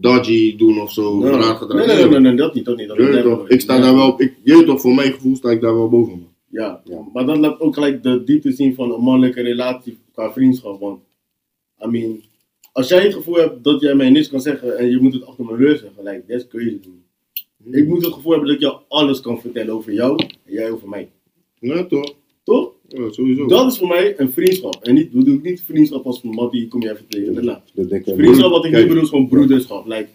dodgy 0.00 0.56
doen 0.56 0.80
of 0.80 0.92
zo. 0.92 1.16
Nee, 1.18 1.30
raar 1.30 1.38
nee, 1.38 1.54
gedrag. 1.54 1.86
nee, 1.86 2.08
nee, 2.08 2.20
nee, 2.20 2.34
dat 2.34 2.54
niet, 2.54 2.64
dat 2.64 2.76
niet. 2.76 2.88
Dat 2.88 2.96
Je 2.96 3.22
toch, 3.22 3.48
ik 3.48 3.60
sta 3.60 3.80
daar 3.80 3.94
wel 3.94 4.08
op, 4.08 4.20
ik, 4.20 4.34
je 4.42 4.64
toch, 4.64 4.80
voor 4.80 4.94
mijn 4.94 5.12
gevoel 5.12 5.36
sta 5.36 5.50
ik 5.50 5.60
daar 5.60 5.74
wel 5.74 5.88
boven. 5.88 6.26
Ja, 6.48 6.80
Ja. 6.84 6.98
maar 7.12 7.26
dat 7.26 7.38
laat 7.38 7.60
ook 7.60 7.74
gelijk 7.74 8.02
de 8.02 8.24
diepte 8.24 8.52
zien 8.52 8.74
van 8.74 8.92
een 8.92 9.00
mannelijke 9.00 9.42
relatie 9.42 9.98
qua 10.20 10.32
vriendschap. 10.32 10.80
Want, 10.80 11.00
I 11.84 11.86
mean, 11.86 12.22
als 12.72 12.88
jij 12.88 13.02
het 13.02 13.14
gevoel 13.14 13.34
hebt 13.34 13.64
dat 13.64 13.80
jij 13.80 13.94
mij 13.94 14.10
niks 14.10 14.28
kan 14.28 14.40
zeggen 14.40 14.78
en 14.78 14.90
je 14.90 14.98
moet 15.00 15.12
het 15.12 15.26
achter 15.26 15.44
mijn 15.44 15.56
rug 15.56 15.78
zeggen, 15.78 16.04
like, 16.04 16.22
that's 16.28 16.48
crazy. 16.48 16.78
dude. 16.80 17.78
Ik 17.78 17.86
moet 17.86 18.04
het 18.04 18.14
gevoel 18.14 18.30
hebben 18.30 18.48
dat 18.48 18.56
ik 18.56 18.62
jou 18.62 18.80
alles 18.88 19.20
kan 19.20 19.40
vertellen 19.40 19.74
over 19.74 19.92
jou 19.92 20.18
en 20.44 20.52
jij 20.52 20.70
over 20.70 20.88
mij. 20.88 21.08
Ja, 21.58 21.84
toch? 21.84 22.14
Toch? 22.44 22.72
Ja, 22.88 23.10
sowieso. 23.10 23.46
Dat 23.46 23.72
is 23.72 23.78
voor 23.78 23.88
mij 23.88 24.20
een 24.20 24.32
vriendschap. 24.32 24.78
En 24.82 24.94
niet, 24.94 25.10
bedoel 25.10 25.34
ik 25.34 25.42
niet 25.42 25.62
vriendschap 25.62 26.06
als 26.06 26.20
van 26.20 26.30
Mattie, 26.30 26.68
kom 26.68 26.82
je 26.82 26.90
even 26.90 27.06
tegen. 27.08 27.62
Dikke 27.74 28.14
Vriendschap 28.14 28.50
wat 28.50 28.64
ik 28.64 28.72
nu 28.72 28.86
bedoel 28.86 29.02
is 29.02 29.08
gewoon 29.08 29.28
broederschap. 29.28 29.86
Like, 29.86 30.08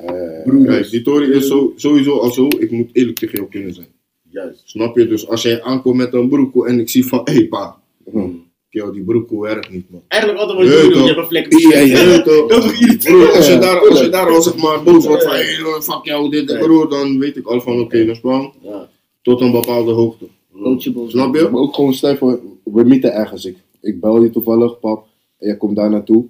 broeders. 0.46 0.76
Kijk, 0.76 0.90
die 0.90 1.02
Tory 1.02 1.32
is 1.32 1.48
zo, 1.48 1.74
sowieso 1.76 2.18
al 2.20 2.32
zo, 2.32 2.48
ik 2.48 2.72
moet 2.72 2.90
eerlijk 2.94 3.18
tegen 3.18 3.36
jou 3.38 3.50
kunnen 3.50 3.74
zijn. 3.74 3.88
Juist. 4.30 4.62
Snap 4.66 4.98
je? 4.98 5.08
Dus 5.08 5.28
als 5.28 5.42
jij 5.42 5.62
aankomt 5.62 5.96
met 5.96 6.14
een 6.14 6.30
broekoe 6.30 6.68
en 6.68 6.80
ik 6.80 6.90
zie 6.90 7.06
van, 7.06 7.22
hé 7.24 7.34
hey, 7.34 7.48
pa, 7.48 7.82
hm. 8.12 8.30
Yo, 8.76 8.92
die 8.92 9.04
broekoe 9.04 9.42
werkt 9.42 9.70
niet 9.70 9.90
man. 9.90 10.02
Eigenlijk 10.08 10.42
altijd 10.42 10.60
wat 10.60 10.68
je 10.68 10.84
doet, 10.84 10.98
je 10.98 11.06
hebt 11.06 11.18
een 11.18 11.26
vlek 11.26 11.46
op 11.46 11.52
je 11.52 11.68
Ja, 11.68 12.22
toch? 12.22 12.48
Dat 12.50 12.64
is 12.64 12.80
irritant? 12.80 13.36
Als 13.36 13.48
je 13.48 13.58
daar, 13.58 13.90
als 13.90 14.02
je 14.02 14.10
daar 14.10 14.30
al 14.30 14.42
zeg 14.42 14.56
maar 14.56 14.84
boos 14.84 15.06
wordt 15.06 15.24
van, 15.24 15.32
hey, 15.32 15.82
fuck 15.82 16.00
jou, 16.04 16.30
dit, 16.30 16.60
broer, 16.60 16.90
dan 16.90 17.20
weet 17.20 17.36
ik 17.38 17.48
al 17.48 17.62
van, 17.62 17.80
oké, 17.80 18.06
dan 18.06 18.16
spang 18.16 18.54
Ja. 18.62 18.90
tot 19.22 19.42
een 19.42 19.52
bepaalde 19.52 19.92
hoogte. 19.92 20.28
Coachable. 20.62 21.10
Snap 21.10 21.36
je? 21.36 21.50
maar 21.52 21.62
ook 21.62 21.76
gewoon 21.76 21.94
je 22.02 22.18
voor, 22.18 22.40
we 22.64 22.84
meeten 22.84 23.14
ergens. 23.14 23.46
Ik, 23.46 23.58
ik 23.82 24.00
bel 24.00 24.24
je 24.24 24.30
toevallig, 24.30 24.80
pap, 24.80 25.08
en 25.38 25.48
jij 25.48 25.58
komt 25.58 25.76
daar 25.76 25.90
naartoe. 25.90 26.26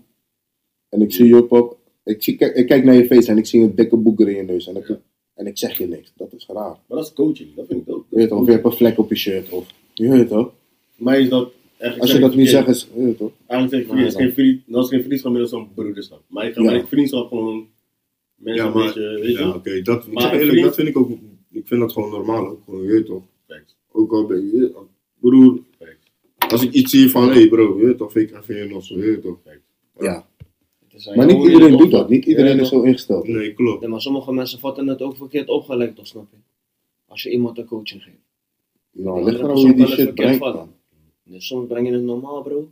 En 0.89 1.01
ik 1.01 1.13
zie 1.13 1.27
je, 1.35 1.43
pap. 1.43 1.77
Ik, 2.03 2.23
zie, 2.23 2.35
kijk, 2.35 2.55
ik 2.55 2.67
kijk 2.67 2.83
naar 2.83 2.95
je 2.95 3.05
face 3.05 3.31
en 3.31 3.37
ik 3.37 3.45
zie 3.45 3.61
een 3.61 3.75
dikke 3.75 3.97
boeker 3.97 4.29
in 4.29 4.35
je 4.35 4.43
neus. 4.43 4.67
En 4.67 4.75
ik, 4.75 4.97
en 5.35 5.47
ik 5.47 5.57
zeg 5.57 5.77
je 5.77 5.87
niks. 5.87 6.11
Dat 6.15 6.33
is 6.37 6.45
raar. 6.47 6.77
Maar 6.87 6.97
dat 6.97 7.05
is 7.05 7.13
coaching, 7.13 7.49
dat 7.55 7.65
vind 7.67 7.81
ik 7.87 7.93
ook. 7.93 8.05
Je 8.09 8.15
weet 8.15 8.29
toch, 8.29 8.39
of 8.39 8.45
je 8.45 8.51
hebt 8.51 8.65
een 8.65 8.71
vlek 8.71 8.97
op 8.97 9.09
je 9.09 9.15
shirt. 9.15 9.49
Of, 9.49 9.65
je 9.93 10.09
weet 10.09 10.27
toch? 10.27 10.51
Mij 10.95 11.21
is 11.21 11.29
dat. 11.29 11.51
Als 11.99 12.11
je 12.11 12.19
dat 12.19 12.35
niet 12.35 12.49
zegt, 12.49 12.67
is, 12.67 12.87
weet 12.95 13.17
toch? 13.17 13.31
Eigenlijk 13.47 13.87
zeg 13.87 13.97
ik, 13.99 14.05
is 14.05 14.15
geen 14.15 14.33
vriend, 14.33 14.61
dat 14.65 14.83
is 14.83 14.89
geen 14.89 15.03
vriendschap 15.03 15.31
meer, 15.31 15.41
dat 15.41 15.51
is 15.51 15.57
een 15.57 15.73
broederschap. 15.73 16.21
Maar 16.27 16.47
ik 16.47 16.53
ga 16.53 16.61
Ja. 16.61 16.71
met 16.71 16.87
vriendschap 16.87 17.27
gewoon 17.27 17.67
mensen 18.35 18.63
Ja, 18.63 18.69
een 18.71 18.77
maar, 18.77 18.85
beetje, 18.85 19.19
weet 19.21 19.31
je. 19.31 19.39
ja, 19.39 19.49
oké, 19.49 19.81
dat, 19.81 20.05
ik 20.05 20.13
Maar 20.13 20.21
zeg 20.21 20.31
een 20.31 20.37
eerlijk, 20.37 20.51
vriend- 20.51 20.65
dat 20.65 20.75
vind 20.75 20.87
ik 20.87 20.97
ook, 20.97 21.09
ik 21.51 21.67
vind 21.67 21.79
dat 21.81 21.91
gewoon 21.91 22.09
normaal 22.09 22.47
ook, 22.47 22.61
gewoon, 22.65 22.81
je 22.83 22.87
weet 22.91 23.05
toch. 23.05 23.23
Facts, 23.47 23.75
Ook 23.91 24.11
al 24.13 24.25
ben 24.25 24.37
je, 24.45 24.71
broer, 25.19 25.59
facts, 25.79 26.51
als 26.51 26.63
ik 26.63 26.71
iets 26.71 26.91
zie 26.91 27.09
van, 27.09 27.27
hé 27.27 27.33
hey 27.33 27.47
bro, 27.47 27.77
je 27.79 27.85
weet 27.85 27.97
toch, 27.97 28.11
fake 28.11 28.37
even 28.37 28.55
je 28.55 28.65
nog 28.73 28.83
zo, 28.83 28.95
je 28.95 29.01
weet 29.01 29.21
toch. 29.21 29.37
facts. 29.43 29.59
Ja. 29.99 30.27
Het 30.89 31.15
Maar 31.15 31.25
niet 31.25 31.43
iedereen 31.45 31.69
het 31.71 31.79
doet 31.79 31.91
dat. 31.91 32.09
Niet 32.09 32.25
iedereen 32.25 32.55
Ja, 32.55 32.61
is 32.61 32.69
zo 32.69 32.81
ingesteld. 32.81 33.27
Nee, 33.27 33.53
klopt. 33.53 33.81
Nee, 33.81 33.89
maar 33.89 34.01
sommige 34.01 34.33
mensen 34.33 34.59
vatten 34.59 34.87
het 34.87 35.01
ook 35.01 35.15
verkeerd 35.17 35.47
opgelegd, 35.49 35.95
toch 35.95 36.07
snap 36.07 36.27
je? 36.31 36.37
Als 37.07 37.23
je 37.23 37.29
iemand 37.31 37.57
een 37.57 37.65
coaching 37.65 38.03
geeft. 38.03 38.15
Nou, 38.91 39.23
ligt 39.23 39.39
andere 39.41 39.47
er 39.47 39.53
hoe 39.59 39.67
je 39.67 39.73
die 39.73 39.85
het 39.85 39.93
shit 39.93 40.15
brengt. 40.15 40.43
Dus 41.25 41.47
soms 41.47 41.67
breng 41.67 41.87
je 41.87 41.93
het 41.93 42.03
normaal, 42.03 42.41
bro. 42.41 42.71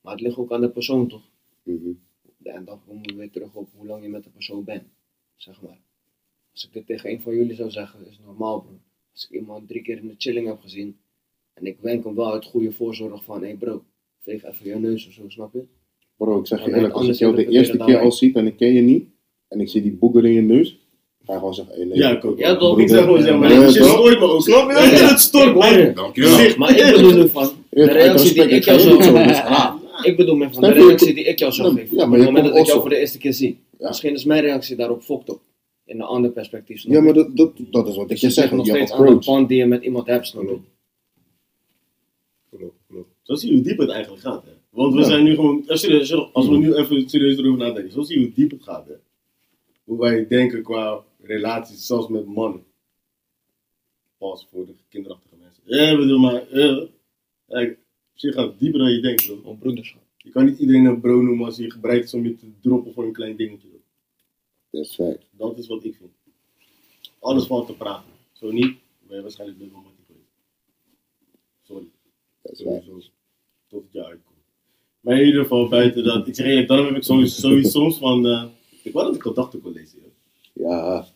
Maar 0.00 0.12
het 0.12 0.22
ligt 0.22 0.36
ook 0.36 0.52
aan 0.52 0.60
de 0.60 0.70
persoon, 0.70 1.08
toch? 1.08 1.28
Mhm. 1.62 1.90
En 2.42 2.64
dan 2.64 2.80
komen 2.86 3.02
we 3.02 3.14
weer 3.14 3.30
terug 3.30 3.54
op 3.54 3.68
hoe 3.76 3.86
lang 3.86 4.02
je 4.02 4.08
met 4.08 4.24
de 4.24 4.30
persoon 4.30 4.64
bent. 4.64 4.82
Zeg 5.36 5.62
maar. 5.62 5.80
Als 6.52 6.64
ik 6.64 6.72
dit 6.72 6.86
tegen 6.86 7.10
een 7.10 7.20
van 7.20 7.34
jullie 7.34 7.54
zou 7.54 7.70
zeggen, 7.70 8.06
is 8.06 8.16
het 8.16 8.26
normaal, 8.26 8.60
bro. 8.60 8.78
Als 9.12 9.24
ik 9.24 9.40
iemand 9.40 9.68
drie 9.68 9.82
keer 9.82 9.98
in 9.98 10.08
de 10.08 10.14
chilling 10.18 10.46
heb 10.46 10.60
gezien. 10.60 10.96
En 11.54 11.66
ik 11.66 11.78
wenk 11.80 12.04
hem 12.04 12.14
wel 12.14 12.32
uit 12.32 12.44
goede 12.44 12.72
voorzorg 12.72 13.24
van, 13.24 13.40
hé 13.40 13.46
hey 13.46 13.56
bro, 13.56 13.84
veeg 14.20 14.44
even 14.44 14.66
je 14.66 14.74
neus 14.74 15.06
of 15.06 15.12
zo, 15.12 15.28
snap 15.28 15.52
je? 15.52 15.64
Bro, 16.16 16.38
ik 16.38 16.46
zeg 16.46 16.64
je 16.64 16.74
eerlijk, 16.74 16.84
als 16.84 16.92
ik 16.92 16.98
anders 16.98 17.18
jou 17.18 17.34
de 17.34 17.46
eerste 17.46 17.76
keer 17.76 17.96
al 17.96 18.02
wij. 18.02 18.10
zie 18.10 18.34
en 18.34 18.46
ik 18.46 18.56
ken 18.56 18.72
je 18.72 18.80
niet. 18.80 19.08
En 19.48 19.60
ik 19.60 19.68
zie 19.68 19.82
die 19.82 19.92
boeger 19.92 20.24
in 20.24 20.32
je 20.32 20.40
neus. 20.40 20.80
Ga 21.24 21.32
je 21.32 21.38
gewoon 21.38 21.54
zeggen, 21.54 21.74
hey, 21.74 21.84
nee. 21.84 21.98
Ja, 21.98 22.10
ik 22.10 22.24
ook. 22.24 22.38
Ja, 22.38 22.56
toch? 22.56 22.78
Ik 22.78 22.88
zeg 22.88 23.02
gewoon, 23.02 23.22
zeg 23.22 23.38
maar, 23.38 23.50
toch? 23.50 23.70
stoort 23.70 24.18
me 24.18 24.24
ook. 24.24 24.42
Snap 24.42 24.70
je? 24.70 24.76
Ja, 24.76 25.08
het 25.08 25.20
stoort 25.20 25.54
me. 25.54 25.78
je. 25.78 25.92
Dankjewel. 25.92 26.56
Maar 26.56 26.76
ik 26.76 26.94
bedoel 26.94 27.14
nu 27.22 27.28
van, 27.28 27.50
de 27.72 27.84
reactie 27.92 28.32
die 28.32 28.42
respect, 28.42 28.52
ik 28.52 28.64
jou 28.64 28.78
zo, 29.02 29.12
raar. 29.14 29.74
Ik 30.02 30.16
bedoel 30.16 30.34
meer 30.36 30.52
van 30.52 30.62
de 30.62 30.72
reactie 30.72 31.14
die 31.14 31.24
ik 31.24 31.38
jou 31.38 31.52
geven. 31.52 31.96
ja, 31.96 32.02
Op 32.02 32.08
maar 32.08 32.18
het 32.18 32.26
moment 32.28 32.44
dat 32.46 32.56
ik 32.56 32.66
jou 32.66 32.80
voor 32.80 32.88
de 32.88 32.96
eerste 32.96 33.18
keer 33.18 33.32
zie. 33.32 33.58
Ja. 33.78 33.88
Misschien 33.88 34.14
is 34.14 34.24
mijn 34.24 34.40
reactie 34.42 34.76
daarop 34.76 35.02
fokt 35.02 35.28
op. 35.30 35.40
In 35.84 35.96
een 36.00 36.06
ander 36.06 36.30
perspectief. 36.30 36.82
Ja, 36.82 37.00
maar 37.00 37.12
dat, 37.12 37.36
dat, 37.36 37.52
dat 37.70 37.88
is 37.88 37.94
wat 37.96 38.02
ik 38.04 38.08
Dus 38.10 38.20
je 38.20 38.26
je 38.26 38.32
zeg. 38.32 38.44
zegt 38.44 38.56
nog 38.56 38.66
Je 38.66 38.72
steeds 38.72 38.90
aan 38.92 38.98
de 38.98 39.04
approach. 39.04 39.24
band 39.24 39.48
die 39.48 39.58
je 39.58 39.66
met 39.66 39.82
iemand 39.84 40.06
hebt, 40.06 40.26
snap 40.26 40.42
je? 40.42 40.58
Zo 43.22 43.34
zie 43.34 43.48
je 43.48 43.54
hoe 43.54 43.64
diep 43.64 43.78
het 43.78 43.88
eigenlijk 43.90 44.22
gaat. 44.22 44.44
Hè. 44.44 44.50
Want 44.70 44.94
we 44.94 45.00
Ja. 45.00 45.06
zijn 45.06 45.24
nu 45.24 45.34
gewoon, 45.34 45.62
eh, 45.68 45.68
als 46.32 46.48
we 46.48 46.56
nu 46.58 46.74
even 46.74 47.08
serieus 47.08 47.38
erover 47.38 47.58
nadenken, 47.58 47.92
zo 47.92 48.02
zie 48.02 48.18
je 48.18 48.24
hoe 48.24 48.34
diep 48.34 48.50
het 48.50 48.62
gaat. 48.62 48.86
Hè. 48.86 48.94
Hoe 49.84 49.98
wij 49.98 50.26
denken 50.28 50.62
qua 50.62 51.00
relaties, 51.22 51.86
zelfs 51.86 52.08
met 52.08 52.26
mannen. 52.26 52.64
Pas 54.18 54.46
voor 54.50 54.66
de 54.66 54.72
kinderachtige 54.88 55.34
mensen. 55.40 55.62
Ja, 55.64 55.90
ik 55.92 55.98
bedoel 55.98 56.18
maar, 56.18 56.42
ja. 56.58 56.86
Kijk, 57.52 57.78
shit 58.16 58.34
gaat 58.34 58.58
dieper 58.58 58.78
dan 58.80 58.90
je 58.92 59.00
denkt. 59.00 59.26
Bro. 59.26 59.40
Om 59.44 59.58
broederschap. 59.58 60.02
Je 60.16 60.30
kan 60.30 60.44
niet 60.44 60.58
iedereen 60.58 60.84
een 60.84 61.00
bro 61.00 61.20
noemen 61.22 61.44
als 61.46 61.56
hij 61.58 61.70
gebruikt 61.70 62.04
is 62.04 62.14
om 62.14 62.24
je 62.24 62.34
te 62.36 62.46
droppen 62.60 62.92
voor 62.92 63.04
een 63.04 63.12
klein 63.12 63.36
dingetje. 63.36 63.68
Dat 64.70 64.84
is 64.84 64.94
fact. 64.94 65.26
Dat 65.30 65.58
is 65.58 65.66
wat 65.66 65.84
ik 65.84 65.94
vind. 65.96 66.10
Alles 67.18 67.46
valt 67.46 67.66
te 67.66 67.74
praten. 67.74 68.10
Zo 68.32 68.50
niet, 68.50 68.76
ben 69.06 69.16
je 69.16 69.22
waarschijnlijk 69.22 69.58
dubbel 69.60 69.78
met 69.80 69.92
die 69.96 70.04
geweest. 70.06 70.30
Sorry. 71.62 71.86
Dat 72.42 72.52
is. 72.52 72.58
Sowieso. 72.58 73.08
Tot 73.68 73.82
het 73.82 73.92
jaar 73.92 74.04
uitkomt. 74.04 74.36
Maar 75.00 75.20
in 75.20 75.26
ieder 75.26 75.42
geval, 75.42 75.68
buiten 75.68 76.04
dat. 76.04 76.26
Ik 76.28 76.34
zeg 76.34 76.46
eerlijk, 76.46 76.68
daarom 76.68 76.86
heb 76.86 76.96
ik 76.96 77.02
sowieso, 77.02 77.40
sowieso 77.40 77.70
soms 77.80 77.98
van. 77.98 78.26
eh, 78.26 78.44
ik 78.82 78.92
wou 78.92 79.06
dat 79.06 79.14
ik 79.14 79.22
gedachten 79.22 79.60
kon 79.60 79.72
lezen. 79.72 79.98
joh. 80.00 80.12
Ja. 80.70 81.06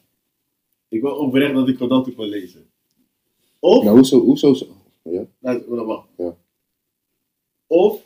Ik 0.88 1.00
wil 1.00 1.16
oprecht 1.16 1.54
dat 1.54 1.68
ik 1.68 1.76
gedachten 1.76 2.14
kon 2.14 2.28
lezen. 2.28 2.66
Of. 3.58 3.84
Nou, 3.84 3.96
hoezo, 3.96 4.20
hoezo 4.20 4.54
zo? 4.54 4.75
Ja? 5.12 5.26
Nou, 5.38 5.64
wacht, 5.66 5.86
wacht. 5.86 6.08
Ja. 6.16 6.36
Of. 7.66 8.02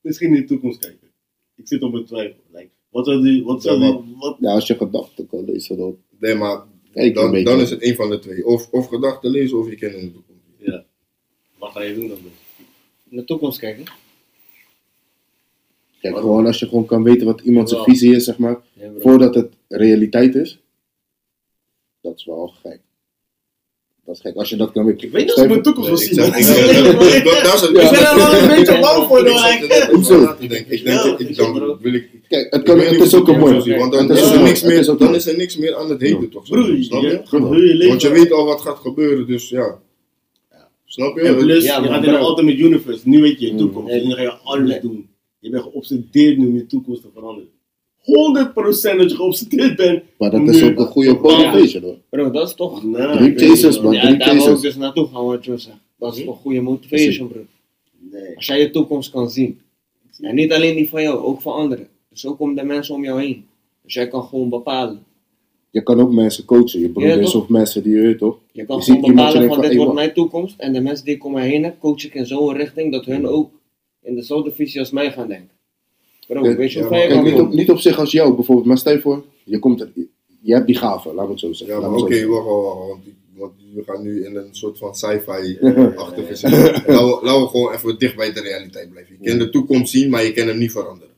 Misschien 0.00 0.34
in 0.34 0.40
de 0.40 0.46
toekomst 0.46 0.78
kijken. 0.78 1.10
Ik 1.54 1.68
zit 1.68 1.82
op 1.82 1.92
mijn 1.92 2.04
twijfel. 2.04 2.40
Like, 2.52 2.70
wat 2.88 3.06
zou 3.06 3.22
die. 3.22 3.44
Wat 3.44 3.62
zou 3.62 3.80
Ja, 3.80 3.92
die. 3.92 4.16
Wat, 4.18 4.36
ja, 4.40 4.52
als 4.52 4.66
je 4.66 4.76
gedachten 4.76 5.26
kan 5.26 5.44
lezen, 5.44 5.76
dan... 5.76 5.98
Nee, 6.18 6.34
maar 6.34 6.64
Kijk 6.92 7.16
een 7.16 7.44
dan, 7.44 7.60
is 7.60 7.70
het 7.70 7.82
een 7.82 7.94
van 7.94 8.10
de 8.10 8.18
twee. 8.18 8.46
Of, 8.46 8.68
of 8.70 8.86
gedachten 8.86 9.30
lezen 9.30 9.58
of 9.58 9.68
je 9.70 9.76
kent 9.76 9.94
in 9.94 10.00
de 10.06 10.12
toekomst. 10.12 10.42
ja. 10.58 10.84
Wat 11.58 11.72
ga 11.72 11.82
je 11.82 11.94
doen 11.94 12.08
dan? 12.08 12.18
naar 12.22 13.20
de 13.20 13.24
toekomst 13.24 13.58
kijken. 13.58 13.84
Kijk, 16.00 16.16
gewoon 16.16 16.46
als 16.46 16.58
je 16.58 16.68
gewoon 16.68 16.86
kan 16.86 17.02
weten 17.02 17.26
wat 17.26 17.40
iemand 17.40 17.68
zijn 17.68 17.82
visie 17.82 18.14
is, 18.14 18.24
zeg 18.24 18.38
maar, 18.38 18.60
Ja, 18.72 18.92
voordat 18.98 19.34
het 19.34 19.52
realiteit 19.68 20.34
is. 20.34 20.60
Dat 22.00 22.16
is 22.16 22.24
wel 22.24 22.46
gek. 22.48 22.80
Dat 24.06 24.14
is 24.14 24.20
gek. 24.20 24.34
Als 24.34 24.48
je 24.48 24.56
dat 24.56 24.72
kan 24.72 24.84
weten. 24.84 25.06
Ik 25.06 25.12
weet 25.12 25.26
dat 25.28 25.36
ze 25.36 25.46
mijn 25.46 25.62
toekomst 25.62 25.88
wil 25.88 25.98
ik 25.98 26.04
zien. 26.04 26.24
ik 26.24 26.34
Ik 27.16 27.24
ben 27.24 28.06
er 28.06 28.16
wel 28.16 28.34
een 28.34 28.48
beetje 28.48 28.80
bang 28.80 29.06
voor, 29.06 29.26
Ik 29.26 29.88
Hoezo? 29.90 30.34
Ik 30.38 30.48
denk, 30.48 30.66
ik, 30.66 31.36
dan 31.36 31.78
wil 31.80 31.94
ik... 31.94 32.08
Kijk, 32.28 32.52
het, 32.52 32.60
ik 32.60 32.66
kan, 32.66 32.78
het 32.80 33.00
is 33.00 33.14
ook 33.14 33.28
een 33.28 33.34
ik 33.34 33.40
mooi. 33.40 33.76
Want 33.76 33.92
dan 33.92 34.08
Het 34.08 34.18
is 34.18 34.30
er 34.30 34.40
niks 34.42 34.62
mooi. 34.62 34.74
Het 34.74 34.82
is 34.82 34.88
meer, 34.88 34.98
dan 34.98 35.14
is 35.14 35.26
er 35.26 35.36
niks 35.36 35.56
meer 35.56 35.74
aan 35.76 35.90
het 35.90 36.00
heden, 36.00 36.30
toch? 36.30 36.46
Snap 36.46 36.64
je. 37.02 37.88
Want 37.88 38.02
je 38.02 38.10
weet 38.10 38.32
al 38.32 38.44
wat 38.44 38.60
gaat 38.60 38.78
gebeuren, 38.78 39.26
dus 39.26 39.48
ja. 39.48 39.78
Snap 40.84 41.16
je? 41.16 41.22
En 41.22 41.36
plus, 41.36 41.64
Ja, 41.64 41.82
je 41.82 41.88
gaat 41.88 42.04
in 42.04 42.10
de. 42.12 42.18
Ultimate 42.18 42.56
Universe. 42.56 43.00
Nu 43.04 43.20
weet 43.20 43.40
je 43.40 43.46
je 43.46 43.52
Mm. 43.52 43.58
toekomst. 43.58 43.92
Dus 43.92 44.02
nu 44.04 44.12
ga 44.12 44.22
je 44.22 44.32
alles 44.32 44.80
doen. 44.80 45.08
Je 45.38 45.50
bent 45.50 45.62
geobsedeerd 45.62 46.38
nu 46.38 46.46
om 46.46 46.54
je 46.54 46.66
toekomst 46.66 47.02
te 47.02 47.08
veranderen. 47.14 47.50
100% 48.06 48.96
dat 48.96 49.10
je 49.10 49.16
geobsedeerd 49.16 49.76
bent. 49.76 50.02
Maar 50.18 50.30
dat 50.30 50.48
is 50.48 50.62
ook 50.62 50.78
een 50.78 50.86
goede 50.86 51.14
motivation 51.14 51.82
hoor. 51.82 51.98
Bro, 52.10 52.30
dat 52.30 52.48
is 52.48 52.54
toch... 52.54 52.84
Nou, 52.84 53.16
Drie 53.16 53.34
cases, 53.34 53.80
man. 53.80 53.92
Ja, 53.92 54.00
drie 54.00 54.16
daar 54.16 54.34
wil 54.34 54.36
ik 54.36 54.44
cases. 54.44 54.60
dus 54.60 54.76
naartoe 54.76 55.06
gaan, 55.06 55.24
wat 55.24 55.44
je 55.44 55.58
zegt. 55.58 55.76
Dat 55.98 56.16
is 56.16 56.24
toch 56.24 56.38
goede 56.38 56.60
motivation, 56.60 57.28
bro. 57.28 57.40
Nee. 58.10 58.36
Als 58.36 58.46
jij 58.46 58.60
je 58.60 58.70
toekomst 58.70 59.10
kan 59.10 59.30
zien. 59.30 59.60
En 60.20 60.34
niet 60.34 60.52
alleen 60.52 60.76
die 60.76 60.88
van 60.88 61.02
jou, 61.02 61.18
ook 61.18 61.40
van 61.40 61.52
anderen. 61.52 61.88
Dus 62.10 62.26
ook 62.26 62.40
om 62.40 62.54
de 62.54 62.64
mensen 62.64 62.94
om 62.94 63.04
jou 63.04 63.20
heen. 63.22 63.46
Dus 63.82 63.94
jij 63.94 64.08
kan 64.08 64.22
gewoon 64.22 64.48
bepalen. 64.48 65.04
Je 65.70 65.82
kan 65.82 66.00
ook 66.00 66.12
mensen 66.12 66.44
coachen. 66.44 66.80
Je 66.80 66.88
broer 66.88 67.06
Ja, 67.06 67.38
of 67.38 67.48
mensen 67.48 67.82
die 67.82 67.94
je 67.94 68.00
weet 68.00 68.18
toch? 68.18 68.38
Je 68.52 68.64
kan 68.64 68.76
Je 68.76 68.82
gewoon 68.82 69.00
bepalen 69.00 69.46
van 69.46 69.48
van, 69.48 69.60
dit 69.60 69.76
wordt 69.76 69.92
mijn 69.92 70.12
toekomst. 70.12 70.58
En 70.58 70.72
de 70.72 70.80
mensen 70.80 71.04
die 71.04 71.14
ik 71.14 71.24
om 71.24 71.32
mij 71.32 71.48
heen 71.48 71.64
heb, 71.64 71.78
coach 71.78 72.04
ik 72.04 72.14
in 72.14 72.26
zo'n 72.26 72.56
richting 72.56 72.92
dat 72.92 73.04
hun 73.04 73.26
ook 73.26 73.50
in 74.02 74.14
dezelfde 74.14 74.50
visie 74.50 74.80
als 74.80 74.90
mij 74.90 75.12
gaan 75.12 75.28
denken. 75.28 75.55
Bro, 76.26 76.42
Kijk, 76.42 76.56
weet 76.56 76.72
je 76.72 76.82
hoe 76.82 76.94
ja, 76.94 76.96
ver 77.00 77.02
je 77.02 77.14
maar 77.14 77.14
kan 77.14 77.22
Kijk, 77.24 77.32
niet 77.34 77.40
op, 77.42 77.46
komen? 77.48 77.56
niet 77.56 77.70
op 77.70 77.78
zich 77.78 77.98
als 77.98 78.12
jou 78.12 78.34
bijvoorbeeld, 78.34 78.66
maar 78.66 78.78
stel 78.78 78.92
je 78.92 79.00
voor, 79.00 79.24
je, 79.44 79.58
komt 79.58 79.80
er, 79.80 79.90
je 80.40 80.54
hebt 80.54 80.66
die 80.66 80.76
gave, 80.76 81.08
laten 81.08 81.24
we 81.24 81.30
het 81.30 81.40
zo 81.40 81.52
zeggen. 81.52 81.76
Ja, 81.76 81.88
maar 81.88 82.00
laten 82.00 82.16
oké, 82.16 82.26
wacht, 82.26 82.44
wacht. 82.46 82.88
Want, 82.88 83.04
want 83.36 83.52
we 83.74 83.82
gaan 83.86 84.02
nu 84.02 84.24
in 84.24 84.36
een 84.36 84.48
soort 84.54 84.78
van 84.78 84.94
sci-fi-achtige 84.94 86.34
zin. 86.40 86.50
Laten 86.50 87.40
we- 87.42 87.48
gewoon 87.50 87.72
even 87.72 87.98
dicht 87.98 88.16
bij 88.16 88.32
de 88.32 88.40
realiteit 88.40 88.90
blijven. 88.90 89.16
Je 89.20 89.28
kan 89.28 89.38
de 89.38 89.50
toekomst 89.50 89.92
zien, 89.92 90.10
maar 90.10 90.24
je 90.24 90.32
kan 90.32 90.46
hem 90.46 90.58
niet 90.58 90.72
veranderen. 90.72 91.14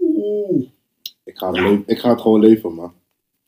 Oeh, 0.00 0.64
ik, 1.24 1.36
ga 1.38 1.52
het 1.52 1.80
ik 1.86 1.98
ga 1.98 2.10
het 2.10 2.20
gewoon 2.20 2.40
leven, 2.40 2.74
man. 2.74 2.92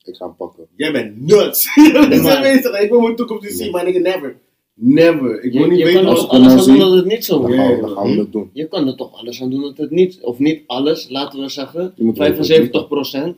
Ik 0.05 0.15
ga 0.17 0.27
hem 0.27 0.37
pakken. 0.37 0.67
jij 0.77 0.93
bent 0.93 1.21
nuts. 1.21 1.67
ik 2.83 2.89
wil 2.91 3.01
mijn 3.01 3.17
toekomst 3.17 3.43
niet 3.43 3.59
zien, 3.59 3.71
maar 3.71 3.87
ik 3.87 4.01
never. 4.01 4.37
Never. 4.75 5.43
Ik 5.43 5.53
wil 5.53 5.63
Je, 5.63 5.69
niet 5.71 5.79
je 5.79 5.85
weten 5.85 6.05
kan 6.05 6.17
er 6.17 6.27
alles 6.27 6.53
aan 6.53 6.67
doen 6.67 6.79
dat 6.79 6.93
het 6.93 7.05
niet 7.05 7.25
zo 7.25 7.41
Dan. 7.43 7.53
Ja, 7.53 7.57
gaan 7.57 7.69
we, 7.69 7.75
ja, 7.75 7.81
dan 7.81 7.91
gaan 7.91 8.11
we 8.11 8.19
het 8.19 8.33
doen. 8.33 8.51
Je 8.53 8.69
kan 8.69 8.87
er 8.87 8.97
toch 8.97 9.13
alles 9.13 9.43
aan 9.43 9.51
doen 9.51 9.61
dat 9.63 9.77
het 9.77 9.91
niet, 9.91 10.19
of 10.23 10.39
niet 10.39 10.63
alles, 10.67 11.09
laten 11.09 11.41
we 11.41 11.49
zeggen, 11.49 11.93
Je 11.97 12.05
moet 12.05 12.19
weten 12.19 12.69
wat 12.89 13.33
75% 13.33 13.37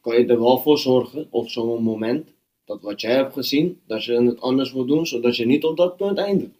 kan 0.00 0.16
je 0.18 0.26
er 0.26 0.38
wel 0.40 0.58
voor 0.58 0.78
zorgen, 0.78 1.26
op 1.30 1.48
zo'n 1.48 1.82
moment, 1.82 2.28
dat 2.64 2.78
wat 2.82 3.00
jij 3.00 3.14
hebt 3.14 3.32
gezien, 3.32 3.78
dat 3.86 4.04
je 4.04 4.12
het 4.22 4.40
anders 4.40 4.72
wil 4.72 4.84
doen, 4.86 5.06
zodat 5.06 5.36
je 5.36 5.46
niet 5.46 5.64
op 5.64 5.76
dat 5.76 5.96
punt 5.96 6.18
eindigt. 6.18 6.58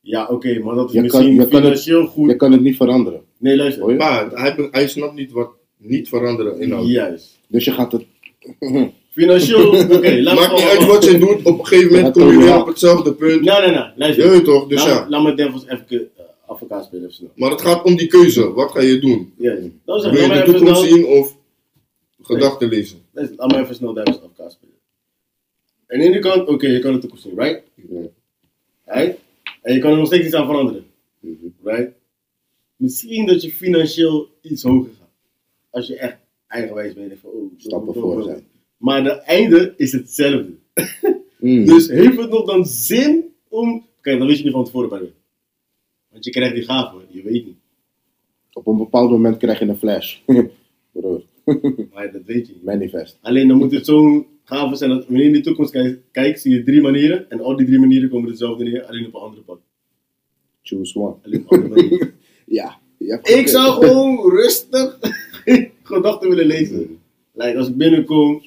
Ja, 0.00 0.26
oké, 0.30 0.58
maar 0.58 0.74
dat 0.74 0.88
is 0.88 0.92
Je 0.92 0.98
kan- 0.98 1.02
misschien 1.20 1.36
kan 1.36 1.44
het- 1.46 1.54
financieel 1.64 2.06
goed. 2.06 2.30
Je 2.30 2.36
kan 2.36 2.52
het 2.52 2.60
niet 2.60 2.76
veranderen. 2.76 3.20
Nee, 3.38 3.56
luister. 3.56 3.96
Maar 3.96 4.30
hij, 4.30 4.68
hij 4.70 4.88
snapt 4.88 5.14
niet 5.14 5.32
wat 5.32 5.50
niet 5.76 6.08
veranderen 6.08 6.60
inhoudt. 6.60 6.88
Juist. 6.88 7.38
Dus 7.48 7.64
je 7.64 7.70
gaat 7.72 7.92
het. 7.92 8.04
Financieel, 9.10 9.68
oké, 9.96 10.20
laat 10.20 10.34
Maakt 10.34 10.52
niet 10.52 10.62
uit 10.62 10.84
wat 10.86 11.04
je 11.04 11.18
doet, 11.18 11.44
op 11.44 11.58
een 11.58 11.66
gegeven 11.66 11.92
moment 11.96 12.12
kom 12.14 12.30
je 12.30 12.38
weer 12.38 12.60
op 12.60 12.66
hetzelfde 12.66 13.14
punt. 13.14 13.40
Nee, 13.40 13.60
nee, 13.60 13.70
nee, 13.70 13.84
luister. 13.96 14.24
Je 14.24 14.30
weet 14.30 14.44
toch, 14.44 14.66
dus 14.68 14.78
laat, 14.84 14.88
ja. 14.88 15.08
laat 15.08 15.22
me 15.22 15.34
Devils 15.34 15.66
even 15.66 15.84
uh, 15.90 16.00
advocaat 16.46 16.84
spelen, 16.84 17.12
snel. 17.12 17.30
Maar 17.34 17.50
het 17.50 17.60
gaat 17.60 17.84
om 17.84 17.96
die 17.96 18.06
keuze. 18.06 18.52
Wat 18.52 18.70
ga 18.70 18.80
je 18.80 18.98
doen? 18.98 19.32
Juist. 19.38 19.62
Dat 19.84 20.04
is 20.04 20.10
Wil 20.10 20.22
je 20.22 20.28
de 20.28 20.42
toekomst 20.52 20.80
snel, 20.80 20.96
zien 20.96 21.04
of 21.06 21.36
gedachten 22.22 22.68
lezen? 22.68 22.98
luister, 23.12 23.36
laat 23.38 23.50
me 23.50 23.58
even 23.58 23.74
snel 23.74 23.92
Devils 23.92 24.16
advocaat 24.16 24.52
spelen. 24.52 24.74
Aan 25.88 25.98
de 25.98 26.04
ene 26.04 26.18
kant, 26.18 26.48
oké, 26.48 26.66
je 26.66 26.78
kan 26.78 26.92
de 26.92 26.98
toekomst 26.98 27.22
zien, 27.24 27.38
right? 27.38 27.62
Ja. 27.74 28.00
Right? 28.84 29.18
En 29.62 29.74
je 29.74 29.80
kan 29.80 29.90
er 29.90 29.96
nog 29.96 30.06
steeds 30.06 30.24
iets 30.26 30.34
aan 30.34 30.46
veranderen, 30.46 30.84
Mhm. 31.20 31.34
right? 31.64 31.90
Misschien 32.76 33.26
dat 33.26 33.42
je 33.42 33.50
financieel 33.52 34.28
iets 34.42 34.62
hoger 34.62 34.90
gaat. 34.98 35.08
Als 35.70 35.86
je 35.86 35.96
echt 35.96 36.16
eigenwijs 36.46 36.94
bent. 36.94 37.10
en 37.10 37.18
Van, 37.18 37.30
oh, 37.30 37.52
Stappen 37.56 37.94
voor 37.94 38.22
zijn. 38.22 38.46
Maar 38.80 39.02
de 39.02 39.10
einde 39.12 39.74
is 39.76 39.92
hetzelfde. 39.92 40.52
Mm. 41.40 41.64
Dus 41.66 41.88
heeft 41.88 42.20
het 42.20 42.30
nog 42.30 42.46
dan 42.46 42.66
zin 42.66 43.24
om... 43.48 43.86
Kijk, 44.00 44.18
dan 44.18 44.26
weet 44.26 44.38
je 44.38 44.44
niet 44.44 44.52
van 44.52 44.64
tevoren 44.64 44.88
bij 44.88 45.12
Want 46.10 46.24
je 46.24 46.30
krijgt 46.30 46.54
die 46.54 46.64
gave, 46.64 46.96
je 47.08 47.22
weet 47.22 47.44
niet. 47.44 47.56
Op 48.52 48.66
een 48.66 48.76
bepaald 48.76 49.10
moment 49.10 49.36
krijg 49.36 49.58
je 49.58 49.64
een 49.64 49.76
flash. 49.76 50.18
Broer, 50.92 51.22
Maar 51.92 52.12
dat 52.12 52.22
weet 52.24 52.46
je 52.46 52.52
niet. 52.52 52.62
manifest. 52.62 53.18
Alleen 53.20 53.48
dan 53.48 53.56
moet 53.56 53.72
het 53.72 53.86
zo'n 53.86 54.26
gave 54.44 54.76
zijn 54.76 54.90
dat 54.90 55.04
wanneer 55.04 55.22
je 55.22 55.28
in 55.28 55.34
de 55.34 55.40
toekomst 55.40 55.72
kijkt, 55.72 56.00
kijkt, 56.10 56.40
zie 56.40 56.54
je 56.54 56.62
drie 56.62 56.80
manieren. 56.80 57.30
En 57.30 57.40
al 57.40 57.56
die 57.56 57.66
drie 57.66 57.78
manieren 57.78 58.10
komen 58.10 58.30
dezelfde 58.30 58.64
neer, 58.64 58.84
alleen 58.84 59.06
op 59.06 59.14
een 59.14 59.20
andere 59.20 59.42
pad. 59.42 59.60
Choose 60.62 60.98
one. 60.98 61.14
Alleen 61.22 61.40
op 61.44 61.52
een 61.52 61.62
andere 61.62 61.82
manier. 61.82 62.14
Ja. 62.46 62.78
ja 62.98 63.18
ik 63.22 63.48
zou 63.48 63.84
gewoon 63.84 64.30
rustig 64.30 64.98
gedachten 65.82 66.28
willen 66.28 66.46
lezen. 66.46 66.98
Like, 67.32 67.58
als 67.58 67.68
ik 67.68 67.76
binnenkom, 67.76 68.42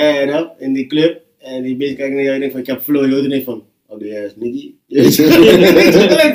ja, 0.00 0.26
dat, 0.26 0.54
in 0.58 0.72
die 0.72 0.86
club, 0.86 1.20
en 1.38 1.62
die 1.62 1.76
beetje 1.76 1.96
kijkt 1.96 2.14
naar 2.14 2.22
jou 2.22 2.34
en 2.34 2.40
denkt 2.40 2.54
van, 2.54 2.62
ik 2.62 2.66
heb 2.66 2.80
flow, 2.80 3.04
je 3.04 3.14
hoort 3.14 3.32
er 3.32 3.42
van, 3.42 3.64
oh, 3.86 3.98
denkt 3.98 4.24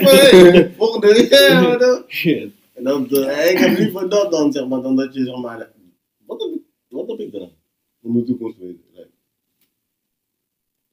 van, 0.10 0.15
hey, 0.15 0.72
volgende, 0.78 1.28
ja, 1.30 1.62
maar 1.67 1.80
dan. 1.80 2.04
Shit. 2.08 2.50
En 2.74 2.84
dan, 2.84 3.10
eh, 3.10 3.52
ik 3.52 3.58
heb 3.58 3.78
liever 3.78 4.10
dat 4.10 4.32
dan, 4.32 4.52
zeg 4.52 4.67
maar, 4.67 4.82
dan 4.82 4.96
dat 4.96 5.13
je, 5.13 5.26
zeg 5.26 5.38
maar, 5.41 5.70
wat 6.26 6.41
heb 6.41 6.50
ik, 6.54 6.62
wat 6.88 7.08
heb 7.08 7.20
ik 7.20 7.32
dan? 7.32 7.52
Om 8.02 8.13
mijn 8.13 8.26
toekomst 8.26 8.58
te 8.58 8.65
weten. 8.65 8.82
Like, 8.93 9.10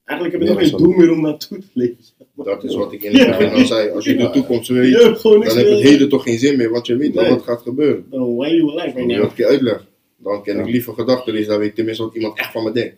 eigenlijk 0.05 0.38
heb 0.38 0.42
je 0.42 0.48
Ja, 0.48 0.61
nog 0.61 0.70
geen 0.70 0.79
doel 0.85 0.96
meer 0.96 1.12
om 1.12 1.20
naartoe 1.20 1.59
te 1.59 1.66
leven. 1.72 1.98
Dat 2.35 2.64
is 2.64 2.74
wat 2.74 2.92
ik 2.92 3.03
in 3.03 3.12
begin 3.12 3.50
al 3.50 3.66
zei. 3.66 3.90
Als 3.90 4.05
je 4.05 4.16
de 4.16 4.31
toekomst 4.31 4.68
weet, 4.68 4.92
dan 4.92 5.42
heeft 5.42 5.55
het 5.55 5.81
heden 5.81 6.09
toch 6.09 6.22
geen 6.22 6.38
zin 6.38 6.57
meer, 6.57 6.70
want 6.70 6.87
je 6.87 6.96
weet 6.96 7.14
Nee. 7.14 7.29
wat 7.29 7.42
gaat 7.42 7.62
gebeuren. 7.62 8.07
Dan 8.11 8.37
why 8.37 8.48
you 8.48 8.70
alive 8.70 8.96
right 8.96 9.07
now? 9.07 9.22
dat 9.22 9.35
keer 9.35 9.46
uitlegt, 9.46 9.85
dan 10.16 10.42
kan 10.42 10.59
ik 10.59 10.66
liever 10.66 10.94
gedachten 10.94 11.33
lezen, 11.33 11.48
dan 11.48 11.59
weet 11.59 11.68
ik 11.68 11.74
tenminste 11.74 12.03
wat 12.05 12.14
iemand 12.14 12.38
echt 12.38 12.53
van 12.53 12.64
me 12.64 12.72
denkt. 12.72 12.96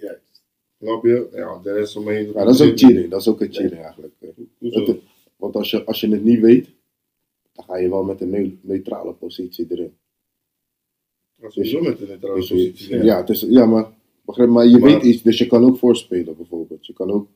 Juist. 0.00 0.42
Snap 0.80 1.04
je? 1.04 1.28
Ja, 1.32 1.60
de 1.62 1.72
rest 1.72 1.96
om 1.96 2.04
me 2.04 2.12
heen. 2.12 2.26
Ja, 2.32 2.44
dat 2.44 2.54
is 2.54 2.60
ook 2.60 2.78
cheating. 2.78 3.10
Dat 3.10 3.20
is 3.20 3.28
ook 3.28 3.40
een 3.40 3.52
cheating 3.52 3.80
eigenlijk. 3.82 4.14
Het- 4.60 4.96
Want 5.36 5.54
als 5.56 5.70
je, 5.70 5.84
als 5.84 6.00
je 6.00 6.08
het 6.08 6.24
niet 6.24 6.40
weet, 6.40 6.68
dan 7.52 7.64
ga 7.64 7.76
je 7.76 7.88
wel 7.88 8.04
met 8.04 8.20
een 8.20 8.30
neu- 8.30 8.56
neutrale 8.60 9.12
positie 9.12 9.66
erin. 9.68 9.92
Dat 11.36 11.48
is 11.48 11.54
sowieso 11.54 11.80
met 11.88 11.98
de 11.98 12.06
neutrale 12.06 12.34
Dus 12.34 12.48
je- 12.48 12.54
positie. 12.54 13.04
ja, 13.04 13.16
het 13.16 13.28
is, 13.28 13.40
ja, 13.48 13.66
maar, 13.66 13.92
begrijp, 14.24 14.48
maar 14.50 14.66
je 14.66 14.78
Maar- 14.78 14.90
weet 14.90 15.02
iets, 15.02 15.22
dus 15.22 15.38
je 15.38 15.46
kan 15.46 15.64
ook 15.64 15.78
voorspelen 15.78 16.36
bijvoorbeeld. 16.36 16.86
Je 16.86 16.92
kan 16.92 17.10
ook, 17.10 17.28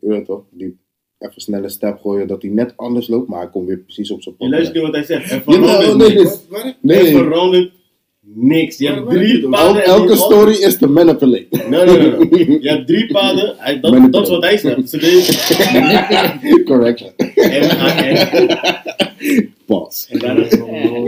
je 0.00 0.08
weet 0.08 0.24
toch, 0.24 0.44
die 0.50 0.78
even 1.18 1.40
snel 1.40 1.62
een 1.62 1.70
step 1.70 1.98
gooien 1.98 2.26
dat 2.28 2.42
hij 2.42 2.50
net 2.50 2.76
anders 2.76 3.08
loopt, 3.08 3.28
maar 3.28 3.40
hij 3.40 3.50
komt 3.50 3.66
weer 3.66 3.78
precies 3.78 4.10
op 4.10 4.22
zijn 4.22 4.34
Je 4.38 4.40
pad. 4.40 4.50
luistert 4.50 4.74
niet 4.76 4.84
wat 4.86 4.94
hij 4.94 5.04
zegt. 5.04 5.28
Jawel, 5.44 5.80
verandert 5.80 6.82
nee, 6.82 7.02
nee. 7.12 7.72
Niks. 8.34 8.78
Je 8.78 8.88
hebt 8.88 9.10
drie 9.10 9.48
paden. 9.48 9.82
el- 9.82 9.82
en 9.82 10.00
elke 10.00 10.16
story 10.16 10.52
is 10.52 10.78
te 10.78 10.86
manipulate. 10.86 11.46
Nee, 11.68 11.84
nee, 11.84 11.96
nee. 11.96 12.60
Je 12.62 12.68
hebt 12.68 12.86
drie 12.86 13.06
paden. 13.06 13.54
Hij, 13.58 13.80
dat, 13.80 14.12
dat 14.12 14.22
is 14.22 14.28
wat 14.28 14.42
hij 14.42 14.58
zegt. 14.58 14.96
Correction. 16.70 17.10
En, 17.34 17.70
en, 17.70 19.45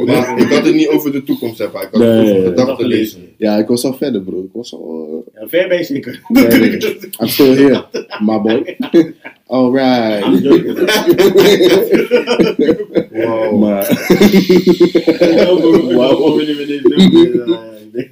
Maar 0.07 0.39
ik 0.39 0.49
had 0.49 0.65
het 0.65 0.75
niet 0.75 0.89
over 0.89 1.13
de 1.13 1.23
toekomst 1.23 1.59
hebben, 1.59 1.81
ik 1.83 1.89
had 1.91 2.01
Nee, 2.01 2.11
het 2.11 2.37
over 2.37 2.49
gedachten 2.49 2.87
lezen. 2.87 3.21
Ja, 3.37 3.57
ik 3.59 3.67
was 3.67 3.85
al 3.85 3.95
verder, 3.95 4.21
bro. 4.23 4.43
Ik 4.43 4.51
was 4.53 4.73
al. 4.75 5.09
uh, 5.35 5.41
Ja, 5.43 5.49
ver 5.49 5.69
ben 5.69 5.79
je 5.79 5.85
zeker. 5.85 6.21
nee. 6.29 6.77
I'm 7.21 7.27
still 7.27 7.55
here, 7.57 7.85
my 8.21 8.41
boy. 8.41 8.77
Alright. 9.47 10.25
Wow. 13.13 13.59
Maar, 13.61 13.87
doen? 17.23 18.11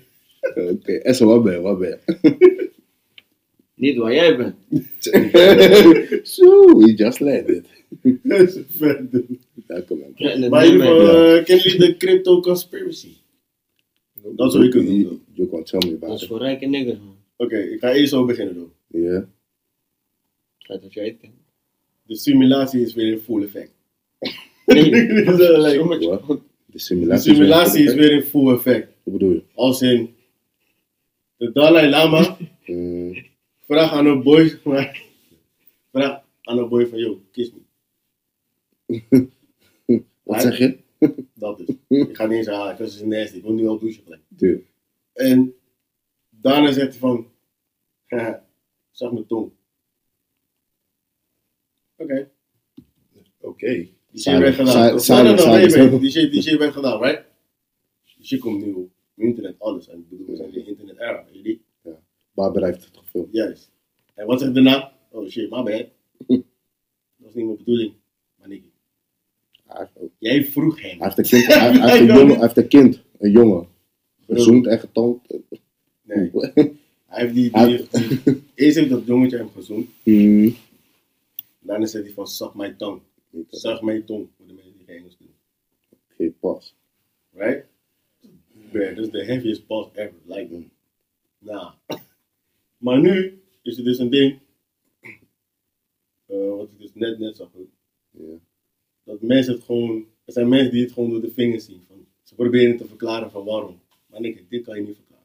oké, 0.71 0.93
Esso, 0.93 1.27
wat 1.27 1.43
ben 1.43 1.53
je? 1.53 1.61
Wat 1.61 1.79
ben 1.79 1.99
je? 2.07 2.55
Niet 3.75 3.97
waar 3.97 4.15
jij 4.15 4.37
bent. 4.37 4.55
So, 6.29 6.79
we 6.79 6.95
just 6.95 7.21
landed. 7.21 7.65
Dat 8.23 8.41
is 8.55 8.63
vet, 8.69 9.11
dude. 9.13 9.39
Ja, 9.69 9.81
kom 9.81 9.99
maar. 9.99 10.09
Eh, 10.09 11.45
kennen 11.45 11.65
jullie 11.65 11.79
de 11.79 11.97
crypto 11.97 12.41
conspiracy? 12.41 13.09
Dat 14.37 14.53
zou 14.53 14.65
je 14.65 14.71
kunnen 14.71 14.91
doen. 14.91 15.01
You, 15.01 15.21
you 15.33 15.49
can 15.49 15.65
tell 15.65 15.79
me 15.91 15.91
Dat 15.91 16.03
about 16.03 16.17
is 16.17 16.23
it. 16.23 16.29
voor 16.29 16.39
rijke 16.39 16.67
niggers, 16.67 16.99
man. 16.99 17.17
Oké, 17.37 17.57
ik 17.59 17.81
ga 17.81 17.93
eerst 17.93 18.11
zo 18.13 18.25
beginnen 18.25 18.55
doen. 18.55 18.73
Ja. 18.87 19.29
Feit 20.59 20.83
dat 20.83 20.93
jij 20.93 21.05
het 21.05 21.17
kent. 21.21 21.33
De 22.03 22.17
simulatie 22.17 22.81
is 22.81 22.95
weer 22.95 23.13
in 23.13 23.19
full 23.19 23.43
effect. 23.43 23.71
Nee, 24.67 24.85
je- 24.95 25.25
Wat? 26.09 26.27
De 26.29 26.39
de 26.67 26.79
simulatie. 26.79 27.35
simulatie 27.35 27.85
is 27.85 27.95
weer 27.95 28.13
in 28.13 28.23
full 28.23 28.53
effect. 28.55 28.89
Wat 29.03 29.13
bedoel 29.19 29.33
je? 29.33 29.43
Als 29.55 29.83
in 29.83 30.15
de 31.37 31.53
Dalai 31.53 31.89
Lama 31.89 32.37
Mm, 32.67 33.25
vraagt 33.67 33.93
aan 33.93 34.07
een 34.07 34.23
boy, 34.23 34.49
vraagt 35.93 36.23
aan 36.43 36.59
een 36.59 36.69
boy 36.69 36.87
van, 36.87 36.99
yo, 36.99 37.21
kiss 37.33 37.51
me. 37.53 37.59
Wat 40.23 40.41
zeg 40.43 40.59
je? 40.59 40.79
Dat 41.35 41.61
is. 41.61 41.69
Ik 41.89 42.17
ga 42.17 42.27
niet 42.27 42.37
eens 42.37 42.47
halen, 42.47 42.77
dat 42.77 42.89
is 42.89 43.01
nasty. 43.03 43.37
Ik 43.37 43.43
wil 43.43 43.53
nu 43.53 43.67
al 43.67 43.79
douchen 43.79 44.03
gelijk. 44.03 44.23
Tuurlijk. 44.37 44.67
En 45.13 45.55
daarna 46.31 46.73
zegt 46.73 46.91
hij 46.91 46.99
van, 46.99 47.31
zag 48.91 49.13
mijn 49.13 49.27
tong. 49.27 49.51
Oké, 51.97 52.31
Oké. 53.41 53.67
die 54.11 54.21
shit 54.21 54.39
werd 54.39 54.55
gedaan. 54.55 55.01
silent, 55.01 55.41
silent, 55.41 55.41
silent. 55.71 56.01
Die 56.01 56.11
shit, 56.11 56.33
die 56.33 56.43
shit 56.43 56.59
werd 56.59 56.73
gedaan, 56.73 57.03
right? 57.03 57.25
Die 58.17 58.27
shit 58.27 58.41
komt 58.41 58.65
nu 58.65 58.73
op 58.73 58.91
internet, 59.15 59.59
alles. 59.59 59.89
En 59.89 59.99
ik 59.99 60.09
bedoel, 60.09 60.27
we 60.27 60.37
zijn 60.37 60.55
in 60.55 60.67
internet 60.67 60.97
era, 60.99 61.25
jullie? 61.33 61.65
Barber 62.33 62.65
heeft 62.65 62.85
het 62.85 62.97
gefilmd. 62.97 63.33
Juist. 63.33 63.71
En 64.15 64.27
wat 64.27 64.41
zegt 64.41 64.55
daarna? 64.55 64.93
Oh 65.11 65.29
shit, 65.29 65.51
my 65.51 65.63
bad. 65.63 65.87
Dat 67.19 67.25
was 67.27 67.35
niet 67.35 67.45
mijn 67.45 67.57
bedoeling. 67.57 67.95
Maar 68.39 68.49
Nicky, 68.49 68.67
Hij 68.67 68.71
heeft, 68.73 69.56
ook- 69.56 69.56
jij 70.19 70.45
vroeg 70.45 70.81
hem. 70.83 70.99
hij 70.99 71.13
heeft 71.15 71.19
een 71.19 71.25
kind, 71.25 71.47
hij, 71.55 71.71
hij 71.73 71.91
heeft 71.91 72.01
een 72.01 72.17
jongen, 72.17 72.29
hij 72.35 72.41
heeft 72.41 72.57
een 72.57 72.69
kind, 72.69 73.03
een 73.19 73.31
jongen. 73.31 73.69
Gezoend 74.27 74.67
en 74.67 74.79
getoond. 74.81 75.27
Nee, 76.03 76.31
hij 77.07 77.23
heeft 77.23 77.35
die, 77.35 77.51
die, 77.53 77.87
die- 78.25 78.43
eerst 78.55 78.77
heeft 78.77 78.91
dat 78.91 79.07
jongetje 79.07 79.37
hem 79.37 79.51
gezoend. 79.51 79.89
Hmm. 80.03 80.55
Daarna 81.61 81.87
zegt 81.87 82.05
hij 82.05 82.13
van, 82.15 82.29
zag 82.29 82.55
mijn 82.55 82.77
tong. 82.77 83.01
Zag 83.51 83.83
mijn 83.83 84.05
tong, 84.05 84.29
voor 84.37 84.47
de 84.47 84.53
mensen 84.53 84.73
die 84.77 84.87
geen 84.87 84.97
Engels 84.97 85.17
doen. 85.19 85.31
Oké, 86.13 86.31
pas. 86.41 86.75
Right? 87.33 87.65
Bruh, 88.71 88.97
dat 88.97 89.05
is 89.05 89.11
de 89.11 89.25
heaviest 89.25 89.67
pass 89.67 89.89
ever. 89.95 90.13
Like, 90.25 90.63
nah. 91.39 91.73
Maar 92.77 93.01
nu 93.01 93.41
is 93.63 93.79
er 93.79 93.85
dus 93.85 93.99
een 93.99 94.11
ding. 94.11 94.39
eh, 96.27 96.49
wat 96.57 96.69
ik 96.73 96.79
dus 96.79 96.91
net, 96.95 97.19
net 97.19 97.37
zag. 97.37 97.49
Ja. 98.11 98.23
Dat 99.07 99.21
mensen 99.21 99.53
het 99.55 99.63
gewoon. 99.65 100.05
Er 100.25 100.33
zijn 100.33 100.49
mensen 100.49 100.73
die 100.73 100.83
het 100.83 100.93
gewoon 100.93 101.11
door 101.11 101.21
de 101.21 101.31
vingers 101.35 101.65
zien. 101.65 101.81
Van, 101.89 101.97
ze 102.23 102.35
proberen 102.35 102.77
te 102.77 102.85
verklaren 102.87 103.31
van 103.31 103.45
waarom. 103.45 103.81
Maar 104.11 104.21
nee, 104.21 104.47
dit 104.49 104.65
kan 104.65 104.77
je 104.77 104.83
niet 104.83 104.97
verklaren. 104.97 105.25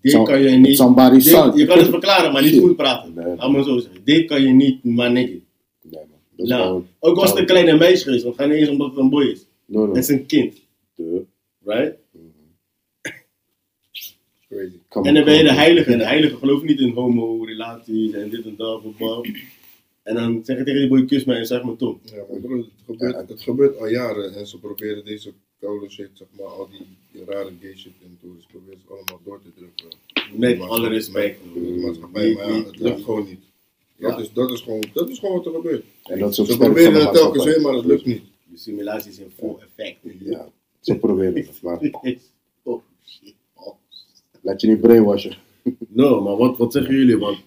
Dit 0.00 0.12
Some- 0.12 0.24
kan 0.24 0.40
je 0.42 0.48
niet. 0.50 0.76
Somebody 0.76 1.14
dit- 1.14 1.22
son. 1.24 1.56
je 1.56 1.66
kan 1.66 1.78
het 1.78 1.88
verklaren, 1.88 2.32
maar 2.32 2.42
niet 2.42 2.52
Shit. 2.52 2.60
goed 2.62 2.76
praten. 2.76 3.14
Nee. 3.14 3.36
Laat 3.36 3.64
zo 3.64 3.78
zeggen. 3.78 4.00
Dit 4.04 4.26
kan 4.26 4.42
je 4.42 4.48
niet, 4.48 4.84
maar 4.84 5.12
nee. 5.12 5.24
Nee, 5.82 6.00
man. 6.10 6.18
Is 6.36 6.48
Nou, 6.48 6.62
gewoon... 6.62 6.86
ook 6.98 7.16
was 7.16 7.30
het 7.30 7.38
een 7.38 7.46
kleine 7.46 7.76
meisje 7.76 8.04
geweest, 8.04 8.22
want 8.22 8.36
het 8.36 8.44
gaat 8.44 8.52
niet 8.54 8.60
eens 8.62 8.70
omdat 8.70 8.90
het 8.90 8.98
een 8.98 9.10
boy 9.10 9.24
is. 9.24 9.46
No, 9.64 9.80
no. 9.80 9.88
Het 9.88 9.96
is 9.96 10.08
een 10.08 10.26
kind, 10.26 10.60
De- 10.94 11.24
right? 11.64 11.96
Crazy. 14.48 14.78
come 14.88 15.08
En 15.08 15.14
dan 15.14 15.24
ben 15.24 15.36
je 15.36 15.42
de 15.42 15.52
heilige. 15.52 15.92
En 15.92 15.98
de 15.98 16.06
heilige 16.06 16.36
geloven 16.36 16.66
niet 16.66 16.80
in 16.80 16.92
homo-relaties 16.92 18.12
en 18.12 18.30
dit 18.30 18.44
en 18.44 18.54
dat. 18.56 18.82
En 20.08 20.14
dan 20.14 20.40
zeg 20.44 20.58
je 20.58 20.64
tegen 20.64 20.80
die 20.80 20.88
boy, 20.88 21.04
kus 21.04 21.24
mij 21.24 21.36
en 21.38 21.46
zeg 21.46 21.62
mijn 21.64 21.76
tong. 21.76 21.98
Ja, 22.04 22.24
maar 22.30 22.40
broer, 22.40 22.56
het 22.56 22.66
gebeurt, 22.86 23.28
het 23.28 23.40
gebeurt 23.42 23.78
al 23.78 23.86
jaren 23.88 24.34
en 24.34 24.46
ze 24.46 24.58
proberen 24.58 25.04
deze 25.04 25.32
koude 25.60 25.90
shit, 25.90 26.08
zeg 26.12 26.26
maar, 26.38 26.46
al 26.46 26.68
die, 26.70 26.86
die 27.12 27.24
rare 27.24 27.50
gay 27.60 27.76
shit 27.76 27.92
en 28.04 28.18
tours, 28.20 28.46
proberen 28.46 28.78
ze 28.86 28.92
allemaal 28.94 29.20
door 29.24 29.40
te 29.42 29.48
drukken. 29.56 29.98
Met 30.38 30.58
Maar- 30.58 30.68
alle 30.68 30.88
respect. 30.88 31.38
Met 31.54 31.64
de 31.64 31.80
maatschappij, 31.80 32.32
maar 32.34 32.48
ja, 32.52 32.64
het 32.64 32.78
lukt 32.78 33.04
gewoon 33.04 33.24
niet. 33.24 33.40
Dat, 33.96 34.10
Ja. 34.10 34.18
is, 34.18 34.32
dat, 34.32 34.50
is 34.50 34.60
gewoon, 34.60 34.84
dat 34.92 35.08
is 35.08 35.18
gewoon 35.18 35.36
wat 35.36 35.46
er 35.46 35.52
gebeurt. 35.52 35.84
En 36.04 36.18
dat 36.18 36.34
Ze 36.34 36.56
proberen 36.56 36.94
het 37.00 37.12
telkens 37.14 37.44
weer, 37.44 37.60
maar 37.60 37.74
het 37.74 37.84
lukt 37.84 38.04
niet. 38.04 38.22
De 38.44 38.58
simulatie 38.58 39.10
is 39.10 39.18
in 39.18 39.30
vol 39.38 39.58
effect. 39.60 39.96
Ja, 40.24 40.48
ze 40.80 40.96
proberen 40.96 41.34
het, 41.36 41.62
maar 41.62 41.78
Oh 42.62 42.82
shit. 43.06 43.34
Laat 44.40 44.60
je 44.60 44.66
niet 44.68 44.80
brainwashen. 44.80 45.36
No, 45.88 46.20
maar 46.22 46.36
wat, 46.36 46.56
wat 46.58 46.72
zeggen 46.72 46.94
jullie? 46.94 47.18
Want 47.18 47.38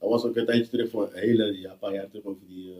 er 0.00 0.08
was 0.08 0.24
ook 0.24 0.36
een 0.36 0.46
tijdje 0.46 0.68
terug, 0.68 0.90
voor 0.90 1.02
een 1.02 1.20
hele, 1.20 1.60
ja, 1.60 1.70
een 1.70 1.78
paar 1.78 1.94
jaar 1.94 2.08
terug, 2.08 2.24
over 2.24 2.42
die 2.48 2.68
uh, 2.68 2.74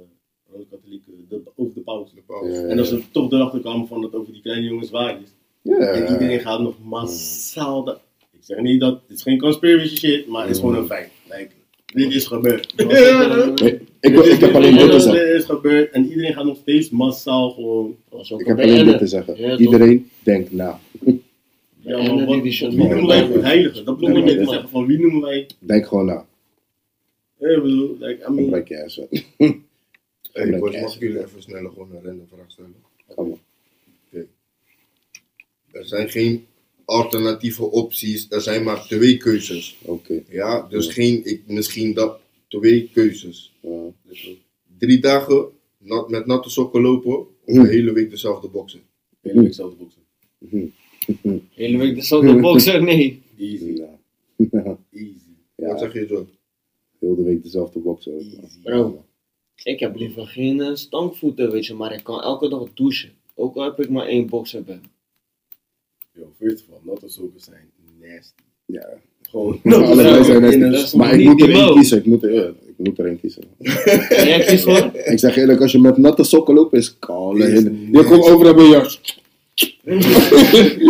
Roods-Katholieke, 0.52 1.10
de, 1.28 1.40
over 1.56 1.74
de 1.74 1.80
paus. 1.80 2.10
De 2.14 2.22
pauze. 2.26 2.52
Ja. 2.52 2.66
En 2.66 2.76
dat 2.76 2.86
ze 2.86 3.02
toch 3.10 3.32
erachter 3.32 3.60
kwamen 3.60 3.86
van 3.86 4.00
dat 4.00 4.14
over 4.14 4.32
die 4.32 4.42
kleine 4.42 4.66
jongens 4.66 4.90
waar 4.90 5.20
is. 5.22 5.30
Ja, 5.62 5.76
En 5.78 6.12
iedereen 6.12 6.40
gaat 6.40 6.60
nog 6.60 6.74
massaal. 6.84 7.84
Dat, 7.84 8.00
ik 8.30 8.40
zeg 8.40 8.58
niet 8.58 8.80
dat 8.80 9.00
het 9.06 9.16
is 9.16 9.22
geen 9.22 9.38
conspiracy 9.38 9.96
shit, 9.96 10.26
maar 10.26 10.42
het 10.42 10.50
is 10.50 10.58
gewoon 10.58 10.76
een 10.76 10.86
feit. 10.86 11.10
Like, 11.28 11.50
dit 11.94 12.14
is 12.14 12.26
gebeurd. 12.26 12.72
Ik, 14.00 14.40
heb 14.40 14.54
alleen 14.54 14.76
dit 14.76 14.84
te 14.84 14.90
Dit 14.90 15.02
zeggen. 15.02 15.34
is 15.34 15.44
gebeurd 15.44 15.90
en 15.90 16.08
iedereen 16.08 16.32
gaat 16.32 16.44
nog 16.44 16.56
steeds 16.56 16.90
massaal 16.90 17.50
gewoon. 17.50 17.96
Ik 18.38 18.46
heb 18.46 18.58
alleen 18.58 18.84
dit 18.84 18.98
te 18.98 19.06
zeggen. 19.06 19.60
Iedereen 19.60 20.10
denkt 20.22 20.52
na. 20.52 20.80
Ja, 21.80 22.02
maar 22.02 22.26
wat, 22.26 22.42
wie 22.42 22.68
noemen 22.68 23.06
wij 23.06 23.18
het 23.18 23.42
heilige? 23.42 23.82
Dat 23.82 23.98
bedoel 23.98 24.16
ik 24.16 24.24
niet 24.24 24.48
zeggen 24.48 24.68
van 24.68 24.86
wie 24.86 24.98
noemen 24.98 25.20
wij. 25.20 25.46
Denk 25.58 25.86
gewoon 25.86 26.06
na. 26.06 26.26
Ik 27.40 27.62
bedoel, 27.62 27.96
like, 27.98 28.26
I 28.28 28.32
mean, 28.32 28.62
je 28.66 28.84
ass. 28.84 29.00
Hey 30.32 30.58
boys, 30.58 30.80
mag 30.80 30.94
ik 30.94 31.00
jullie 31.00 31.24
even 31.24 31.42
sneller 31.42 31.70
gewoon 31.70 31.90
een 31.90 32.02
random 32.02 32.26
vraag 32.34 32.50
stellen? 32.50 32.74
Ga 33.08 33.22
maar. 33.22 33.38
Er 35.72 35.84
zijn 35.86 36.08
geen 36.10 36.46
alternatieve 36.84 37.64
opties, 37.64 38.26
er 38.30 38.40
zijn 38.40 38.62
maar 38.64 38.82
twee 38.86 39.16
keuzes. 39.16 39.78
Oké. 39.82 40.22
Ja, 40.28 40.62
dus 40.68 40.86
geen, 40.92 41.24
ik, 41.24 41.42
misschien 41.46 41.94
dat, 41.94 42.20
twee 42.48 42.90
keuzes. 42.92 43.52
Ja. 43.60 43.92
Drie 44.78 44.98
dagen 45.00 45.48
nat, 45.78 46.08
met 46.10 46.26
natte 46.26 46.50
sokken 46.50 46.80
lopen, 46.80 47.18
of 47.18 47.26
Hmm. 47.44 47.58
een 47.58 47.66
hele 47.70 47.92
week 47.92 48.10
dezelfde 48.10 48.48
boksen. 48.48 48.80
hele 49.22 49.42
week 49.42 49.54
zelf 49.54 49.74
boksen. 49.76 50.02
Hele 51.54 51.78
week 51.78 51.94
dezelfde 51.94 52.40
boxer, 52.40 52.82
nee. 52.82 53.22
Easy, 53.38 53.64
Ja. 53.64 53.98
easy, 54.92 55.18
Wat 55.54 55.68
Ja, 55.70 55.78
zeg 55.78 55.92
je 55.92 56.06
zo? 56.06 56.26
Heel 57.00 57.14
de 57.14 57.22
week 57.22 57.42
dezelfde 57.42 57.78
boxen. 57.78 58.12
easy. 58.12 58.60
Bro, 58.62 59.04
ik 59.62 59.80
heb 59.80 59.96
liever 59.96 60.26
geen 60.26 60.60
eh, 60.60 60.74
stankvoeten, 60.74 61.50
weet 61.50 61.66
je, 61.66 61.74
maar 61.74 61.92
ik 61.92 62.04
kan 62.04 62.22
elke 62.22 62.48
dag 62.48 62.68
douchen. 62.74 63.10
Ook 63.34 63.56
al 63.56 63.64
heb 63.64 63.80
ik 63.80 63.90
maar 63.90 64.06
één 64.06 64.26
boxer 64.26 64.62
bij. 64.62 64.80
me. 64.82 64.88
Yo, 66.20 66.32
first 66.38 66.64
of 66.68 66.74
all, 66.74 66.80
natte 66.82 67.08
sokken 67.08 67.40
zijn 67.40 67.70
nasty. 68.00 68.42
Ja. 68.66 68.88
Gewoon, 69.22 69.60
allebei 69.84 70.24
zijn 70.24 70.72
is 70.72 70.94
Maar 70.94 71.14
ik 71.14 71.24
moet 71.24 71.42
er 71.42 71.50
één 71.50 71.72
kiezen. 71.72 71.98
Ik 71.98 72.06
moet 72.06 72.22
er, 72.22 72.34
ja, 72.34 72.46
ik 72.46 72.74
moet 72.76 72.98
er 72.98 73.06
één 73.06 73.20
kiezen. 73.20 73.42
En 74.08 74.26
jij 74.28 74.44
kiest 74.44 74.64
voor? 74.64 74.90
Ik 75.04 75.18
zeg 75.18 75.36
eerlijk, 75.36 75.60
als 75.60 75.72
je 75.72 75.78
met 75.78 75.96
natte 75.96 76.24
sokken 76.24 76.54
loopt, 76.54 76.72
is. 76.72 76.86
Is 76.86 77.62
Je 77.92 78.04
komt 78.08 78.24
over 78.24 78.46
en 78.46 78.56
ben 78.56 78.64
je... 78.64 78.98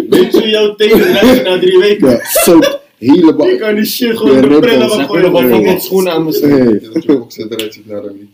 Weet 0.09 0.33
je, 0.33 0.49
jouw 0.49 0.75
tenen 0.75 0.99
luisteren 1.13 1.45
na 1.45 1.59
drie 1.59 1.79
weken. 1.79 2.09
Ja, 2.09 2.80
helemaal... 3.09 3.49
Je 3.49 3.57
kan 3.57 3.75
die 3.75 3.85
shit 3.85 4.17
gewoon 4.19 4.35
de 4.41 4.47
ripples. 4.49 4.61
prullen 4.71 4.91
Ze 4.91 4.97
wat 4.97 5.11
kunnen 5.11 5.31
nog 5.33 5.41
gooien. 5.41 5.63
wel 5.63 5.73
wat 5.73 5.83
schoenen 5.83 6.13
aan. 6.13 6.27
Hey, 6.27 6.81
Dat 6.93 7.03
je 7.03 7.19
boksen 7.19 7.53
eruit 7.53 7.75
ziet 7.75 7.87
naar 7.87 8.05
een 8.05 8.29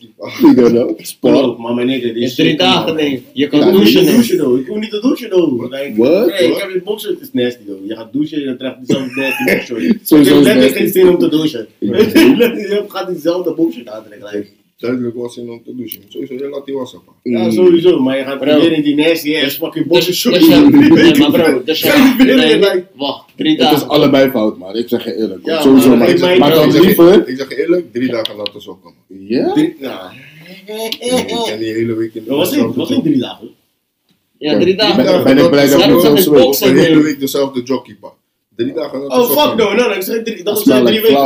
sport. 1.07 1.59
Maar 1.59 1.75
mijn 1.75 1.89
shit, 1.89 2.35
drie 2.35 2.57
dagen, 2.57 2.95
nee. 2.95 3.23
Je 3.33 3.47
kan 3.49 3.61
Ik 3.61 3.73
douchen, 3.73 4.05
nee. 4.05 4.13
douchen, 4.15 4.37
though. 4.39 4.61
Ik 4.61 4.67
hoef 4.67 4.79
niet 4.79 4.91
te 4.91 5.01
douchen. 5.01 5.29
Like, 5.71 5.93
What? 5.97 6.27
Nee, 6.27 6.51
ik 6.51 6.57
heb 6.57 6.73
dit 6.73 6.85
boxen, 6.85 7.11
het 7.11 7.21
is 7.21 7.29
nasty, 7.33 7.61
though. 7.67 7.87
Je 7.87 7.95
gaat 7.97 8.13
douchen, 8.13 8.41
je 8.41 8.57
trekt 8.57 8.77
diezelfde 8.79 9.21
nasty 9.21 9.45
boxshort. 9.55 9.83
Ik 9.85 9.99
heb 10.11 10.11
letterlijk 10.11 10.55
nasty. 10.55 10.79
geen 10.79 10.89
zin 10.91 11.09
om 11.09 11.19
te 11.19 11.29
douchen. 11.29 11.67
Je 11.79 12.85
gaat 12.89 13.09
diezelfde 13.09 13.55
boxshort 13.55 13.89
aantrekken. 13.89 14.47
Duidelijk 14.79 15.17
was 15.17 15.37
te 15.65 15.75
douchen. 15.77 16.01
Sowieso, 16.09 16.35
je 16.35 16.49
laat 16.49 16.67
die 16.67 16.75
wassen. 16.75 17.01
Ja, 17.23 17.43
Mm. 17.45 17.53
sowieso, 17.53 18.01
maar 18.01 18.19
je 18.19 18.25
gaat 18.25 18.39
Bro. 18.39 18.61
weer 18.61 18.73
in 18.73 18.83
die 18.83 18.95
nasty 18.95 19.37
ass 19.45 19.57
fucking 19.57 19.89
Dus, 19.93 20.07
boxshort. 20.07 20.35
dus 20.35 20.47
je- 20.55 20.61
nee, 20.71 21.15
maar 21.19 21.31
bro, 21.31 21.63
dus 21.65 21.81
in, 21.83 22.85
wacht, 22.97 23.25
drie 23.37 23.53
Het 23.57 23.61
is 23.65 23.71
dagen. 23.71 23.89
allebei 23.89 24.31
fout, 24.31 24.59
man. 24.59 24.77
Ik 24.77 24.89
zeg 24.89 25.05
je 25.05 25.17
eerlijk. 25.17 25.47
Ja, 25.47 25.61
Sowieso, 25.63 25.89
maar 25.89 25.99
maar, 25.99 26.09
geef 26.09 26.21
mij- 26.21 26.39
maar 26.39 26.51
dan 26.51 26.65
ik, 26.65 26.71
zeg, 26.73 26.81
liever... 26.85 27.29
ik 27.29 27.37
zeg 27.37 27.49
je 27.49 27.59
eerlijk, 27.61 27.93
drie 27.93 28.09
dagen 28.11 28.37
natte 28.37 28.61
sokken. 28.61 28.93
man. 29.09 29.19
Ja? 29.29 29.47
Nou, 29.81 30.11
En 31.51 31.59
die 31.59 31.73
hele 31.73 31.95
week 31.95 32.15
in 32.15 32.25
dat 32.27 32.37
was 32.37 32.57
was 32.57 32.89
niet 32.89 33.03
drie 33.03 33.19
dagen. 33.19 33.49
Ja, 34.39 34.59
drie 34.59 34.75
dagen. 34.77 35.25
Ben, 35.25 35.39
ik 35.39 35.51
blij 35.51 35.69
dat 35.69 35.81
ik 35.81 36.55
zeg 36.55 36.71
ik 36.71 36.77
een 36.77 36.77
hele 36.79 37.03
week 37.03 37.21
dezelfde 37.21 37.63
jockey, 37.63 37.97
pa. 38.01 38.13
Drie 38.57 38.73
dagen 38.73 39.11
Oh, 39.11 39.31
fuck 39.31 39.57
no, 39.57 39.73
no, 39.75 39.89
no, 39.89 39.95
ik 39.95 40.03
zeg 40.03 40.23
drie, 40.23 40.37
dat 40.37 40.45
Dat 40.45 40.55
was 40.55 40.63
smell 40.63 40.85
drie 40.85 41.01
weken. 41.01 41.17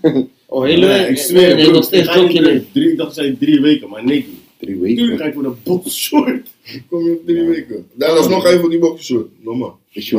Oh, 0.52 0.62
Nee, 0.62 0.80
week. 0.86 1.08
ik 1.08 1.18
zweer, 1.18 1.42
Nee, 1.46 1.54
nee, 1.54 1.64
bro, 1.64 1.72
nog 1.74 1.84
steeds 1.84 2.14
jokje 2.14 2.64
drie- 2.72 2.90
Ik 2.90 2.96
dacht 2.96 3.14
dat 3.14 3.14
zei 3.24 3.36
drie 3.38 3.60
weken, 3.60 3.88
maar 3.88 4.04
nee. 4.04 4.26
Drie 4.58 4.74
Tuurlijk 4.76 4.98
weken. 4.98 5.18
ga 5.18 5.24
ik 5.24 5.34
voor 5.34 5.42
de 5.42 5.52
boxshort. 5.64 6.48
Kom 6.88 7.04
je 7.04 7.10
op 7.12 7.26
drie 7.26 7.42
weken. 7.42 7.86
Dat 7.94 8.18
is 8.18 8.28
nog 8.28 8.46
even 8.46 8.70
die 8.70 8.98
zo. 8.98 9.28
Normaal. 9.40 9.78
Is 9.92 10.10
je 10.10 10.16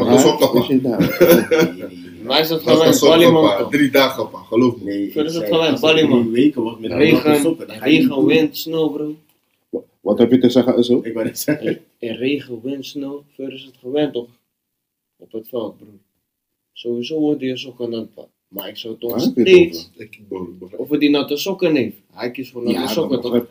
daar? 0.81 0.99
Maar 2.23 2.39
is 2.39 2.47
dat 2.47 2.65
Natte 2.65 2.93
gewoon 2.93 3.19
ballyman? 3.19 3.69
Drie 3.69 3.89
dagen, 3.91 4.29
pa. 4.29 4.37
Geloof 4.37 4.77
me. 4.77 4.83
Nee, 4.83 5.11
Verder 5.11 5.31
is 5.31 5.37
het 5.37 5.43
gewoon 5.43 5.59
als 5.59 5.69
het 5.69 5.81
Bali, 5.81 6.07
man. 6.07 6.21
drie 6.21 6.31
weken 6.43 6.63
was 6.63 6.75
met 6.79 6.91
Regen, 6.91 7.39
sokken, 7.41 7.67
dan 7.67 7.75
ga 7.77 7.85
je 7.85 7.99
niet 7.99 8.07
regen, 8.07 8.25
wind, 8.25 8.57
snow, 8.57 8.93
bro. 8.93 9.15
Wat 10.01 10.17
heb 10.17 10.31
je 10.31 10.37
te 10.37 10.49
zeggen, 10.49 10.83
zo? 10.83 10.99
Ik 11.03 11.13
wou 11.13 11.25
net 11.25 11.39
zeggen. 11.39 11.79
In 11.99 12.15
regen, 12.15 12.59
wind, 12.63 12.85
snow, 12.85 13.21
verder 13.35 13.53
is 13.53 13.63
het 13.63 13.75
gewend 13.81 14.13
toch? 14.13 14.27
Op 15.17 15.31
het 15.31 15.47
veld, 15.49 15.77
bro. 15.77 15.87
Sowieso 16.73 17.19
wordt 17.19 17.41
je 17.41 17.57
sokken 17.57 17.89
nat, 17.89 18.13
pa. 18.13 18.27
Maar 18.51 18.67
ik 18.67 18.77
zou 18.77 18.97
toch 18.97 19.21
steeds 19.21 19.89
hij 20.89 20.99
die 20.99 21.09
natte 21.09 21.37
sokken 21.37 21.73
neemt. 21.73 21.95
Hij 22.11 22.31
kiest 22.31 22.51
voor 22.51 22.63
natte 22.63 22.79
Ja, 22.79 22.87
sokken 22.87 23.21
dat 23.21 23.31
toch? 23.31 23.45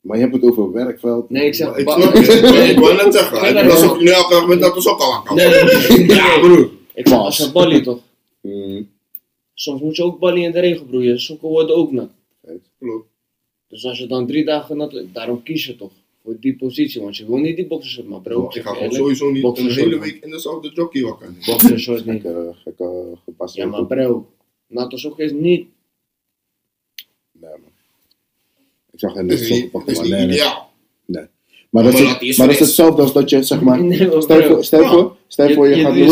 Maar 0.00 0.16
je 0.16 0.22
hebt 0.22 0.34
het 0.34 0.44
over 0.44 0.72
werkveld. 0.72 1.30
Nee, 1.30 1.46
ik 1.46 1.54
zeg 1.54 1.68
Maar 1.68 1.78
Ik 1.78 2.78
wou 2.84 2.94
net 2.96 3.14
zeggen. 3.14 3.54
Nee, 3.54 3.62
Ik 3.62 3.70
was 3.70 3.82
ook 3.82 4.00
nu 4.00 4.10
elke 4.10 4.32
dag 4.32 4.46
met 4.46 4.58
natte 4.58 4.80
sokken 4.80 5.06
nee, 5.34 5.46
nee. 5.48 6.06
Ja, 6.16 6.38
broer. 6.38 6.70
Ik 6.94 7.08
zeg 7.08 7.18
als 7.18 7.38
een 7.38 7.52
balie 7.52 7.80
toch? 7.80 8.00
Mm, 8.40 8.88
Soms 9.54 9.80
moet 9.80 9.96
je 9.96 10.02
ook 10.02 10.18
ballen 10.18 10.42
in 10.42 10.52
de 10.52 10.60
regen, 10.60 10.86
broer. 10.86 11.02
Je 11.02 11.18
sokken 11.18 11.48
worden 11.48 11.76
ook 11.76 11.92
nat. 11.92 12.10
Klopt. 12.78 13.08
Dus 13.68 13.84
als 13.84 13.98
je 13.98 14.06
dan 14.06 14.26
drie 14.26 14.44
dagen, 14.44 14.76
nat, 14.76 15.02
daarom 15.12 15.42
kies 15.42 15.66
je 15.66 15.76
toch 15.76 15.92
voor 16.30 16.40
die 16.40 16.56
positie, 16.56 17.00
want 17.00 17.16
je 17.16 17.26
wil 17.26 17.36
niet 17.36 17.56
die 17.56 17.66
boxershort, 17.66 18.08
maar 18.08 18.20
bro, 18.20 18.44
Ik 18.44 18.54
ik 18.54 18.62
ga 18.62 18.68
ga 18.70 18.76
gewoon 18.76 18.92
sowieso 18.92 19.30
niet 19.30 19.42
boxen 19.42 19.66
een 19.66 19.72
hele 19.74 19.98
week 19.98 20.18
in 20.24 20.30
dezelfde 20.30 20.70
jockey 20.74 21.02
wakker. 21.02 21.28
boxershort 21.46 22.06
niet. 22.06 22.22
Gekke, 22.22 22.54
gekke 22.64 23.16
gepasseerd. 23.24 23.64
Ja, 23.70 23.70
maar 23.72 23.86
bro, 23.86 24.30
Natos 24.66 25.06
ook 25.06 25.18
is 25.18 25.32
niet. 25.32 25.66
Nee, 27.32 27.50
man. 27.50 27.70
Ik 28.92 28.98
zag 28.98 29.14
Het 29.14 29.30
is 29.32 29.46
zo 29.48 29.54
niet, 29.54 29.70
pakken, 29.70 29.92
het 29.94 30.02
is 30.02 30.08
maar 30.10 30.18
niet 30.18 30.28
nee, 30.28 30.36
nee. 30.36 30.36
ideaal. 30.36 30.68
Maar 31.70 31.82
dat 31.82 31.92
Maar 31.92 32.02
is, 32.02 32.06
laat 32.08 32.20
die 32.20 32.38
maar 32.38 32.46
dat 32.46 32.54
is 32.60 32.60
hetzelfde 32.66 33.02
als 33.02 33.12
dat 33.12 33.30
je, 33.30 33.42
zeg 33.42 33.60
maar, 33.60 33.82
Nee, 33.84 34.08
maar 34.08 34.22
stel 34.22 34.42
voor, 34.42 34.64
stel 34.64 34.80
Ja. 34.82 34.90
voor, 34.92 35.16
stel 35.28 35.48
Je- 35.48 35.54
voor 35.54 35.68
je, 35.68 35.76
je 35.76 35.82
gaat 35.82 35.94
je 35.94 36.04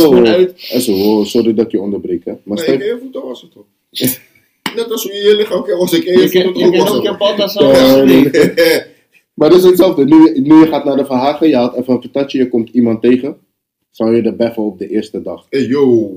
sorry 1.24 1.54
dat 1.54 1.64
ik 1.64 1.70
je 1.72 1.80
onderbreek, 1.80 2.24
hè. 2.24 2.30
Maar 2.32 2.40
Maar 2.44 2.58
stel, 2.58 2.72
je 2.78 2.84
je 2.84 2.98
voeten 3.00 3.22
wassen 3.22 3.50
toch? 3.50 3.64
Net 4.74 4.90
als 4.90 5.02
hoe 5.02 5.12
je 5.12 5.18
je 5.22 5.36
lichaam 5.36 5.64
wassen, 5.78 6.04
kan 6.04 6.12
je 6.12 6.18
Je 6.18 6.24
je 6.24 6.30
kan 6.30 6.42
voeten 6.42 6.62
je 6.62 6.78
kan 6.78 6.88
ook 6.88 7.02
je 7.02 7.08
nee, 8.04 8.30
Nee. 8.54 8.96
Maar 9.38 9.48
dat 9.50 9.58
is 9.58 9.64
hetzelfde. 9.64 10.04
Nu, 10.04 10.40
nu 10.40 10.54
je 10.58 10.66
gaat 10.66 10.84
naar 10.84 10.96
de 10.96 11.04
verhagen, 11.04 11.48
je 11.48 11.56
haalt 11.56 11.74
even 11.76 11.92
een 11.92 12.00
patatje, 12.00 12.38
je 12.38 12.48
komt 12.48 12.68
iemand 12.70 13.02
tegen. 13.02 13.36
Zou 13.90 14.16
je 14.16 14.22
er 14.22 14.36
beffen 14.36 14.62
op 14.62 14.78
de 14.78 14.88
eerste 14.88 15.22
dag? 15.22 15.46
Hey 15.50 15.66
yo. 15.66 16.12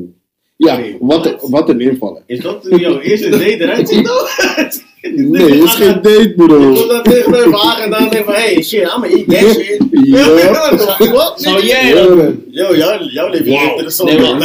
Ja, 0.57 0.79
wat, 0.99 1.25
wat? 1.25 1.47
wat 1.49 1.69
een 1.69 1.79
invallen. 1.81 2.23
Is 2.25 2.39
dat 2.39 2.67
jouw 2.69 2.99
eerste 2.99 3.29
date 3.29 3.62
eruit 3.62 3.89
ziet 3.89 4.05
dan? 4.05 4.27
Nee, 5.31 5.43
het 5.51 5.63
is 5.63 5.73
geen 5.73 5.93
date, 6.01 6.19
Je 6.21 6.34
bro. 6.36 6.73
komt 6.73 6.88
dan 6.89 7.03
tegen 7.03 7.31
mij 7.31 7.41
vragen 7.41 7.84
en 7.84 7.89
dan 7.89 8.10
denk 8.10 8.25
van, 8.25 8.34
hey 8.34 8.63
shit, 8.63 8.81
I'm 8.81 8.88
gonna 8.89 9.07
eat 9.07 9.29
that 9.29 9.53
shit. 9.63 9.84
Ja. 9.91 10.27
Wat? 11.12 11.34
Zou 11.41 11.65
jij? 11.65 11.93
Yo, 12.49 12.75
jouw, 12.75 13.03
jouw 13.03 13.29
leven 13.29 13.45
is 13.45 13.51
Wow. 13.62 13.69
interessant. 13.69 14.10
Nee, 14.10 14.19
man. 14.19 14.39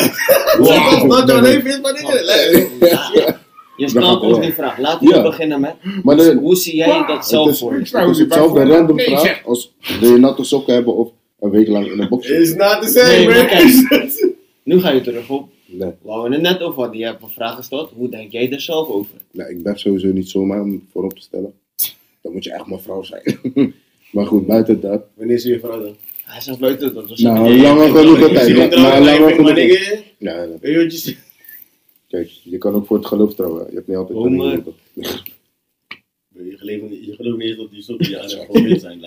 Wat 1.09 1.29
jouw 1.29 1.41
leven 1.41 1.67
is, 1.71 1.81
maar 1.81 1.93
niet. 1.93 3.35
Je 3.77 3.89
stelt 3.89 4.23
ons 4.23 4.41
die 4.41 4.53
vraag. 4.53 4.79
Laten 4.79 5.09
we 5.09 5.15
Ja. 5.15 5.23
beginnen 5.23 5.61
met. 5.61 5.75
Maar 6.03 6.17
de, 6.17 6.37
Hoe 6.41 6.57
zie 6.57 6.77
jij 6.77 6.87
dat 6.87 7.09
het 7.09 7.27
zelf 7.27 7.49
is, 7.51 7.59
voor? 7.59 7.73
het 7.73 8.09
is 8.11 8.19
hetzelfde 8.19 8.65
random 8.65 8.99
vraag 9.01 9.45
als 9.45 9.75
wil 10.01 10.11
je 10.12 10.19
natte 10.19 10.45
sokken 10.45 10.75
hebben 10.75 10.95
of 10.97 11.11
een 11.41 11.51
week 11.51 11.69
lang 11.69 11.87
in 11.93 11.99
een 12.01 12.09
box 12.09 12.29
It's 12.29 12.49
zitten? 12.49 12.67
not 12.69 12.83
the 12.83 12.89
same, 12.89 13.17
Nee, 13.17 14.01
man. 14.01 14.35
Nu 14.62 14.81
ga 14.81 14.91
je 14.91 15.01
terug 15.01 15.29
op. 15.31 15.49
Nee, 15.67 15.91
Waar 16.03 16.23
we 16.23 16.33
het 16.33 16.41
net 16.43 16.61
over 16.62 16.81
hadden. 16.81 16.99
Je 16.99 17.05
hebt 17.05 17.23
een 17.23 17.29
vraag 17.29 17.55
gesteld. 17.57 17.91
Hoe 17.97 18.09
denk 18.09 18.33
jij 18.33 18.51
er 18.53 18.61
zelf 18.61 18.89
over? 18.89 19.15
nee, 19.33 19.49
ik 19.49 19.62
ben 19.62 19.79
sowieso 19.79 20.07
niet 20.09 20.29
zomaar 20.31 20.61
om 20.61 20.87
voorop 20.93 21.15
te 21.15 21.21
stellen. 21.23 21.53
Dan 22.23 22.33
moet 22.33 22.45
je 22.45 22.53
echt 22.53 22.67
mijn 22.67 22.81
vrouw 22.81 23.03
zijn. 23.03 23.23
maar 24.12 24.27
goed, 24.27 24.47
buiten 24.47 24.81
dat. 24.81 25.03
Wanneer 25.15 25.39
zie 25.39 25.53
je 25.53 25.59
vrouw 25.61 25.83
dan? 25.83 25.97
Hij 26.25 26.41
zegt 26.41 26.59
buiten 26.59 26.95
dat. 26.95 27.19
Nou, 27.19 27.57
langer 27.61 27.89
genoeg 27.89 28.19
Je 28.19 28.33
tijd. 28.35 28.77
maar 28.77 29.01
langer 29.03 29.31
genoeg. 29.35 29.55
nigga, 29.55 29.97
Ja, 30.19 30.47
Kijk, 32.09 32.29
je 32.29 32.59
kan 32.59 32.75
ook 32.75 32.87
voor 32.87 32.97
het 32.97 33.07
geloof 33.07 33.35
trouwen. 33.35 33.66
Je 33.69 33.75
hebt 33.75 33.87
niet 33.87 33.97
altijd 33.97 34.19
Oh, 34.19 34.25
een 34.25 34.37
maar-. 34.37 34.61
Je 34.95 36.57
gelooft 36.57 36.90
niet- 36.90 37.05
je 37.05 37.14
gelooft 37.14 37.38
niet 37.38 37.47
eens 37.47 37.57
dat 37.57 37.99
die 37.99 38.12
gewoon 38.12 38.62
wit 38.62 38.81
zijn. 38.81 39.01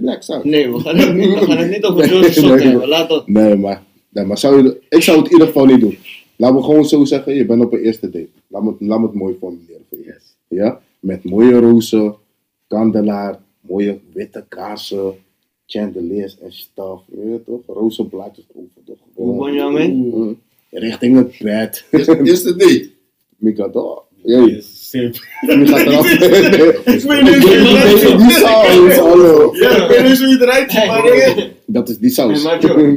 Black 0.00 0.22
sound. 0.22 0.44
Nee, 0.44 0.72
we 0.72 0.78
gaan 0.80 0.96
het 0.96 1.14
niet, 1.14 1.28
we 1.38 1.46
gaan 1.46 1.56
het 1.58 1.70
niet 1.70 1.84
over 1.84 2.04
sokken 2.32 2.56
nee. 2.56 2.66
hebben. 2.66 2.88
Laat 2.88 3.08
dat. 3.08 3.28
Nee, 3.28 3.54
maar, 3.56 3.82
nee, 4.08 4.24
maar 4.24 4.38
zou 4.38 4.62
je, 4.62 4.80
ik 4.88 5.02
zou 5.02 5.16
het 5.16 5.26
in 5.26 5.32
ieder 5.32 5.46
geval 5.46 5.64
niet 5.66 5.80
doen. 5.80 5.98
Laten 6.36 6.56
we 6.56 6.62
gewoon 6.62 6.84
zo 6.84 7.04
zeggen, 7.04 7.34
je 7.34 7.46
bent 7.46 7.64
op 7.64 7.72
een 7.72 7.78
eerste 7.80 8.10
date. 8.10 8.28
Laat 8.46 8.62
me, 8.62 8.74
laat 8.78 8.98
me 9.00 9.06
het 9.06 9.14
mooi 9.14 9.34
formuleren 9.38 9.84
voor 9.88 9.98
je. 9.98 10.04
Yes. 10.04 10.34
Ja? 10.48 10.80
Met 11.00 11.24
mooie 11.24 11.58
rozen, 11.58 12.14
kandelaar, 12.66 13.40
mooie 13.60 13.98
witte 14.12 14.44
kaarsen, 14.48 15.14
chandeliers 15.66 16.38
en 16.38 16.52
stuff. 16.52 17.02
Je 17.10 17.16
weet 17.24 17.44
toch? 17.44 17.60
Rozenblaadjes 17.66 18.44
over 18.54 18.68
toch? 18.84 18.96
Hoe 19.14 19.44
ben 19.44 19.54
je 19.54 19.62
aan 19.62 19.72
mee? 19.72 20.36
Richting 20.78 21.16
het 21.16 21.34
bed. 21.42 21.84
Eerste, 21.90 22.20
eerste 22.24 22.56
date. 22.56 22.90
Mikado. 23.36 24.02
Jee, 24.24 24.54
Yes, 24.54 24.90
simp. 24.90 25.14
wie 25.46 25.66
gaat 25.66 25.86
eraf? 25.86 26.10
Ik 26.12 26.18
weet 26.20 27.22
niet 27.22 27.32
Die- 27.32 27.40
hoe 27.40 27.50
je 27.50 27.68
eruit 27.68 28.00
die- 28.00 28.08
ziet. 28.08 28.18
die 28.18 28.30
saus, 28.30 28.96
hallo. 28.96 29.54
Ja, 29.56 29.70
ik 29.70 29.88
weet 29.88 30.08
niet 30.08 30.18
hoe 30.18 30.28
je 30.28 30.38
eruit 30.40 30.70
ziet, 30.70 30.86
maar 30.86 31.02
nigga. 31.02 31.46
Dat 31.66 31.88
is 31.88 31.98
die 31.98 32.10
saus. 32.10 32.42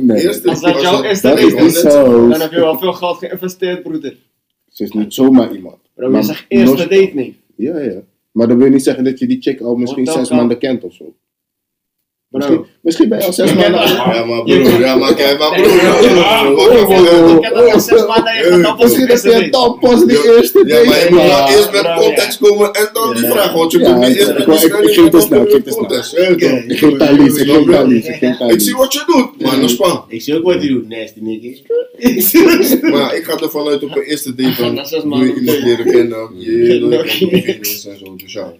Nee, 0.01 0.27
Als 0.27 0.41
dat 0.61 0.81
jouw 0.81 1.03
eerste 1.03 1.09
is 1.09 1.21
date 1.21 1.55
die 1.55 1.65
is, 1.65 1.79
saus. 1.79 2.29
dan 2.31 2.41
heb 2.41 2.51
je 2.51 2.59
wel 2.59 2.77
veel 2.79 2.93
geld 2.93 3.17
geïnvesteerd, 3.17 3.83
broeder. 3.83 4.17
Ze 4.69 4.83
is 4.83 4.91
niet 4.91 5.13
zomaar 5.13 5.53
iemand. 5.55 5.77
Bro, 5.95 6.09
Maar 6.09 6.19
je 6.19 6.25
zegt 6.25 6.45
eerste 6.47 6.75
date 6.87 7.11
niet. 7.13 7.35
Ja, 7.55 7.79
ja. 7.79 8.01
Maar 8.31 8.47
dat 8.47 8.57
wil 8.57 8.69
niet 8.69 8.83
zeggen 8.83 9.03
dat 9.03 9.19
je 9.19 9.27
die 9.27 9.41
chick 9.41 9.61
al 9.61 9.75
misschien 9.75 10.05
zes 10.05 10.29
maanden 10.29 10.57
kent 10.57 10.83
of 10.83 10.93
zo. 10.93 11.15
Misschien, 12.29 12.65
misschien 12.81 13.09
ben 13.09 13.17
je 13.19 13.25
al 13.25 13.33
zes 13.33 13.49
Je 13.49 13.55
maanden 13.55 13.79
al. 13.79 14.13
Ja, 14.13 14.25
maar 14.25 14.43
broer, 14.43 14.79
ja, 14.79 14.95
maar 14.95 15.13
kijk, 15.15 15.39
maar 15.39 15.51
broer. 15.51 15.65
ik 17.37 17.43
heb 17.43 17.53
nog 17.55 17.81
zes 17.81 18.05
maanden 18.05 18.33
je 18.35 18.75
Misschien 18.81 19.07
je 19.43 19.49
tampons 19.49 20.05
die 20.05 20.17
Ja, 20.17 20.23
eerste 20.23 20.63
Ja, 20.65 20.83
maar 20.85 20.99
je 20.99 21.07
moet 21.09 21.21
wel 21.21 21.47
eerst 21.47 21.71
met 21.71 21.93
context 21.95 22.37
komen 22.39 22.71
en 22.73 22.89
dan 22.93 23.13
die 23.15 23.23
Ja. 23.25 23.31
vraag. 23.31 23.53
Want 23.53 23.71
je 23.71 23.79
Ja, 23.79 23.89
moet 23.95 24.07
niet 24.07 24.15
ik- 24.15 24.17
eerst 24.19 24.33
met 24.33 24.63
ik- 24.63 24.93
ging 24.93 25.09
te 25.11 25.19
snel, 25.21 25.41
ik 25.41 25.49
ging 25.49 25.63
te 25.63 25.71
snel. 25.71 25.85
Ik 26.67 26.77
ging 26.77 26.97
talies, 26.97 27.35
ik 27.35 27.49
ging 27.49 27.65
zie 28.61 28.75
wat 28.75 28.93
je 28.93 29.03
doet, 29.07 29.41
maar 29.41 29.55
dat 29.55 29.63
is 29.63 29.71
spannend. 29.71 30.01
Ik 30.07 30.21
zie 30.21 30.35
ook 30.35 30.43
wat 30.43 30.55
hij 30.55 30.67
doet, 30.67 30.89
nasty 30.89 31.19
nigga. 31.19 31.57
Maar 32.97 33.15
ik 33.15 33.23
ga 33.23 33.37
ervan 33.39 33.67
uit 33.67 33.83
op 33.83 33.95
een 33.95 34.01
eerste 34.03 34.35
date 34.35 34.61
dan 35.09 35.09
wil 35.09 35.23
je 35.27 35.35
iemand 35.39 35.59
leren 35.63 35.85
kennen. 35.85 36.29
Je 36.37 36.51
wil 36.79 36.91
je 37.03 37.27
video's 37.29 37.85
en 37.85 37.97
zo. 37.99 38.15
Dus 38.17 38.33
ja. 38.33 38.53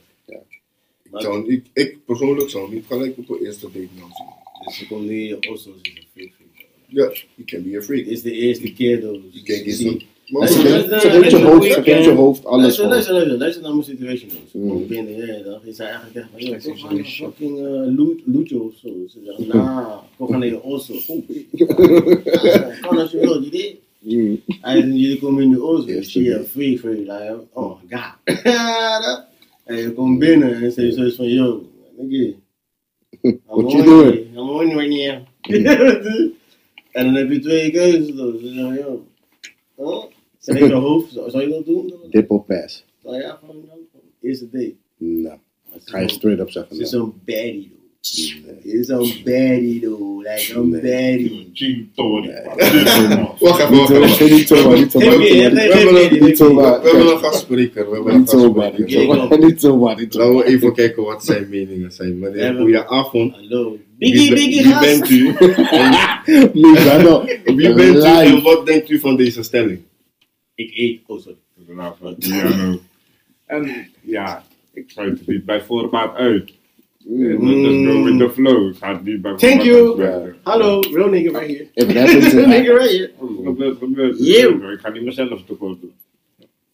Ik, 1.17 1.23
zou, 1.23 1.51
ik, 1.51 1.65
ik 1.73 1.97
persoonlijk 2.05 2.49
zou 2.49 2.73
niet 2.73 2.85
gelijk 2.87 3.17
op 3.17 3.29
een 3.29 3.45
eerste 3.45 3.65
date 3.65 3.87
nou 3.97 4.09
zien. 4.17 4.27
Dus 4.65 4.79
je 4.79 4.87
komt 4.87 5.05
nu 5.05 5.21
in 5.21 5.27
je 5.27 5.49
osso's 5.51 5.73
is 5.81 5.91
een 5.95 6.07
freak. 6.13 6.31
Ja, 6.87 7.11
you 7.35 7.45
can 7.45 7.63
be 7.63 7.77
a 7.77 7.81
freak. 7.81 8.03
Het 8.03 8.11
is 8.11 8.21
de 8.21 8.31
eerste 8.31 8.73
keer 8.73 9.01
dat 9.01 9.15
Je 9.31 9.43
kan 9.43 9.73
zo'n... 9.73 10.01
Ze 10.27 10.33
Maar 10.33 10.47
ze 10.47 10.59
geeft 11.09 11.31
je 11.31 11.37
hoofd, 12.13 12.43
je 12.43 12.47
alles 12.47 12.61
Luister, 12.61 12.73
gewoon. 12.73 12.89
luister, 12.89 13.13
luister, 13.13 13.37
luister 13.37 13.61
naar 13.61 13.71
mijn 13.71 13.83
situation. 13.83 14.29
Dus. 14.29 14.61
Mm. 14.61 14.69
Kom 14.69 14.87
binnen, 14.87 15.27
ja, 15.27 15.43
dan 15.43 15.59
is 15.63 15.77
hij 15.77 15.87
eigenlijk 15.87 16.27
gaan 16.79 16.95
naar 16.95 17.05
shit. 17.05 17.25
fucking 17.25 17.57
uh, 17.59 18.33
Lucho 18.33 18.57
of 18.57 18.73
zo. 18.81 18.89
Ze 19.07 19.19
zeggen, 19.25 19.47
nah, 19.47 19.97
kom 20.17 20.27
gaan 20.27 20.39
naar 20.39 20.47
je 20.47 20.63
osso. 20.63 20.93
Ah, 20.93 22.81
Kan 22.81 22.97
als 22.97 23.11
je 23.11 23.19
wil, 23.19 23.43
je 23.43 23.49
weet. 23.49 23.75
Mm. 23.99 24.41
En 24.61 24.97
jullie 24.97 25.19
komen 25.19 25.43
in 25.43 25.51
de 25.51 25.63
osso, 25.63 25.87
Yes, 25.87 26.11
zie 26.11 26.23
je 26.23 26.43
free, 26.43 26.79
free, 26.79 26.99
like, 26.99 27.37
oh 27.53 27.79
god. 27.89 28.15
en 29.67 29.77
je 29.77 29.93
komt 29.93 30.19
binnen 30.19 30.53
en 30.61 30.71
ze 30.71 30.91
zoiets 30.91 31.15
van, 31.15 31.27
yo, 31.27 31.69
nigga. 31.97 32.37
What 33.45 33.71
you 33.71 33.83
doing? 33.83 34.15
I'm 34.35 34.49
on 34.49 34.77
right 34.77 34.89
now. 34.89 35.25
en 36.91 37.05
dan 37.05 37.13
heb 37.15 37.29
je 37.31 37.39
twee 37.39 37.71
keuzes. 37.71 38.15
dan. 38.15 38.37
Ze 38.39 38.47
zeggen, 38.47 38.75
yo, 38.75 39.05
huh? 39.75 40.03
Zeg 40.37 40.59
je 40.59 40.73
hoofd, 40.73 41.11
zou 41.11 41.41
je 41.41 41.47
dat 41.49 41.65
doen? 41.65 41.93
Dip 42.09 42.31
op 42.31 42.47
pass. 42.47 42.85
Nou 43.03 43.21
ja, 43.21 43.35
gewoon. 43.39 43.69
Eerste 44.21 44.49
date. 44.49 44.75
Nou, 44.97 45.37
ze 45.71 45.89
ga 45.89 45.99
je 45.99 46.09
straight 46.09 46.41
up 46.41 46.47
Ze 46.51 46.59
zeggen. 46.59 46.79
is 46.79 46.91
nou. 46.91 47.03
zo'n 47.03 47.21
baddie, 47.25 47.71
is 48.63 48.85
zo'n 48.87 49.11
baddie, 49.23 49.79
though. 49.81 50.17
Like, 50.23 50.39
zo'n 50.39 50.69
Nee. 50.69 50.81
baddie. 50.81 51.89
Wacht 53.39 53.59
even, 53.59 53.77
wacht 53.99 54.19
even. 54.19 54.35
Niet 54.35 54.47
zomaar, 54.47 54.77
niet 54.79 54.91
zomaar. 54.91 55.17
Niet 55.17 55.31
zomaar, 55.31 55.53
We 55.53 55.59
hebben 55.59 56.39
een- 56.39 56.55
waar. 56.55 56.81
We 56.81 56.87
hebben 56.89 57.11
een 57.11 57.17
gastspreker. 57.19 57.87
Een 58.07 58.17
Niet 58.19 58.29
zomaar, 58.29 58.71
niet 58.77 58.93
gastspreker. 58.93 59.59
zomaar, 59.59 59.97
Laten 60.09 60.35
we 60.35 60.45
even 60.45 60.73
kijken 60.73 61.03
wat 61.03 61.25
zijn 61.25 61.47
meningen 61.49 61.91
zijn. 61.91 62.19
Meneer, 62.19 62.53
goedenavond. 62.55 63.33
Hallo. 63.33 63.77
Wie, 63.97 64.11
Biggie, 64.11 64.33
biggie, 64.33 64.63
wie 64.63 64.79
bent 64.79 65.09
u? 65.09 65.23
Wie 67.55 67.73
bent 67.73 67.95
u 67.95 68.01
en 68.01 68.27
Live. 68.27 68.41
wat 68.41 68.65
denkt 68.65 68.89
u 68.89 68.99
van 68.99 69.15
deze 69.15 69.43
stelling? 69.43 69.79
Ik 70.55 70.71
eet. 70.75 70.99
Oh, 71.05 71.19
sorry. 71.21 71.37
Goedenavond, 71.57 72.19
Piano. 72.19 72.79
En 73.45 73.89
ja, 74.01 74.43
ik 74.73 74.83
sluit 74.87 75.19
het 75.19 75.27
niet 75.27 75.45
bij 75.45 75.61
voorbaat 75.61 76.15
uit. 76.15 76.51
Mm. 77.09 77.63
Just 77.63 77.85
go 77.87 78.03
with 78.03 78.17
the 78.19 78.29
flow. 78.29 78.67
Het 78.67 78.77
gaat 78.77 79.03
niet 79.03 79.21
bij 79.21 79.35
Thank 79.35 79.61
you. 79.61 80.01
Hallo, 80.43 80.79
real 80.93 81.09
nigga 81.09 81.39
right 81.39 81.47
here. 81.47 81.67
Real 81.73 82.47
nigga 82.47 82.73
right 82.73 82.91
here. 82.91 83.11
Gebeurt, 83.43 83.77
gebeurt. 83.77 84.19
Ik 84.19 84.79
ga 84.81 84.89
niet 84.89 85.03
mezelf 85.03 85.43
tekort 85.47 85.81
doen. 85.81 85.91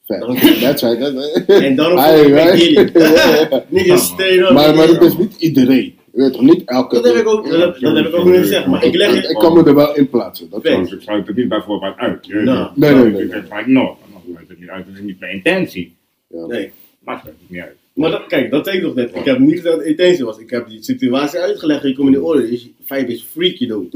Fact. 0.05 0.41
That's 0.61 0.81
right. 0.81 0.99
that's- 0.99 1.45
En 1.45 1.75
dan. 1.75 1.91
Ja. 1.93 2.53
Nigga, 3.69 3.97
straight 3.97 4.37
up. 4.49 4.51
Maar, 4.51 4.75
maar 4.75 4.87
het 4.87 5.01
is 5.01 5.17
niet 5.17 5.35
iedereen. 5.37 5.95
Je 6.13 6.21
weet 6.21 6.33
toch 6.33 6.41
niet 6.41 6.61
elke. 6.65 6.95
Dat 6.95 7.05
heb 7.05 7.15
ik 7.15 7.27
ook, 7.27 7.49
dat, 7.49 7.59
heb- 7.61 7.79
dat 7.79 7.95
heb 7.95 8.05
ik 8.05 8.15
ook 8.15 8.25
niet 8.25 8.35
gezegd, 8.35 8.67
maar 8.67 8.83
ik 8.83 8.95
leg 8.95 9.09
Ik, 9.09 9.15
het. 9.21 9.29
ik 9.31 9.37
kan 9.37 9.53
me 9.53 9.63
er 9.63 9.75
wel 9.75 9.95
in 9.95 10.09
plaatsen. 10.09 10.49
Dat 10.49 10.65
ik 10.65 10.95
sluit 10.99 11.27
het 11.27 11.35
niet 11.35 11.47
bij 11.49 11.61
voorbaat 11.61 11.97
uit. 11.97 12.27
Weet 12.27 12.43
Nou. 12.43 12.69
Nee, 12.75 12.93
nee, 12.93 13.03
nee, 13.03 13.23
Ik 13.23 13.31
nee. 13.31 13.41
sluit 13.47 13.65
het 14.47 14.59
niet 14.59 14.69
uit. 14.69 14.85
Dat 14.85 14.95
is 14.95 15.01
niet 15.01 15.19
mijn 15.19 15.31
intentie. 15.33 15.95
Nee. 16.29 16.71
Maar 16.99 17.21
het 17.23 17.33
niet 17.47 17.61
uit. 17.61 17.75
Maar 17.93 18.11
dat, 18.11 18.27
kijk, 18.27 18.51
dat 18.51 18.65
zei 18.65 18.77
ik 18.77 18.83
nog 18.83 18.95
net. 18.95 19.15
Ik 19.15 19.25
heb 19.25 19.39
niet 19.39 19.55
gezegd 19.55 19.75
dat 19.75 19.77
het 19.77 19.87
intentie 19.87 20.25
was. 20.25 20.37
Ik 20.37 20.49
heb 20.49 20.67
die 20.67 20.83
situatie 20.83 21.39
uitgelegd. 21.39 21.83
Je 21.83 21.93
komt 21.93 22.07
in 22.07 22.13
de 22.13 22.21
orde. 22.21 22.49
Dus 22.49 22.69
vijf 22.83 23.07
is 23.07 23.23
freaky, 23.23 23.67
die 23.67 23.89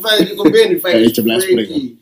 vijf, 0.00 0.28
je 0.28 0.34
komt 0.36 0.52
binnen. 0.52 0.80
Vijf 0.80 1.16
is 1.16 1.44
freaky. 1.44 1.94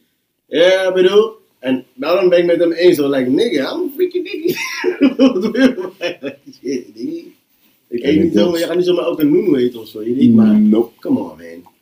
Ja, 0.46 0.92
bedoel. 0.92 1.40
En 1.58 1.84
daarom 1.94 2.28
ben 2.28 2.38
ik 2.38 2.44
met 2.44 2.58
hem 2.58 2.72
eens. 2.72 2.96
Zo, 2.96 3.10
like, 3.10 3.30
nigga, 3.30 3.72
I'm 3.72 3.82
a 3.82 3.88
freaky 3.94 4.18
nigga. 4.18 4.60
Wat 6.20 6.36
je 6.42 6.60
shit. 6.62 7.24
Ik 7.88 8.02
eet 8.02 8.22
niet 8.22 8.34
zo, 8.34 8.58
je 8.58 8.64
gaat 8.64 8.76
niet 8.76 8.84
zomaar 8.84 9.04
elke 9.04 9.24
noen 9.24 9.56
eten 9.56 9.80
of 9.80 9.88
zo. 9.88 10.02
Je 10.02 10.14
weet 10.14 10.34
maar. 10.34 10.60
Nope. 10.60 11.00
Come 11.00 11.18
on, 11.18 11.26
man. 11.26 11.72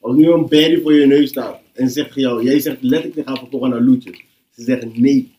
Als 0.00 0.16
nu 0.16 0.30
een 0.30 0.40
baddie 0.40 0.80
voor 0.82 0.92
je 0.92 1.06
neus 1.06 1.28
staat 1.28 1.60
en 1.72 1.90
zegt 1.90 2.14
jou, 2.14 2.44
jij 2.44 2.60
zegt 2.60 2.82
letterlijk, 2.82 3.28
ga 3.28 3.46
toch 3.50 3.68
naar 3.68 3.82
Loetje. 3.82 4.10
Ze 4.54 4.62
zeggen 4.62 4.92
nee. 4.94 5.34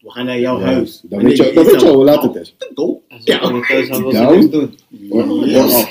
We 0.00 0.10
gaan 0.10 0.26
naar 0.26 0.40
jouw 0.40 0.58
Ja, 0.58 0.64
huis. 0.64 1.00
Dan 1.04 1.22
weet 1.22 1.36
je, 1.36 1.52
dan 1.52 1.64
weet 1.64 1.80
je 1.80 1.86
al 1.86 1.94
hoe 1.94 2.04
laat 2.04 2.22
het 2.22 2.34
is. 2.34 2.54
Go. 2.74 3.02
Als 3.08 3.24
we 3.24 3.64
thuis 3.68 3.86
gaan, 3.88 4.08
Ja. 4.10 4.30
niks 4.30 4.50
doen. 4.50 4.74
Yes. 5.48 5.86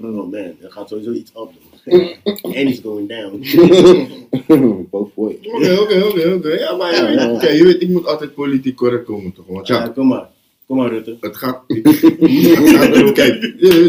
Oh 0.00 0.16
man, 0.16 0.34
er 0.34 0.56
gaat 0.60 0.88
sowieso 0.88 1.12
iets 1.12 1.32
op 1.34 1.52
doen. 1.84 2.10
And 2.42 2.54
it's 2.54 2.80
going 2.80 3.08
down. 3.08 3.38
Both 4.90 5.10
way. 5.14 5.38
Oké, 5.42 5.78
oké, 5.80 6.02
oké, 6.04 6.32
oké. 6.34 6.48
Ja, 6.58 6.76
maar 6.76 6.92
ja, 6.94 7.10
Ja, 7.10 7.22
ja. 7.30 7.38
kijk, 7.38 7.56
je 7.56 7.64
weet, 7.64 7.82
ik 7.82 7.88
moet 7.88 8.06
altijd 8.06 8.34
politiek 8.34 8.76
correct 8.76 9.04
komen 9.04 9.32
toch? 9.32 9.46
Want 9.46 9.66
Ja, 9.66 9.78
ja, 9.78 9.88
kom 9.88 10.06
maar. 10.06 10.28
Kom 10.66 10.76
maar, 10.76 10.90
Rutte. 10.90 11.16
het 11.20 11.36
gaat. 11.36 11.62
het 11.66 12.70
gaat 12.70 13.12
kijk, 13.12 13.40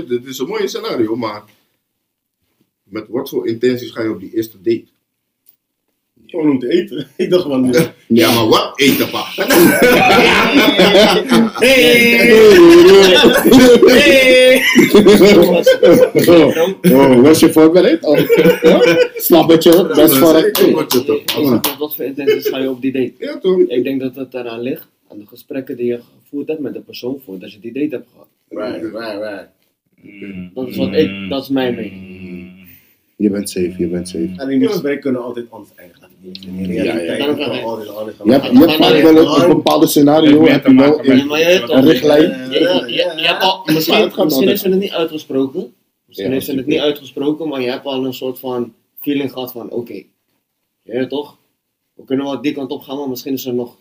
dit 0.08 0.26
is 0.26 0.38
een 0.40 0.48
mooie 0.48 0.68
scenario, 0.68 1.16
maar 1.16 1.44
met 2.84 3.08
wat 3.10 3.30
voor 3.30 3.48
intenties 3.48 3.92
ga 3.92 4.02
je 4.04 4.10
op 4.12 4.20
die 4.20 4.36
eerste 4.36 4.58
date? 4.62 4.86
Gewoon 6.34 6.50
om 6.50 6.60
te 6.60 6.70
eten. 6.70 7.08
Ik 7.24 7.30
dacht 7.30 7.44
van. 7.44 7.74
Ja, 8.08 8.34
maar 8.34 8.48
wat 8.48 8.80
eten, 8.80 9.10
pa? 9.10 9.24
Oh, 16.92 17.22
was 17.22 17.40
je 17.40 17.52
voorbereid? 17.52 18.06
Ja? 18.62 18.82
Snap 19.16 19.50
het 19.50 19.64
je? 19.64 19.92
Best 19.96 20.16
voor 20.16 20.36
het. 20.36 21.78
wat 21.78 21.96
voor 21.96 22.06
intenties 22.06 22.48
ga 22.48 22.58
je 22.58 22.70
op 22.70 22.82
die 22.82 22.92
date? 22.92 23.14
Ja, 23.20 23.40
toch? 23.40 23.60
Ik 23.60 23.84
denk 23.84 24.02
dat 24.02 24.16
het 24.16 24.34
eraan 24.34 24.62
ligt, 24.62 24.88
aan 25.10 25.20
de 25.20 25.26
gesprekken 25.26 25.78
die 25.78 25.86
je 25.86 26.00
gevoerd 26.24 26.48
hebt 26.48 26.60
met 26.60 26.74
de 26.74 26.82
persoon 26.82 27.22
voordat 27.26 27.54
je 27.54 27.60
die 27.60 27.74
date 27.74 27.96
hebt 27.96 28.08
gehad. 28.12 28.28
Right, 28.50 28.84
right, 28.94 29.22
right. 29.22 29.48
Dat 30.54 30.68
is 30.68 30.78
wat 30.78 30.94
ik, 30.94 31.30
dat 31.30 31.44
is 31.44 31.50
mijn 31.50 31.76
mening. 31.76 32.63
Je 33.24 33.30
bent 33.30 33.50
safe, 33.50 33.74
je 33.78 33.88
bent 33.88 34.10
safe. 34.10 34.30
Alleen 34.38 34.60
die 34.60 34.68
gesprekken 34.68 35.02
kunnen 35.02 35.24
altijd 35.24 35.46
anders 35.50 35.72
eindigen. 35.76 36.10
In 36.22 36.68
de 36.68 36.82
realiteit 36.82 37.08
Ja, 37.08 37.14
ja. 37.14 37.26
kan 37.26 37.40
het 37.40 37.64
altijd 37.64 37.90
anders 37.90 38.18
gaan. 38.18 38.28
Je 38.28 38.32
hebt, 38.32 38.52
je 38.52 38.58
hebt 38.58 38.74
vaak 38.74 39.02
wel 39.02 39.44
een, 39.44 39.56
bepaalde 39.56 39.88
scenario, 39.88 40.46
heb 40.46 40.68
je 40.68 40.76
wel 40.76 41.06
Ja, 41.06 41.14
in 41.14 41.30
een 41.70 41.86
richtlijn. 41.86 42.50
Misschien, 43.66 44.48
heeft 44.48 44.62
ze 44.62 44.70
het 44.70 44.80
niet 44.80 44.92
uitgesproken. 44.92 45.74
Misschien 46.06 46.30
Ja, 46.30 46.34
heeft 46.34 46.46
ze 46.46 46.56
het 46.56 46.66
niet 46.66 46.80
uitgesproken, 46.80 47.48
maar 47.48 47.62
je 47.62 47.70
hebt 47.70 47.86
al 47.86 48.06
een 48.06 48.14
soort 48.14 48.40
van 48.40 48.74
feeling 49.00 49.32
gehad 49.32 49.52
van 49.52 49.70
oké. 49.70 49.94
Je 49.94 50.04
weet 50.84 51.10
toch? 51.10 51.38
We 51.94 52.04
kunnen 52.06 52.26
wel 52.26 52.42
die 52.42 52.54
kant 52.54 52.72
op 52.72 52.82
gaan, 52.82 52.98
maar 52.98 53.10
misschien 53.10 53.34
is 53.34 53.42
ze 53.42 53.52
nog 53.52 53.78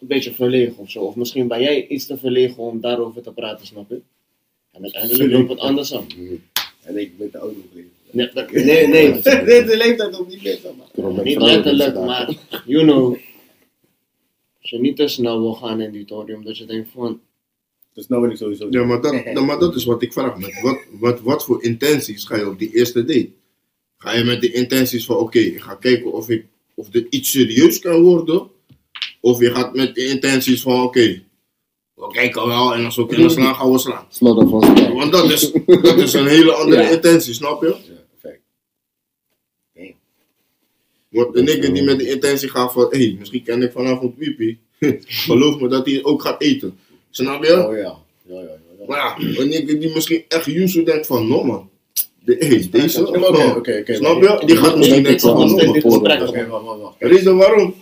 een 0.00 0.06
beetje 0.06 0.32
verlegen 0.32 0.78
of 0.78 0.90
zo. 0.90 1.00
Of 1.00 1.14
misschien 1.16 1.48
ben 1.48 1.60
jij 1.60 1.86
iets 1.86 2.06
te 2.06 2.18
verlegen 2.18 2.62
om 2.62 2.80
daarover 2.80 3.22
te 3.22 3.32
praten, 3.32 3.66
snap 3.66 3.88
je? 3.88 4.00
En 4.72 4.82
uiteindelijk 4.82 5.32
loopt 5.32 5.50
het 5.50 5.58
anders 5.58 5.92
af. 5.92 6.04
En 6.82 6.96
ik 6.96 7.18
ben 7.18 7.30
te 7.30 7.38
oud 7.38 7.50
om 7.50 7.56
te 7.60 7.68
leven. 7.74 7.75
Nee, 8.16 8.30
dat- 8.34 8.50
nee, 8.52 8.86
nee. 8.94 9.12
De 9.22 9.74
leeftijd 9.76 10.18
ook 10.18 10.28
niet 10.28 10.42
met 10.42 11.24
Niet 11.24 11.40
letterlijk, 11.40 11.94
maar 11.94 12.34
you 12.66 12.84
know. 12.86 13.16
Als 14.60 14.70
je 14.70 14.78
niet 14.80 14.96
te 14.96 15.08
snel 15.08 15.40
wil 15.40 15.54
gaan 15.54 15.80
in 15.80 15.92
die 15.92 16.04
tory, 16.04 16.34
omdat 16.34 16.58
je 16.58 16.64
denkt 16.64 16.88
van, 16.94 17.20
Dus 17.92 18.08
nou 18.08 18.22
wil 18.22 18.30
ik 18.30 18.36
sowieso. 18.36 18.66
Ja, 18.70 18.84
maar 18.84 19.00
dat, 19.00 19.24
nou, 19.34 19.46
maar 19.46 19.58
dat 19.58 19.74
is 19.74 19.84
wat 19.84 20.02
ik 20.02 20.12
vraag. 20.12 20.36
Met 20.38 20.60
wat, 20.62 20.78
wat, 20.90 21.20
wat 21.20 21.44
voor 21.44 21.62
intenties 21.64 22.24
ga 22.24 22.36
je 22.36 22.48
op 22.48 22.58
die 22.58 22.74
eerste 22.74 23.04
date? 23.04 23.28
Ga 23.98 24.12
je 24.12 24.24
met 24.24 24.40
de 24.40 24.52
intenties 24.52 25.04
van, 25.04 25.16
oké, 25.16 25.38
ik 25.38 25.60
ga 25.60 25.74
kijken 25.74 26.12
of, 26.12 26.28
ik, 26.28 26.44
of 26.74 26.88
dit 26.88 27.06
iets 27.10 27.30
serieus 27.30 27.78
kan 27.78 28.02
worden? 28.02 28.48
Of 29.20 29.40
je 29.40 29.50
gaat 29.50 29.74
met 29.74 29.94
de 29.94 30.06
intenties 30.06 30.62
van, 30.62 30.82
oké, 30.82 31.22
we 31.94 32.08
kijken 32.12 32.46
wel 32.46 32.74
en 32.74 32.84
als 32.84 32.96
we 32.96 33.06
kunnen 33.06 33.30
slaan, 33.30 33.54
gaan 33.54 33.72
we 33.72 33.78
slaan. 33.78 34.06
Slot 34.08 34.50
van 34.50 34.62
spel. 34.76 34.94
Want 34.94 35.12
dat 35.12 35.30
is, 35.30 35.52
dat 35.66 35.98
is 35.98 36.12
een 36.12 36.26
hele 36.26 36.52
andere 36.52 36.82
Ja. 36.82 36.88
intentie, 36.90 37.34
snap 37.34 37.62
je? 37.62 37.68
Ja, 37.68 37.94
fact. 38.20 38.40
Want 41.16 41.34
de 41.34 41.42
nigger 41.42 41.74
die 41.74 41.82
met 41.82 41.98
de 41.98 42.08
intentie 42.10 42.48
gaat 42.48 42.72
van, 42.72 42.86
hé, 42.90 42.98
hey, 42.98 43.16
misschien 43.18 43.42
ken 43.42 43.62
ik 43.62 43.72
vanavond 43.72 44.14
Wiepie. 44.18 44.58
Geloof 45.26 45.60
me 45.60 45.68
dat 45.68 45.86
hij 45.86 46.04
ook 46.04 46.22
gaat 46.22 46.42
eten. 46.42 46.78
Snap 47.10 47.44
je? 47.44 47.66
Oh 47.66 47.76
ja. 47.76 47.98
Ja, 48.22 48.34
ja, 48.34 48.40
ja. 48.40 48.84
Maar 48.86 48.96
ja, 48.98 49.38
een 49.40 49.48
nigger 49.48 49.80
die 49.80 49.94
misschien 49.94 50.24
echt 50.28 50.44
Yusu 50.44 50.82
denkt 50.84 51.06
van, 51.06 51.28
no 51.28 51.44
man. 51.44 51.68
De, 52.24 52.36
hey, 52.38 52.68
deze, 52.70 53.06
Oké, 53.08 53.56
oké. 53.56 53.94
Snap 53.94 54.22
je? 54.22 54.46
Die 54.46 54.56
gaat 54.56 54.76
misschien 54.76 55.02
denken 55.02 55.20
van, 55.20 55.38
no 55.38 55.56
man. 56.64 56.80
wacht. 56.80 56.94
Reden 56.98 57.36
waarom? 57.36 57.74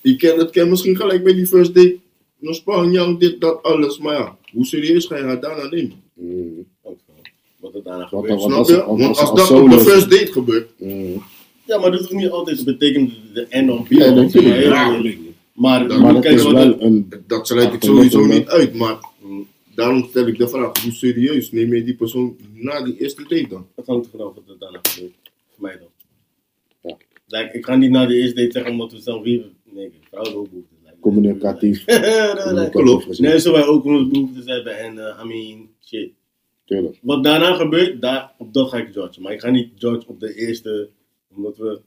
Je 0.00 0.16
kent 0.16 0.40
het 0.40 0.50
kan 0.50 0.68
misschien 0.68 0.96
gelijk 0.96 1.24
bij 1.24 1.34
die 1.34 1.46
first 1.46 1.74
date. 1.74 1.96
Nog 2.38 2.54
Spanjang, 2.54 3.18
dit, 3.18 3.40
dat, 3.40 3.62
alles. 3.62 3.98
Maar 3.98 4.14
ja, 4.14 4.36
hoe 4.52 4.66
serieus 4.66 5.06
ga 5.06 5.16
je 5.16 5.22
haar 5.22 5.40
daarna 5.40 5.68
nemen? 5.68 6.02
Mm. 6.14 6.66
Wat 7.60 7.74
er 7.74 7.82
daarna 7.82 8.08
Wat 8.10 8.20
gebeurt. 8.22 8.40
Snap 8.40 8.58
als- 8.58 8.68
je? 8.68 8.84
Want 8.86 9.00
als- 9.02 9.18
als 9.18 9.30
als 9.30 9.48
dat 9.48 9.60
op 9.60 9.70
de 9.70 9.80
first 9.80 10.10
date 10.10 10.32
gebeurt, 10.32 10.68
Mm. 10.78 11.22
Ja, 11.66 11.78
maar 11.78 11.90
dat 11.90 12.00
hoeft 12.00 12.12
niet 12.12 12.30
altijd 12.30 12.64
betekent 12.64 13.12
de 13.34 13.46
end 13.48 13.70
of 13.70 13.88
be 13.88 13.94
Ja, 13.94 14.04
all. 14.08 14.14
natuurlijk. 14.14 14.62
Ja. 14.64 14.98
Maar, 15.52 15.86
Maar 15.86 16.00
Maar 16.00 16.20
kijk 16.20 16.34
is 16.34 16.42
wel 16.42 16.80
een. 16.82 17.12
dat 17.26 17.46
sluit 17.46 17.72
ik 17.72 17.82
sowieso 17.84 18.22
een- 18.22 18.28
niet 18.28 18.48
uit. 18.48 18.74
Maar 18.74 18.96
Hmm. 19.20 19.46
daarom 19.74 20.06
stel 20.08 20.26
ik 20.26 20.38
de 20.38 20.48
vraag, 20.48 20.82
hoe 20.82 20.92
serieus 20.92 21.52
neem 21.52 21.74
je 21.74 21.84
die 21.84 21.94
persoon 21.94 22.36
na 22.52 22.82
die 22.84 22.96
eerste 23.00 23.22
date 23.22 23.46
dan? 23.48 23.66
Dat 23.76 23.86
hangt 23.86 24.04
er 24.04 24.10
vanaf 24.10 24.34
wat 24.34 24.44
er 24.48 24.56
daarna 24.58 24.78
gebeurt. 24.82 25.14
Voor 25.54 25.62
mij 25.62 25.78
dan. 25.78 25.88
Ja. 26.82 26.96
Like, 27.26 27.56
ik 27.58 27.64
ga 27.64 27.76
niet 27.76 27.90
na 27.90 28.06
de 28.06 28.14
eerste 28.16 28.34
date 28.34 28.50
zeggen 28.52 28.72
omdat 28.72 28.92
we 28.92 29.00
zelf 29.00 29.22
wie. 29.22 29.44
Nee, 29.72 29.90
vrouwen 30.10 30.34
ook 30.36 30.48
behoeftes. 30.50 30.78
Like, 30.84 30.96
Communicatief. 31.00 31.84
Klopt. 32.70 33.18
Nee, 33.18 33.40
zo 33.40 33.52
wij 33.52 33.66
ook 33.66 33.84
onze 33.84 34.06
behoeftes 34.06 34.44
hebben 34.46 34.78
en 34.78 34.94
uh, 34.96 35.20
I 35.24 35.26
mean, 35.26 35.68
shit. 35.84 36.10
Tuurlijk. 36.64 36.98
Wat 37.02 37.24
daarna 37.24 37.54
gebeurt, 37.54 38.00
daar, 38.02 38.32
op 38.38 38.52
dat 38.54 38.68
ga 38.68 38.76
ik 38.76 38.94
judgen. 38.94 39.22
Maar 39.22 39.32
ik 39.32 39.40
ga 39.40 39.50
niet 39.50 39.68
judge 39.76 40.08
op 40.08 40.20
de 40.20 40.34
eerste, 40.34 40.88
omdat 41.36 41.56
we, 41.56 41.80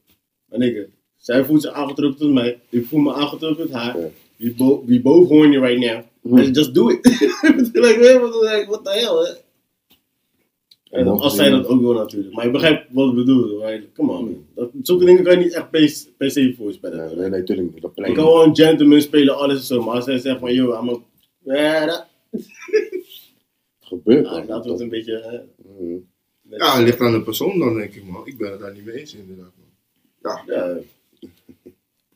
maar 0.46 0.60
nee, 0.60 0.86
zij 1.18 1.46
voelt 1.46 1.62
zich 1.62 1.72
aangetrokken 1.72 2.20
tot 2.20 2.34
mij, 2.34 2.60
ik 2.70 2.86
voel 2.86 3.00
me 3.00 3.14
aangetrokken 3.14 3.66
tot 3.66 3.76
haar. 3.76 4.00
Ja. 4.00 4.10
We, 4.38 4.54
bo 4.54 4.84
we 4.86 5.02
both 5.02 5.28
horny 5.28 5.58
right 5.58 5.80
now. 5.80 6.04
Let's 6.22 6.58
just 6.58 6.74
do 6.74 6.90
it. 6.90 7.06
like, 7.74 8.20
what, 8.20 8.44
like, 8.44 8.66
what 8.68 8.86
the 8.86 8.92
hell, 8.92 9.26
hè? 9.26 9.46
En 10.90 11.06
mogen 11.06 11.24
als 11.24 11.36
zij 11.36 11.50
dat 11.50 11.68
ook 11.68 11.82
wil 11.82 11.94
natuurlijk. 11.94 12.36
Maar 12.36 12.46
ik 12.46 12.52
begrijp 12.52 12.86
wat 12.92 13.10
ik 13.10 13.16
bedoel. 13.16 13.62
Come 13.94 14.12
on, 14.12 14.24
man. 14.24 14.46
Dat, 14.56 14.70
zulke 14.82 15.06
dingen 15.06 15.24
kan 15.24 15.40
je 15.40 15.44
niet 15.46 15.54
echt 15.54 15.70
per, 16.18 16.32
se 16.32 16.54
voorspellen. 16.58 17.08
Nee, 17.08 17.16
nee, 17.16 17.30
nee, 17.30 17.44
tuurlijk 17.44 17.74
niet. 17.74 17.82
Dat 17.82 17.92
Ik 17.96 18.14
kan 18.14 18.26
wel 18.26 18.44
een 18.44 18.56
gentleman 18.56 19.02
spelen, 19.02 19.38
alles 19.38 19.58
en 19.58 19.64
zo. 19.64 19.84
Maar 19.84 19.96
als 19.96 20.06
hij 20.06 20.18
zegt 20.18 20.40
van, 20.40 20.54
yo, 20.54 20.80
I'm 20.80 20.90
a... 20.90 21.00
Ja, 21.54 21.86
dat... 21.86 22.06
gebeurt 23.80 24.26
Ah, 24.26 24.34
dan. 24.34 24.48
dat 24.48 24.66
wordt 24.66 24.82
een 24.82 24.90
beetje... 24.90 25.22
hè, 25.22 25.40
Mm. 25.80 26.08
Ja, 26.50 26.76
het 26.76 26.86
ligt 26.86 27.00
aan 27.00 27.12
de 27.12 27.24
persoon 27.24 27.60
dan, 27.60 27.76
denk 27.76 27.94
ik, 27.94 28.06
man. 28.06 28.28
Ik 28.28 28.38
ben 28.38 28.52
het 28.52 28.60
daar 28.60 28.74
niet 28.74 28.86
mee 28.86 29.00
eens, 29.00 29.14
inderdaad, 29.14 29.52
man. 29.58 29.68
Ja. 30.22 30.54
ja. 30.56 30.80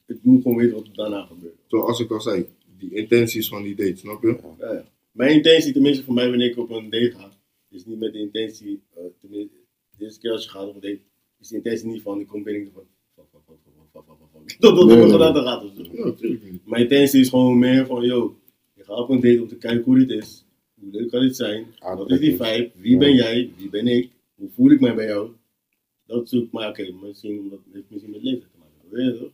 ik 0.05 0.17
moet 0.21 0.41
gewoon 0.41 0.57
weten 0.57 0.75
wat 0.75 0.85
er 0.85 0.93
daarna 0.93 1.25
gebeurt. 1.25 1.55
Zoals 1.67 1.99
ik 1.99 2.11
al 2.11 2.21
zei, 2.21 2.45
die 2.77 2.93
intenties 2.93 3.47
van 3.47 3.63
die 3.63 3.75
date, 3.75 3.97
snap 3.97 4.21
je? 4.21 4.39
Ja, 4.59 4.73
ja. 4.73 4.85
Mijn 5.11 5.31
intentie, 5.31 5.73
tenminste 5.73 6.03
voor 6.03 6.13
mij, 6.13 6.29
wanneer 6.29 6.49
ik 6.49 6.57
op 6.57 6.69
een 6.69 6.89
date 6.89 7.13
ga, 7.17 7.31
is 7.69 7.85
niet 7.85 7.99
met 7.99 8.13
de 8.13 8.19
intentie, 8.19 8.81
deze 8.93 9.11
tenminste, 9.19 9.55
de 9.97 10.17
keer 10.19 10.31
als 10.31 10.43
je 10.43 10.49
gaat 10.49 10.67
op 10.67 10.75
een 10.75 10.81
date, 10.81 10.99
is 11.39 11.47
de 11.47 11.55
intentie 11.55 11.87
niet 11.87 12.01
van, 12.01 12.19
ik 12.19 12.27
kom 12.27 12.43
binnen 12.43 12.71
van, 12.73 12.83
van, 13.15 13.25
van, 13.31 13.41
van, 13.45 13.55
van, 13.91 14.03
van, 14.05 14.27
van, 14.31 14.41
dat 14.59 14.89
dat 14.89 15.11
gedaan 15.11 15.33
te 15.33 15.41
gaat 15.41 15.63
of. 15.63 15.71
Ja, 15.75 16.05
natuurlijk 16.05 16.43
niet. 16.51 16.65
Mijn 16.65 16.81
intentie 16.81 17.19
is 17.19 17.29
gewoon 17.29 17.59
meer 17.59 17.85
van, 17.85 18.05
yo, 18.05 18.39
je 18.73 18.83
gaat 18.83 18.97
op 18.97 19.09
een 19.09 19.21
date 19.21 19.41
om 19.41 19.47
te 19.47 19.57
kijken 19.57 19.83
hoe 19.83 20.05
dit 20.05 20.23
is, 20.23 20.45
hoe 20.79 20.91
leuk 20.91 21.09
kan 21.09 21.21
dit 21.21 21.35
zijn, 21.35 21.65
wat 21.79 22.11
is 22.11 22.19
die 22.19 22.35
vibe, 22.35 22.71
wie 22.75 22.97
ben 22.97 23.15
jij, 23.15 23.51
wie 23.57 23.69
ben 23.69 23.87
ik, 23.87 24.09
hoe 24.61 24.69
voel 24.69 24.77
ik 24.79 24.79
mij 24.85 24.95
bij 24.95 25.05
jou? 25.07 25.29
Dat 26.07 26.29
zoek 26.29 26.51
maar 26.51 26.69
oké, 26.69 26.91
misschien 27.01 27.39
omdat 27.39 27.59
het 27.73 27.83
misschien 27.89 28.11
met 28.11 28.23
leven 28.23 28.41
te 28.41 28.57
maken. 28.59 28.89
Weet 28.89 29.05
je 29.13 29.19
toch? 29.19 29.31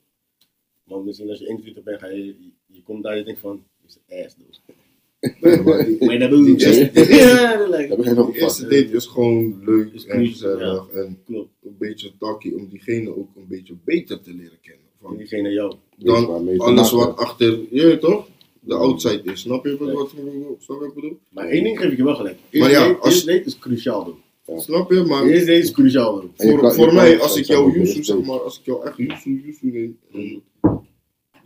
Maar 0.84 1.00
misschien 1.00 1.30
als 1.30 1.40
je 1.40 1.48
21 1.48 1.84
bent, 1.84 2.00
ga 2.00 2.08
je, 2.08 2.26
je, 2.26 2.36
je 2.66 2.82
komt 2.84 3.04
daar 3.04 3.12
en 3.12 3.18
je 3.18 3.24
denkt 3.26 3.40
van, 3.40 3.64
is 3.88 3.98
ass 4.26 4.36
though. 4.36 4.56
Ja, 5.42 6.06
maar 6.06 6.20
dat 6.20 6.30
bedoel 6.30 6.48
ik. 6.48 6.58
Die 6.58 8.42
eerste- 8.42 8.62
date 8.68 8.90
is 8.92 9.06
gewoon 9.06 9.62
leuk 9.66 9.94
Is 9.94 10.06
en 10.06 10.28
gezellig 10.28 10.90
en 10.90 11.20
Klopt. 11.26 11.50
een 11.64 11.76
beetje 11.80 12.12
talkie 12.20 12.56
om 12.56 12.68
diegene 12.70 13.16
ook 13.18 13.30
een 13.36 13.48
beetje 13.48 13.76
beter 13.84 14.22
te 14.22 14.34
leren 14.34 14.60
kennen. 14.62 14.84
En 14.86 14.98
Van 15.08 15.18
diegene 15.18 15.50
jou. 15.50 15.76
Dan 15.98 16.26
alles 16.58 16.92
maken 16.92 16.98
wat 17.08 17.18
achter, 17.18 17.60
je 17.72 17.86
weet 17.86 18.00
toch? 18.00 18.28
De 18.60 18.74
outside 18.76 19.22
is. 19.32 19.40
Snap 19.42 19.66
je 19.66 19.78
wat, 19.78 19.92
wat, 19.92 20.12
je 20.12 20.56
wat 20.68 20.84
ik 20.84 20.94
bedoel? 20.94 21.20
Maar 21.30 21.48
één 21.48 21.64
ding 21.64 21.80
geef 21.80 21.92
ik 21.92 21.98
je 21.98 22.04
wel 22.04 22.16
gelijk. 22.16 22.38
Maar 22.52 22.70
Eerste 22.70 22.70
ja, 22.72 22.88
date- 22.88 23.00
als- 23.00 23.14
Eerste 23.14 23.32
date 23.32 23.44
is 23.46 23.60
cruciaal 23.60 24.04
though. 24.04 24.18
Ja. 24.48 24.60
Snap 24.60 24.92
je? 24.92 25.04
Maar 25.04 25.26
is 25.30 25.72
cruciaal. 25.72 26.22
En 26.22 26.30
je 26.38 26.50
voor, 26.52 26.60
kan- 26.60 26.74
voor 26.74 26.94
mij, 26.94 27.20
als 27.20 27.38
ik 27.38 27.46
jou 27.46 27.80
Yusu, 27.80 28.04
zeg 28.04 28.22
maar, 28.26 28.40
als 28.40 28.60
ik 28.60 28.66
jou 28.66 28.86
echt 28.86 28.98
Yusu, 28.98 29.42
Yusu 29.46 29.72
neem, 29.72 29.98
en 30.14 30.44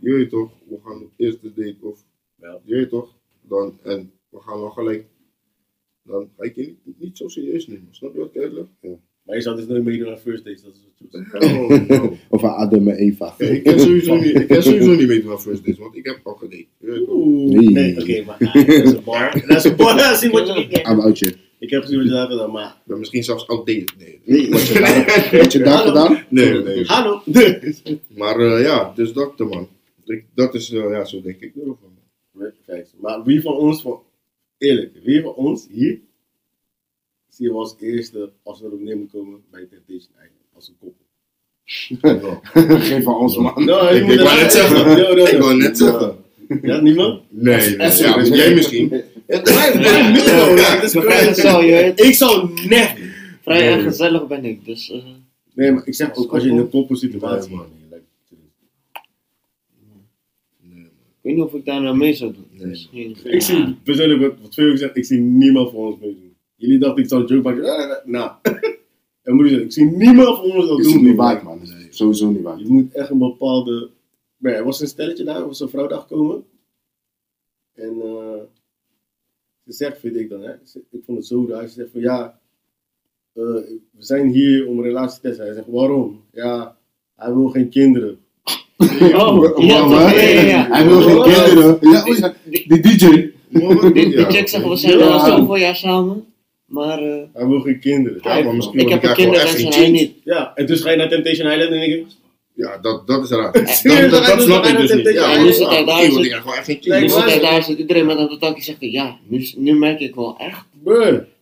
je 0.00 0.12
weet 0.12 0.30
toch, 0.30 0.50
we 0.68 0.76
gaan 0.84 1.02
op 1.02 1.10
eerste 1.16 1.52
date 1.54 1.76
of, 1.80 2.04
Ja. 2.40 2.60
je 2.64 2.74
weet 2.74 2.88
toch, 2.88 3.14
dan, 3.48 3.78
en 3.82 4.10
we 4.28 4.38
gaan 4.40 4.58
wel 4.60 4.70
gelijk, 4.70 5.04
dan 6.02 6.28
ga 6.36 6.44
ik 6.44 6.54
je 6.56 6.74
niet, 6.84 7.00
niet 7.00 7.16
zo 7.16 7.28
serieus 7.28 7.66
nemen. 7.66 7.88
Snap 7.90 8.12
je 8.12 8.18
wat 8.18 8.30
ik 8.34 8.42
uitleg? 8.42 8.64
Maar 9.22 9.36
je 9.36 9.42
zou 9.42 9.56
dus 9.56 9.66
nooit 9.66 9.84
meedoen 9.84 10.08
aan 10.08 10.18
first 10.18 10.44
dates. 10.44 10.62
Dat 10.62 10.72
is 10.74 10.80
wat 10.84 10.98
je 10.98 11.06
zegt. 11.10 11.32
Hell 11.88 11.98
no. 11.98 12.16
Of 12.28 12.44
aan 12.44 12.54
Adam 12.54 12.88
en 12.88 12.96
Eva. 12.96 13.34
Ja, 13.38 13.46
ik 13.46 13.62
ken 13.62 13.80
sowieso 13.80 14.14
niet, 14.16 14.34
ik 14.40 14.46
ken 14.46 14.62
sowieso 14.62 14.94
niet 14.94 15.06
meedoen 15.08 15.30
aan 15.30 15.40
first 15.40 15.64
dates, 15.64 15.78
want 15.80 15.96
ik 15.96 16.06
heb 16.06 16.20
al 16.22 16.34
gedate. 16.34 16.66
Nee. 16.78 17.70
Nee, 17.70 18.00
oké, 18.00 18.24
maar 18.24 18.38
dat 18.54 18.66
is 18.68 18.92
een 18.92 19.04
bar. 19.04 19.44
Dat 19.46 19.56
is 19.56 19.64
een 19.64 19.76
bar. 19.76 19.96
Ja, 19.96 20.14
zie 20.16 20.30
wat 20.30 20.46
je 20.46 20.54
niet 20.54 20.82
Aan 20.82 21.02
uitje. 21.02 21.34
Ik 21.62 21.70
heb 21.70 21.84
je 21.84 22.04
daar 22.04 22.26
gedaan, 22.30 22.50
maar... 22.50 22.76
Ben 22.84 22.98
misschien 22.98 23.24
zelfs 23.24 23.46
outdated. 23.48 23.92
Nee, 23.98 24.20
Nee, 24.24 24.50
wat 24.50 24.66
je 24.66 24.74
daar, 24.80 25.04
wat 25.42 25.52
je 25.52 25.58
daar 25.58 25.74
Hallo. 25.74 25.90
gedaan? 25.90 26.24
nee, 26.28 26.62
nee. 26.62 26.84
Hallo. 26.84 27.22
Maar 28.20 28.38
eh, 28.40 28.62
ja, 28.62 28.92
dus 28.94 29.12
dat, 29.12 29.32
eh, 29.40 29.48
man. 29.48 29.68
Ik, 30.04 30.24
dat 30.34 30.54
is, 30.54 30.70
eh, 30.72 30.90
ja, 30.90 31.04
zo 31.04 31.20
denk 31.22 31.40
ik 31.40 31.52
erover. 31.56 31.88
Kijk, 32.66 32.88
maar 33.00 33.22
wie 33.24 33.40
van 33.40 33.54
ons, 33.56 33.82
van, 33.82 34.00
eerlijk, 34.58 34.92
wie 35.04 35.22
van 35.22 35.34
ons 35.34 35.66
hier, 35.70 36.00
zie 37.28 37.46
je 37.48 37.52
als 37.54 37.74
eerste 37.80 38.30
als 38.42 38.60
we 38.60 38.66
erop 38.66 38.80
neer 38.80 38.96
moeten 38.96 39.18
komen 39.18 39.40
bij 39.50 39.60
Temptation 39.60 40.14
Island, 40.14 40.30
als 40.54 40.68
een 40.68 40.76
koppel. 40.80 41.04
Geen 42.88 43.02
van 43.02 43.14
ons, 43.16 43.36
man. 43.36 43.62
Ik- 43.62 43.66
wou 44.20 44.40
net 44.40 44.52
zeggen. 44.52 45.30
Ik 45.34 45.38
wou 45.38 45.56
net 45.56 45.78
zeggen. 45.78 46.16
Ja, 46.62 46.80
niemand? 46.80 47.22
Nee, 47.28 47.76
nee. 47.76 47.90
Ja, 47.96 48.24
jij 48.24 48.54
misschien. 48.54 49.02
Is 49.32 50.92
je 51.64 51.70
weet. 51.72 52.00
Ik 52.00 52.14
zou 52.14 52.48
net. 52.68 52.96
Vrij 53.42 53.72
en 53.72 53.80
gezellig 53.80 54.26
ben 54.26 54.44
ik, 54.44 54.64
dus... 54.64 54.90
eh, 54.90 55.02
Nee, 55.54 55.72
maar 55.72 55.86
ik 55.86 55.94
zeg 55.94 56.14
ook 56.16 56.32
als 56.32 56.42
je 56.42 56.48
in 56.48 56.56
een 56.56 56.68
Nee, 56.70 57.50
man. 57.50 57.50
man. 57.50 57.66
like, 57.90 58.02
ik 60.60 61.18
weet 61.22 61.34
niet 61.34 61.44
of 61.44 61.54
ik 61.54 61.64
daar 61.64 61.80
nou 61.82 61.96
mee 61.96 62.12
zou 62.14 62.32
doen. 62.32 62.46
Nee, 62.50 62.66
Misschien. 62.66 63.16
Ik 63.24 63.42
zie 63.42 63.74
persoonlijk 63.84 64.20
wat, 64.20 64.34
wat 64.42 64.54
veel 64.54 64.70
gezegd, 64.70 64.96
ik 64.96 65.04
zie 65.04 65.18
niemand 65.20 65.70
van 65.70 65.80
ons 65.80 65.96
meedoen. 66.00 66.34
Jullie 66.56 66.78
dachten 66.78 67.02
ik 67.02 67.08
zou 67.08 67.22
een 67.22 67.28
joke 67.28 67.42
maken. 67.62 68.00
Nou, 68.04 68.30
en 69.22 69.34
moet 69.34 69.44
ik 69.44 69.48
zeggen, 69.50 69.66
ik 69.66 69.72
zie 69.72 69.84
niemand 69.84 70.36
van 70.36 70.50
ons 70.50 70.68
dat 70.68 70.78
Is 70.78 70.84
het 70.86 70.94
doen. 70.94 71.04
niet 71.04 71.16
waard, 71.16 71.42
man. 71.42 71.60
Is 71.62 71.96
Sowieso 71.96 72.30
niet 72.30 72.42
waard. 72.42 72.60
Je 72.60 72.68
moet 72.68 72.92
echt 72.94 73.10
een 73.10 73.18
bepaalde. 73.18 73.90
Nee, 74.36 74.54
er 74.54 74.64
was 74.64 74.80
een 74.80 74.86
stelletje 74.86 75.24
daar, 75.24 75.36
er 75.36 75.46
was 75.46 75.60
een 75.60 75.68
vrouw 75.68 75.86
daar 75.86 76.00
gekomen. 76.00 76.44
En 77.74 77.94
eh, 78.02 78.42
ze 79.66 79.72
zegt, 79.72 79.98
vind 80.00 80.16
ik 80.16 80.28
dan, 80.30 80.42
hè, 80.42 80.52
ze- 80.64 80.82
ik 80.90 81.00
vond 81.06 81.18
het 81.18 81.26
zo 81.26 81.46
raar. 81.48 81.66
Ze 81.68 81.74
zegt 81.74 81.88
van 81.92 82.00
ja, 82.00 82.38
eh, 83.32 83.42
we 83.42 83.98
zijn 83.98 84.28
hier 84.28 84.66
om 84.68 84.78
een 84.78 84.84
relatie 84.84 85.20
te 85.20 85.28
testen. 85.28 85.44
Hij 85.44 85.54
zegt 85.54 85.66
waarom? 85.70 86.20
Ja, 86.32 86.76
hij 87.16 87.32
wil 87.34 87.48
geen 87.48 87.68
kinderen. 87.68 88.18
Oh, 89.12 89.58
ja, 89.64 89.86
ja, 89.88 90.10
ja, 90.20 90.40
ja. 90.40 90.66
Hij 90.70 90.86
wil 90.86 91.00
geen 91.00 91.22
kinderen. 91.22 91.78
Ja, 91.80 92.04
oh 92.04 92.16
ja, 92.16 92.34
die 92.44 92.80
DJ. 92.80 93.30
Die, 93.92 94.24
chick 94.24 94.48
zegt, 94.48 94.68
we 94.68 94.76
zijn 94.76 95.02
al 95.02 95.20
zoveel 95.20 95.56
jaar 95.56 95.76
samen, 95.76 96.24
maar 96.64 96.98
eh, 97.02 97.22
Hij 97.32 97.46
wil 97.46 97.60
geen 97.60 97.80
kinderen. 97.80 98.18
Ja, 98.22 98.42
maar 98.42 98.54
misschien 98.54 98.78
ik 98.80 98.88
heb 98.88 99.02
een 99.04 99.14
kinderwens 99.14 99.54
en 99.64 99.72
hij 99.72 99.90
niet. 99.90 100.12
Ja, 100.24 100.52
en 100.54 100.66
dus 100.66 100.80
ga 100.80 100.90
je 100.90 100.96
naar 100.96 101.08
Temptation 101.08 101.50
Island 101.50 101.70
en 101.70 101.80
denk 101.80 101.92
ik, 101.92 102.06
Ja, 102.54 102.78
dat, 102.78 103.06
dat 103.06 103.24
is 103.24 103.30
raar. 103.30 103.52
Dat, 103.52 103.64
dat, 103.64 103.82
hij 103.82 104.08
dat 104.36 104.42
snap 104.42 104.64
ik 104.64 104.76
dus 104.76 104.92
niet. 104.94 105.08
Ja, 105.12 105.42
nu 105.42 105.52
zit 105.52 105.68
hij 105.68 105.84
daar, 105.84 106.02
zit- 106.02 106.86
Nee, 106.86 107.00
Nu 107.00 107.08
hij 107.08 107.38
daar, 107.40 107.62
zit 107.62 107.78
iedereen 107.78 108.06
met 108.06 108.16
aan 108.16 108.28
de 108.28 108.38
tankje 108.38 108.62
zegt 108.62 108.76
ja, 108.80 109.18
nu, 109.26 109.46
nu 109.56 109.74
merk 109.78 110.00
ik 110.00 110.14
wel 110.14 110.36
echt 110.38 110.64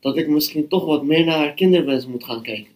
dat 0.01 0.17
ik 0.17 0.29
misschien 0.29 0.69
toch 0.69 0.85
wat 0.85 1.05
meer 1.05 1.25
naar 1.25 1.37
haar 1.39 1.55
kinderwens 1.55 2.07
moet 2.07 2.25
gaan 2.25 2.43
kijken. 2.43 2.67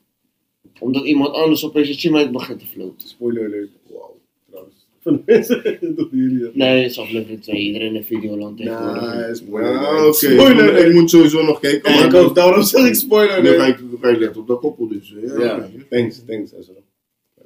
Omdat 0.78 1.04
iemand 1.04 1.34
anders 1.34 1.64
opeens 1.64 1.88
een 1.88 1.94
chim 1.94 2.16
uit 2.16 2.32
begint 2.32 2.58
te 2.58 2.66
floten. 2.66 3.08
Spoiler 3.08 3.44
alert. 3.44 3.68
Wauw, 3.90 4.16
trouwens. 4.50 4.74
Van 5.02 5.12
de 5.16 5.22
mensen, 5.32 5.78
dat 5.96 6.08
jullie 6.10 6.38
dat. 6.38 6.54
Nee, 6.54 6.82
het 6.82 6.90
is 6.90 6.98
aflevering 6.98 7.42
2, 7.42 7.56
iedereen 7.60 7.94
in 7.94 8.04
Videoland 8.04 8.56
tegenwoordig. 8.56 9.02
Nah, 9.02 9.34
spoiler 9.34 9.72
Ja, 9.72 9.78
alert. 9.86 10.06
oké. 10.06 10.14
Spoiler 10.14 10.48
Ik 10.50 10.54
moet- 10.56 10.70
Ik 10.70 10.78
alert. 10.78 10.92
moet 10.94 11.10
sowieso 11.10 11.42
nog 11.44 11.60
kijken. 11.60 12.34
Daarom 12.34 12.62
zeg 12.62 12.86
ik 12.86 12.94
spoiler 12.94 13.42
Dan 13.42 13.54
ga 13.54 13.66
ik, 13.66 13.76
dan 13.90 13.98
ga 14.00 14.08
ik 14.08 14.18
letten 14.18 14.40
op 14.40 14.46
dat 14.46 14.60
koppel 14.60 14.88
dus. 14.88 15.14
Ja, 15.38 15.68
thanks, 15.90 16.22
thanks. 16.26 16.52
Ezra. 16.60 16.72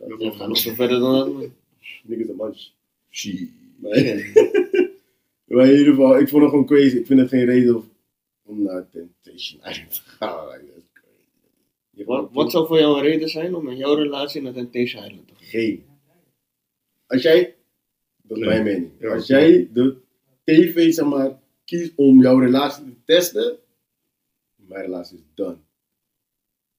Ja, 0.01 0.17
we 0.17 0.31
gaan 0.33 0.49
nog 0.49 0.59
zo 0.59 0.75
verder 0.75 0.99
dan. 1.01 1.53
Niggas 2.03 2.29
a 2.31 2.33
munch. 2.45 2.71
Shit. 3.11 3.49
Maar, 5.49 5.67
in 5.67 5.79
ieder 5.79 5.95
geval, 5.95 6.19
ik 6.19 6.29
vond 6.29 6.43
het 6.43 6.51
gewoon 6.51 6.67
crazy. 6.67 6.97
Ik 6.97 7.07
vind 7.07 7.21
het 7.21 7.29
geen 7.29 7.45
reden 7.45 7.91
om- 8.43 8.63
naar 8.63 8.89
Temptation 8.91 9.61
Island 9.65 9.91
te 9.95 10.01
gaan. 10.05 10.47
Wat, 12.07 12.29
wat 12.33 12.51
zou 12.51 12.67
voor 12.67 12.79
jou 12.79 12.97
een 12.97 13.03
reden 13.03 13.29
zijn 13.29 13.55
om 13.55 13.69
in 13.69 13.77
jouw 13.77 13.95
relatie 13.95 14.43
naar 14.43 14.53
Temptation 14.53 15.05
Island 15.05 15.29
te 15.29 15.35
gaan? 15.35 15.45
Geen. 15.47 15.85
Als 17.07 17.23
jij, 17.23 17.55
dat 18.23 18.37
is 18.39 18.45
Nee. 18.45 18.49
mijn 18.53 18.65
mening. 18.65 18.91
Ja, 19.01 19.15
Als 19.15 19.27
jij 19.27 19.69
de 19.73 19.97
tv, 20.45 20.93
zeg 20.93 21.07
maar, 21.07 21.39
kiest 21.65 21.93
om 21.97 22.21
jouw 22.21 22.39
relatie 22.39 22.85
te 22.85 22.95
testen, 23.05 23.57
mijn 24.57 24.83
relatie 24.85 25.17
is 25.19 25.25
done. 25.35 25.57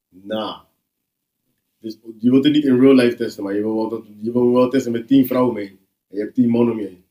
Nah. 0.10 0.60
Dus 1.82 1.98
je 2.20 2.30
wilt 2.30 2.44
het 2.44 2.54
niet 2.54 2.66
in 2.66 2.80
real 2.80 2.94
life 2.96 3.16
testen, 3.16 3.44
maar 3.44 3.56
je 3.56 3.62
wil 3.62 3.76
wel, 3.76 3.90
dat, 3.90 4.04
je 4.22 4.32
wil 4.32 4.52
wel 4.54 4.70
testen 4.70 4.92
met 4.92 5.08
10 5.08 5.26
vrouwen 5.28 5.54
mee. 5.54 5.68
En 6.10 6.18
je 6.18 6.20
hebt 6.20 6.36
10 6.36 6.50
mannen 6.50 6.74
om 6.74 6.80
je 6.80 6.86
heen. 6.86 7.04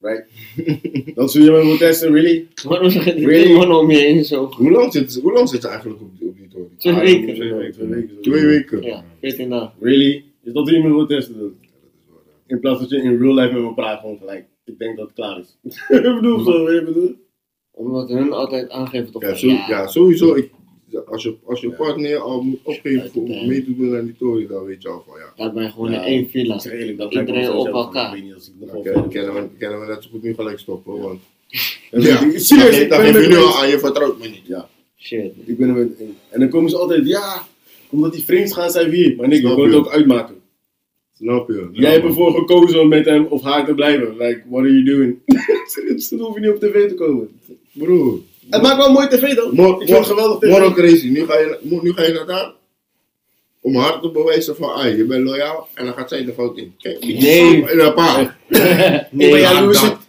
Right? 0.00 0.26
dat 1.16 1.30
zul 1.32 1.44
je 1.44 1.50
me 1.50 1.56
willen 1.56 1.78
testen, 1.78 2.12
really? 2.12 2.46
Waarom 2.68 2.90
zeg 2.90 3.04
je 3.04 3.14
die 3.14 3.26
Really? 3.26 3.54
mannen 3.56 3.78
om 3.78 3.90
je 3.90 3.96
heen 3.96 4.24
zo? 4.24 4.46
Hoe 4.46 4.70
lang 4.70 4.92
zit 4.92 5.12
ze, 5.12 5.20
hoe 5.20 5.32
lang 5.32 5.48
zit 5.48 5.62
ze 5.62 5.68
eigenlijk 5.68 6.00
op, 6.00 6.18
die- 6.18 6.28
op 6.28 6.36
die 6.36 6.48
toren? 6.48 6.76
Twee 6.76 6.94
Ah, 6.94 7.00
weken. 7.00 7.34
Twee 7.34 7.52
weken. 7.54 7.72
Twee 7.72 7.88
weken. 7.88 8.20
Twee 8.22 8.44
weken. 8.46 8.82
Ja, 8.82 9.04
14 9.20 9.48
dagen. 9.50 9.72
Really? 9.80 10.24
Is 10.42 10.52
dat 10.52 10.64
wat 10.64 10.74
je 10.74 10.82
me 10.82 10.88
wilt 10.94 11.08
testen? 11.08 11.38
Dan? 11.38 11.52
In 12.46 12.60
plaats 12.60 12.80
dat 12.80 12.90
je 12.90 12.96
in 13.02 13.18
real 13.18 13.34
life 13.34 13.52
met 13.52 13.62
me 13.62 13.74
praat, 13.74 14.00
gewoon 14.00 14.18
gelijk. 14.18 14.46
Ik 14.64 14.78
denk 14.78 14.96
dat 14.96 15.06
het 15.06 15.14
klaar 15.14 15.38
is. 15.38 15.56
ik 15.88 16.02
bedoel 16.02 16.38
zo, 16.40 16.66
ik 16.66 16.84
bedoel? 16.84 17.14
Omdat 17.70 18.08
hun 18.08 18.32
altijd 18.32 18.70
aangeven 18.70 19.12
toch 19.12 19.22
Ja, 19.22 19.34
zo, 19.34 19.46
ja. 19.46 19.86
sowieso. 19.86 20.34
Ik, 20.34 20.50
als 21.06 21.22
je, 21.22 21.34
als 21.44 21.60
je 21.60 21.68
Ja. 21.68 21.74
partner 21.74 22.16
al 22.18 22.42
moet 22.42 22.58
opgeven 22.62 23.10
om 23.14 23.26
Ja. 23.26 23.46
mee 23.46 23.64
te 23.64 23.76
doen 23.76 23.96
aan 23.96 24.04
die 24.04 24.14
toren, 24.18 24.48
dan 24.48 24.64
weet 24.64 24.82
je 24.82 24.88
al 24.88 25.04
van 25.08 25.18
ja. 25.18 25.32
Daar 25.36 25.52
ben 25.52 25.62
je 25.62 25.70
gewoon 25.70 25.90
Ja, 25.90 25.98
in 26.04 26.12
één 26.12 26.28
villa. 26.28 26.54
Dat 26.96 27.12
Iedereen 27.14 27.52
op 27.52 27.66
elkaar. 27.66 28.14
Niet 28.20 28.52
Dan 28.60 28.82
wel 28.82 29.02
kennen, 29.58 29.80
we, 29.80 29.86
net 29.86 30.02
zo 30.02 30.08
goed 30.10 30.22
nu 30.22 30.34
gelijk 30.34 30.58
stoppen. 30.58 31.00
Want 31.00 31.20
Ja, 31.90 32.00
ja, 32.00 32.38
serieus, 32.38 32.78
ik 32.78 32.88
dan 32.88 33.02
ben 33.02 33.14
er 33.14 33.28
nu 33.28 33.36
al 33.36 33.58
aan, 33.58 33.68
je 33.68 33.78
vertrouwt 33.78 34.18
me 34.18 34.28
niet. 34.28 34.56
Shit. 34.96 35.32
Ik 35.44 35.56
ben 35.58 35.68
er 35.68 35.74
met 35.74 35.88
En 36.30 36.40
dan 36.40 36.48
komen 36.48 36.70
ze 36.70 36.76
altijd, 36.78 37.06
ja, 37.06 37.46
omdat 37.90 38.12
die 38.12 38.24
vreemd 38.24 38.52
gaan 38.54 38.70
zijn 38.70 38.90
we 38.90 38.96
hier. 38.96 39.16
Maar 39.16 39.28
nee, 39.28 39.38
ik 39.38 39.44
wil 39.44 39.64
het 39.64 39.74
ook 39.74 39.88
uitmaken. 39.88 40.34
Snap 41.16 41.48
je? 41.48 41.68
Jij 41.72 41.92
hebt 41.92 42.04
ervoor 42.04 42.34
gekozen 42.34 42.80
om 42.80 42.88
met 42.88 43.04
hem 43.04 43.24
of 43.24 43.42
haar 43.42 43.66
te 43.66 43.74
blijven. 43.74 44.16
Like, 44.16 44.42
what 44.48 44.60
are 44.60 44.72
you 44.72 44.84
doing? 44.84 45.18
Dan 46.10 46.18
hoef 46.20 46.34
je 46.34 46.40
niet 46.40 46.50
op 46.50 46.60
tv 46.60 46.88
te 46.88 46.94
komen. 46.94 47.28
Broer. 47.72 48.18
Het 48.50 48.62
maakt 48.62 48.76
wel 48.76 48.92
mooi 48.92 49.08
tv 49.08 49.34
dan. 49.34 49.54
Mor- 49.54 49.80
ik 49.82 49.86
vind 49.86 49.98
het 49.98 50.06
geweldig 50.06 50.38
tv. 50.38 50.48
Morgen 50.48 50.72
crazy. 50.72 51.08
Nu 51.08 51.26
ga, 51.26 51.38
je, 51.38 51.58
nu 51.62 51.92
ga 51.92 52.02
je 52.02 52.12
naar 52.12 52.26
daar. 52.26 52.52
Om 53.60 53.76
haar 53.76 54.00
te 54.00 54.10
bewijzen 54.10 54.56
van, 54.56 54.74
ah, 54.74 54.96
je 54.96 55.04
bent 55.04 55.24
loyaal. 55.24 55.68
En 55.74 55.84
dan 55.84 55.94
gaat 55.94 56.08
zij 56.08 56.24
de 56.24 56.32
fout 56.32 56.58
in. 56.58 56.74
Kijk, 56.78 57.04
Nee. 57.04 57.66
En 57.66 57.84
een 57.86 57.94
paar. 57.94 58.38
ik 58.48 59.30
ben 59.30 59.40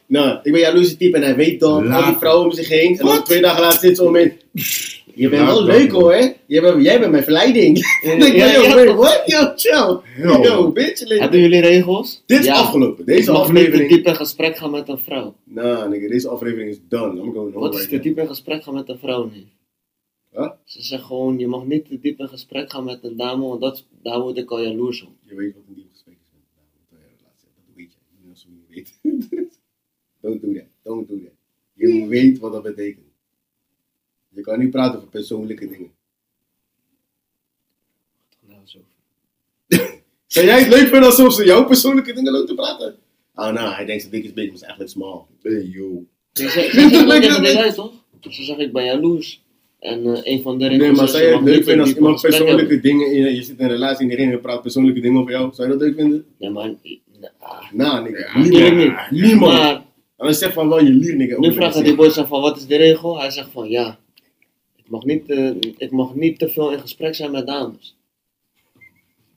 nou, 0.07 0.39
ik 0.43 0.51
ben 0.51 0.61
jaloerse 0.61 0.97
type 0.97 1.17
en 1.17 1.23
hij 1.23 1.35
weet 1.35 1.59
dat. 1.59 1.71
Al 1.71 2.05
die 2.05 2.15
vrouwen 2.19 2.45
om 2.45 2.51
zich 2.51 2.67
heen. 2.67 2.99
En 2.99 3.05
dan 3.05 3.23
twee 3.23 3.41
dagen 3.41 3.61
later 3.61 3.79
zit 3.79 3.95
ze 3.95 4.03
om 4.03 4.15
in. 4.15 4.33
Je 5.15 5.29
bent 5.29 5.45
wel 5.45 5.55
dat, 5.55 5.65
leuk 5.65 5.91
hoor, 5.91 6.13
hè? 6.13 6.33
Jij 6.45 6.61
bent, 6.61 6.83
jij 6.83 6.99
bent 6.99 7.11
mijn 7.11 7.23
verleiding. 7.23 7.77
Ik 7.77 8.19
denk, 8.19 8.35
Ja, 8.35 8.51
yo, 8.55 8.61
ja, 8.61 8.75
wait, 8.75 8.95
what? 8.95 9.23
Yo, 9.25 9.51
chill. 9.55 9.99
Yo. 10.23 10.41
Yo, 10.43 10.71
bitch. 10.71 11.19
Hebben 11.19 11.39
jullie 11.39 11.61
regels? 11.61 12.23
Dit 12.25 12.39
is 12.39 12.45
Ja. 12.45 12.53
afgelopen. 12.53 12.99
Ik 12.99 13.05
Deze 13.05 13.31
mag 13.31 13.51
niet 13.51 13.71
te 13.71 13.85
diep 13.87 14.05
in 14.05 14.15
gesprek 14.15 14.57
gaan 14.57 14.71
met 14.71 14.87
een 14.89 14.99
vrouw. 14.99 15.35
Nah, 15.43 15.89
nigga, 15.89 16.07
deze 16.07 16.27
aflevering 16.27 16.69
is 16.69 16.79
done. 16.87 17.21
I'm 17.21 17.33
going 17.33 17.53
Wat 17.53 17.75
is 17.75 17.87
te 17.87 17.99
diep 17.99 18.17
in 18.17 18.27
gesprek 18.27 18.63
gaan 18.63 18.73
met 18.73 18.89
een 18.89 18.99
vrouw? 18.99 19.31
Huh? 20.31 20.51
Ze 20.63 20.81
zeggen 20.81 21.07
gewoon, 21.07 21.39
je 21.39 21.47
mag 21.47 21.65
niet 21.65 21.87
te 21.87 21.99
diep 21.99 22.19
in 22.19 22.27
gesprek 22.27 22.71
gaan 22.71 22.83
met 22.83 22.99
een 23.03 23.17
dame, 23.17 23.47
want 23.47 23.61
dat, 23.61 23.83
daar 24.01 24.19
word 24.21 24.37
ik 24.37 24.51
al 24.51 24.61
jaloers 24.61 25.03
op. 25.03 25.11
Je 25.21 25.35
weet 25.35 25.53
wat 25.53 25.63
een 25.67 25.75
diep 25.75 25.87
gesprek 25.91 26.15
is 26.23 26.31
met 26.33 26.41
een 26.41 26.87
dame. 26.89 27.03
Een 27.03 27.17
relatie. 27.17 27.47
Dat 27.55 27.75
weet 27.75 27.91
je. 27.91 27.97
Je 28.21 28.43
je 28.43 29.09
niet 29.15 29.29
weet. 29.29 29.59
Don't 30.21 30.41
do 30.41 30.53
that. 30.53 30.67
Don't 30.83 31.07
do 31.07 31.15
that. 31.15 31.33
Je 31.73 32.07
weet 32.07 32.39
wat 32.39 32.51
dat 32.51 32.63
betekent. 32.63 33.04
Je 34.35 34.41
kan 34.41 34.59
niet 34.59 34.71
praten 34.71 34.95
over 34.97 35.09
persoonlijke 35.09 35.67
dingen. 35.67 35.91
Nou, 38.47 38.59
zo. 38.73 38.79
Zou 40.27 40.45
jij 40.45 40.59
het 40.59 40.67
leuk 40.67 40.87
vinden 40.87 41.03
alsof 41.03 41.33
ze 41.33 41.45
jouw 41.45 41.65
persoonlijke 41.65 42.13
dingen 42.13 42.31
lopen 42.31 42.47
te 42.47 42.53
praten? 42.53 42.95
Oh 43.35 43.51
nou, 43.51 43.73
hij 43.73 43.85
denkt 43.85 44.03
dat 44.03 44.11
dik 44.11 44.23
is 44.23 44.33
big, 44.33 44.45
maar 44.45 44.55
is 44.55 44.61
eigenlijk 44.61 44.91
small. 44.91 45.21
Hey, 45.41 45.63
yo. 45.63 46.03
Ze 46.33 46.49
ze- 46.49 46.69
ze 46.71 46.79
zeggen 47.43 47.73
toch? 47.73 47.93
Ze 48.29 48.43
zeggen, 48.43 48.65
ik 48.65 48.73
ben 48.73 48.85
jaloers. 48.85 49.43
En 49.79 50.05
eh, 50.15 50.31
een 50.33 50.41
van 50.41 50.57
de 50.57 50.67
regels 50.67 50.87
Nee, 50.87 50.91
maar 50.97 51.07
zou 51.07 51.23
je 51.23 51.27
jij 51.29 51.35
het 51.37 51.45
leuk 51.45 51.63
vinden 51.63 51.79
als 51.85 51.93
iemand 51.93 52.21
persoonlijke 52.21 52.59
hebben. 52.59 52.81
dingen 52.81 53.11
in 53.11 53.21
je, 53.21 53.35
je 53.35 53.43
zit 53.43 53.57
in 53.59 53.65
een 53.65 53.71
relatie 53.71 54.01
en 54.09 54.15
diegene 54.15 54.37
praat 54.37 54.61
persoonlijke 54.61 54.99
dingen 54.99 55.19
over 55.19 55.31
jou? 55.31 55.53
Zou 55.53 55.67
je 55.71 55.73
dat 55.77 55.83
leuk 55.87 55.95
vinden? 55.95 56.25
Nee, 56.39 56.49
maar... 56.49 56.73
ah, 57.39 57.71
Nou, 57.71 58.09
nigga. 58.09 58.39
Niemand. 58.39 59.11
Niemand. 59.11 59.83
Maar 60.17 60.33
zeg 60.33 60.53
van 60.53 60.69
wel 60.69 60.83
je 60.83 60.89
lier, 60.89 61.15
nigga. 61.15 61.39
nu 61.39 61.53
vragen 61.53 61.83
die 61.83 61.95
boys 61.95 62.13
van, 62.13 62.41
wat 62.41 62.57
is 62.57 62.65
de 62.65 62.75
regel? 62.75 63.19
Hij 63.19 63.29
zegt 63.29 63.49
van, 63.51 63.69
ja, 63.69 63.99
mag 64.89 65.03
niet, 65.03 65.29
eh, 65.29 65.55
ik 65.77 65.91
mag 65.91 66.15
niet 66.15 66.39
te 66.39 66.49
veel 66.49 66.71
in 66.71 66.79
gesprek 66.79 67.15
zijn 67.15 67.31
met 67.31 67.47
dames. 67.47 67.95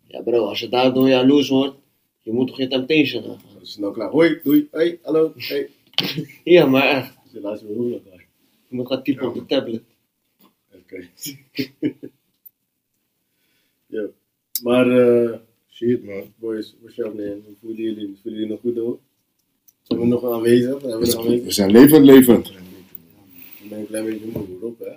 Ja 0.06 0.22
bro, 0.22 0.46
als 0.46 0.60
je 0.60 0.68
daardoor 0.68 1.08
jaloers 1.08 1.48
wordt, 1.48 1.76
je 2.22 2.32
moet 2.32 2.46
toch 2.46 2.58
je 2.58 2.68
temptation 2.68 3.24
aangaan. 3.24 3.54
Dat 3.54 3.62
is 3.62 3.76
nou 3.76 3.92
klaar. 3.92 4.10
Hoi, 4.10 4.40
doei, 4.42 4.68
hey, 4.70 4.98
hallo, 5.02 5.32
hey. 5.36 5.68
Ja, 6.44 6.66
maar 6.66 6.88
echt. 6.88 7.14
Dus 7.32 7.42
luister, 7.42 7.68
hoe 7.68 7.90
dat 7.90 8.04
daar? 8.04 8.26
Je 8.68 8.76
moet 8.76 8.86
gaan 8.86 9.02
typen 9.02 9.28
op 9.28 9.34
de 9.34 9.46
tablet. 9.46 9.82
Oké. 10.74 11.08
ja. 13.86 14.06
Maar, 14.62 14.90
eh, 14.90 15.38
Shit, 15.70 16.04
man. 16.04 16.32
boys, 16.38 16.74
what's 16.80 16.98
up, 16.98 17.14
man? 17.14 17.42
Hoe 17.44 17.54
voelen 17.60 17.82
jullie? 17.82 18.18
Voelen 18.22 18.40
jullie 18.40 18.46
nog 18.46 18.60
goed, 18.60 18.76
hoor? 18.76 18.98
Zijn 19.82 20.00
we 20.00 20.06
nog 20.06 20.24
aanwezig? 20.24 20.80
We 20.80 20.88
nog 20.88 21.24
We 21.26 21.50
zijn 21.50 21.70
levend, 21.70 22.04
levend. 22.04 22.48
Ik 23.62 23.68
ben 23.68 23.78
een 23.78 23.86
klein 23.86 24.04
beetje 24.04 24.26
moe, 24.26 24.46
hoor, 24.60 24.68
op, 24.68 24.78
hè? 24.78 24.92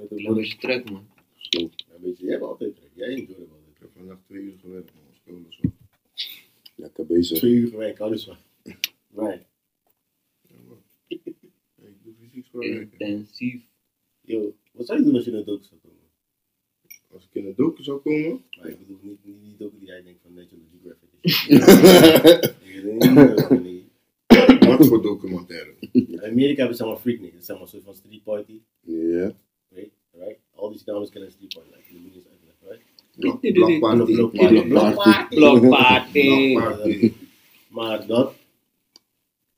Ja, 0.00 0.06
Met 0.10 0.24
een 0.26 0.34
beetje 0.34 0.58
trek 0.58 0.90
man. 0.90 1.06
Een 1.50 1.70
beetje, 2.00 2.24
jij 2.24 2.32
hebt 2.32 2.44
altijd 2.44 2.76
trek. 2.76 2.90
Jij 2.94 3.08
enjoyt 3.08 3.38
altijd. 3.38 3.68
Ik 3.74 3.78
heb 3.80 3.90
vandaag 3.96 4.18
twee 4.26 4.42
uur 4.42 4.58
gewerkt, 4.60 4.90
man. 4.94 5.02
School 5.12 5.42
of 5.46 5.54
zo. 5.54 5.72
Lekker 6.74 7.06
bezig. 7.06 7.38
Twee 7.38 7.52
uur 7.52 7.68
gewerkt, 7.68 7.98
dus 7.98 8.24
van. 8.24 8.36
Right. 9.14 9.46
Ik 11.08 12.02
doe 12.02 12.14
fysiek 12.20 12.46
werken. 12.52 12.98
Intensief. 12.98 13.62
Yo, 14.20 14.54
wat 14.72 14.86
zou 14.86 14.98
je 14.98 15.04
doen 15.04 15.14
als 15.14 15.24
je 15.24 15.32
een 15.32 15.44
docu 15.44 15.64
zou 15.64 15.80
komen? 15.80 15.98
Als 17.08 17.24
ik 17.24 17.34
in 17.34 17.46
een 17.46 17.54
docu 17.54 17.82
zou 17.82 18.00
komen, 18.00 18.44
Maar 18.58 18.68
ik 18.68 18.78
bedoel 18.78 18.98
niet, 19.02 19.24
niet 19.24 19.42
die 19.42 19.56
docu 19.56 19.78
die 19.78 19.88
jij 19.88 20.02
denkt 20.02 20.20
van 20.22 20.34
National 20.34 20.66
Geographic. 20.70 21.08
Ik 22.70 22.82
denk 22.82 23.60
niet 23.62 23.84
dat 24.26 24.78
wat 24.78 24.86
voor 24.86 25.02
documentaire? 25.02 25.74
In 25.92 26.22
Amerika 26.22 26.58
hebben 26.58 26.76
ze 26.76 26.82
allemaal 26.82 27.00
freak 27.00 27.18
niggas. 27.20 27.34
Het 27.34 27.42
is 27.42 27.48
allemaal 27.48 27.66
een 27.66 27.72
soort 27.72 27.84
van 27.84 27.94
street 27.94 28.22
party. 28.22 28.60
Ja. 28.80 29.34
Right? 29.68 29.90
Right? 30.12 30.38
Al 30.54 30.70
die 30.70 30.80
dames 30.84 31.10
kennen 31.10 31.30
street 31.30 31.54
party. 31.54 31.68
Like, 31.70 31.82
jullie 31.86 32.02
moeten 32.02 32.20
eens 32.20 32.30
uitleggen, 32.30 32.68
right? 32.68 33.49
Blok- 33.66 33.78
Blokparty. 33.78 34.14
Blok 34.14 34.32
party. 34.34 34.68
Blok 34.68 34.94
party. 34.94 35.34
Blokparty. 35.36 36.52
Blokparty. 36.52 37.12
Maar 37.68 38.06
dat. 38.06 38.34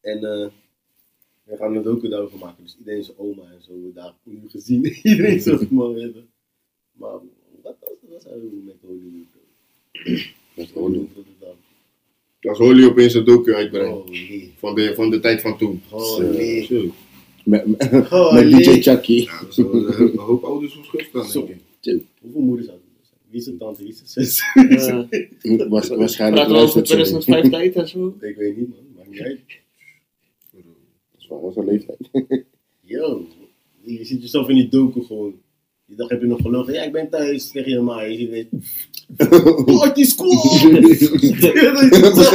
En 0.00 0.16
eh 0.24 0.46
we 1.44 1.56
gaan 1.56 1.76
een 1.76 1.82
docu 1.82 2.08
daarover 2.08 2.38
maken. 2.38 2.62
Dus 2.64 2.76
iedereen 2.78 3.04
zijn 3.04 3.18
oma 3.18 3.42
en 3.42 3.62
zo 3.66 3.72
wordt 3.72 3.94
daar 3.94 4.14
nu 4.22 4.40
gezien. 4.48 4.84
iedereen 5.02 5.40
zo'n 5.40 5.66
man 5.80 5.94
hebben. 5.94 6.28
Maar 6.92 7.10
wat 7.62 7.76
was 8.08 8.22
je 8.22 8.48
doen 8.50 8.64
met 8.66 8.74
Hollywood? 8.80 9.26
Dat 10.54 10.64
is 10.66 10.70
Hollywood. 10.72 11.08
Als 12.40 12.58
Holly 12.58 12.84
opeens 12.84 13.14
een 13.14 13.24
docu 13.24 13.54
uitbrengt. 13.54 13.90
Holy. 14.06 14.52
Van 14.58 14.74
de, 14.74 14.94
van 14.94 15.10
de 15.10 15.20
tijd 15.20 15.40
van 15.40 15.58
toen. 15.58 15.82
Holy. 15.88 16.64
Zo. 16.64 16.84
Met, 17.44 17.66
met, 17.66 17.90
met 17.92 18.08
Holy. 18.08 18.50
DJ 18.50 18.80
Chucky. 18.82 19.12
Ja, 19.12 19.40
dat 19.40 19.48
is 19.50 19.56
een 19.56 20.18
hoop 20.18 20.44
ouders 20.44 20.76
op 20.76 20.84
schrift 20.84 21.12
dan, 21.12 21.24
Zo. 21.24 21.46
denk 21.46 21.60
ik. 21.80 22.06
Hoeveel 22.20 22.40
moeders 22.40 22.68
hadden? 22.68 22.81
Wie 23.32 23.40
is 23.40 23.50
tante, 23.58 23.82
wie 23.82 23.88
is 23.92 24.02
zus? 24.04 24.40
Eh, 25.42 25.68
Was, 25.68 25.88
waarschijnlijk 26.02 26.46
Praten 26.46 26.52
luistert 26.60 26.88
ze 26.88 26.94
mee. 26.96 27.04
2005 27.04 27.50
tijd 27.50 27.74
en 27.74 27.88
zo? 27.88 28.14
Ik 28.20 28.36
weet 28.36 28.56
niet 28.56 28.68
man, 28.68 28.78
maakt 28.96 29.10
niet 29.10 29.20
uit. 29.20 29.40
Dat 30.52 30.62
is 31.18 31.26
van 31.26 31.36
onze 31.36 31.64
leeftijd. 31.64 31.98
Yo, 32.80 33.26
je 33.80 34.04
ziet 34.04 34.22
jezelf 34.22 34.48
in 34.48 34.54
die 34.54 34.68
docu 34.68 35.02
gewoon. 35.02 35.34
Die 35.86 35.96
dag 35.96 36.08
heb 36.08 36.20
je 36.20 36.26
nog 36.26 36.40
gelogen. 36.40 36.72
Ja, 36.72 36.82
ik 36.82 36.92
ben 36.92 37.08
thuis 37.10 37.50
tegen 37.50 37.70
je 37.72 37.80
ma. 37.80 38.02
Je 38.02 38.18
ineens. 38.18 38.46
Party 39.64 40.04
squad! 40.04 40.60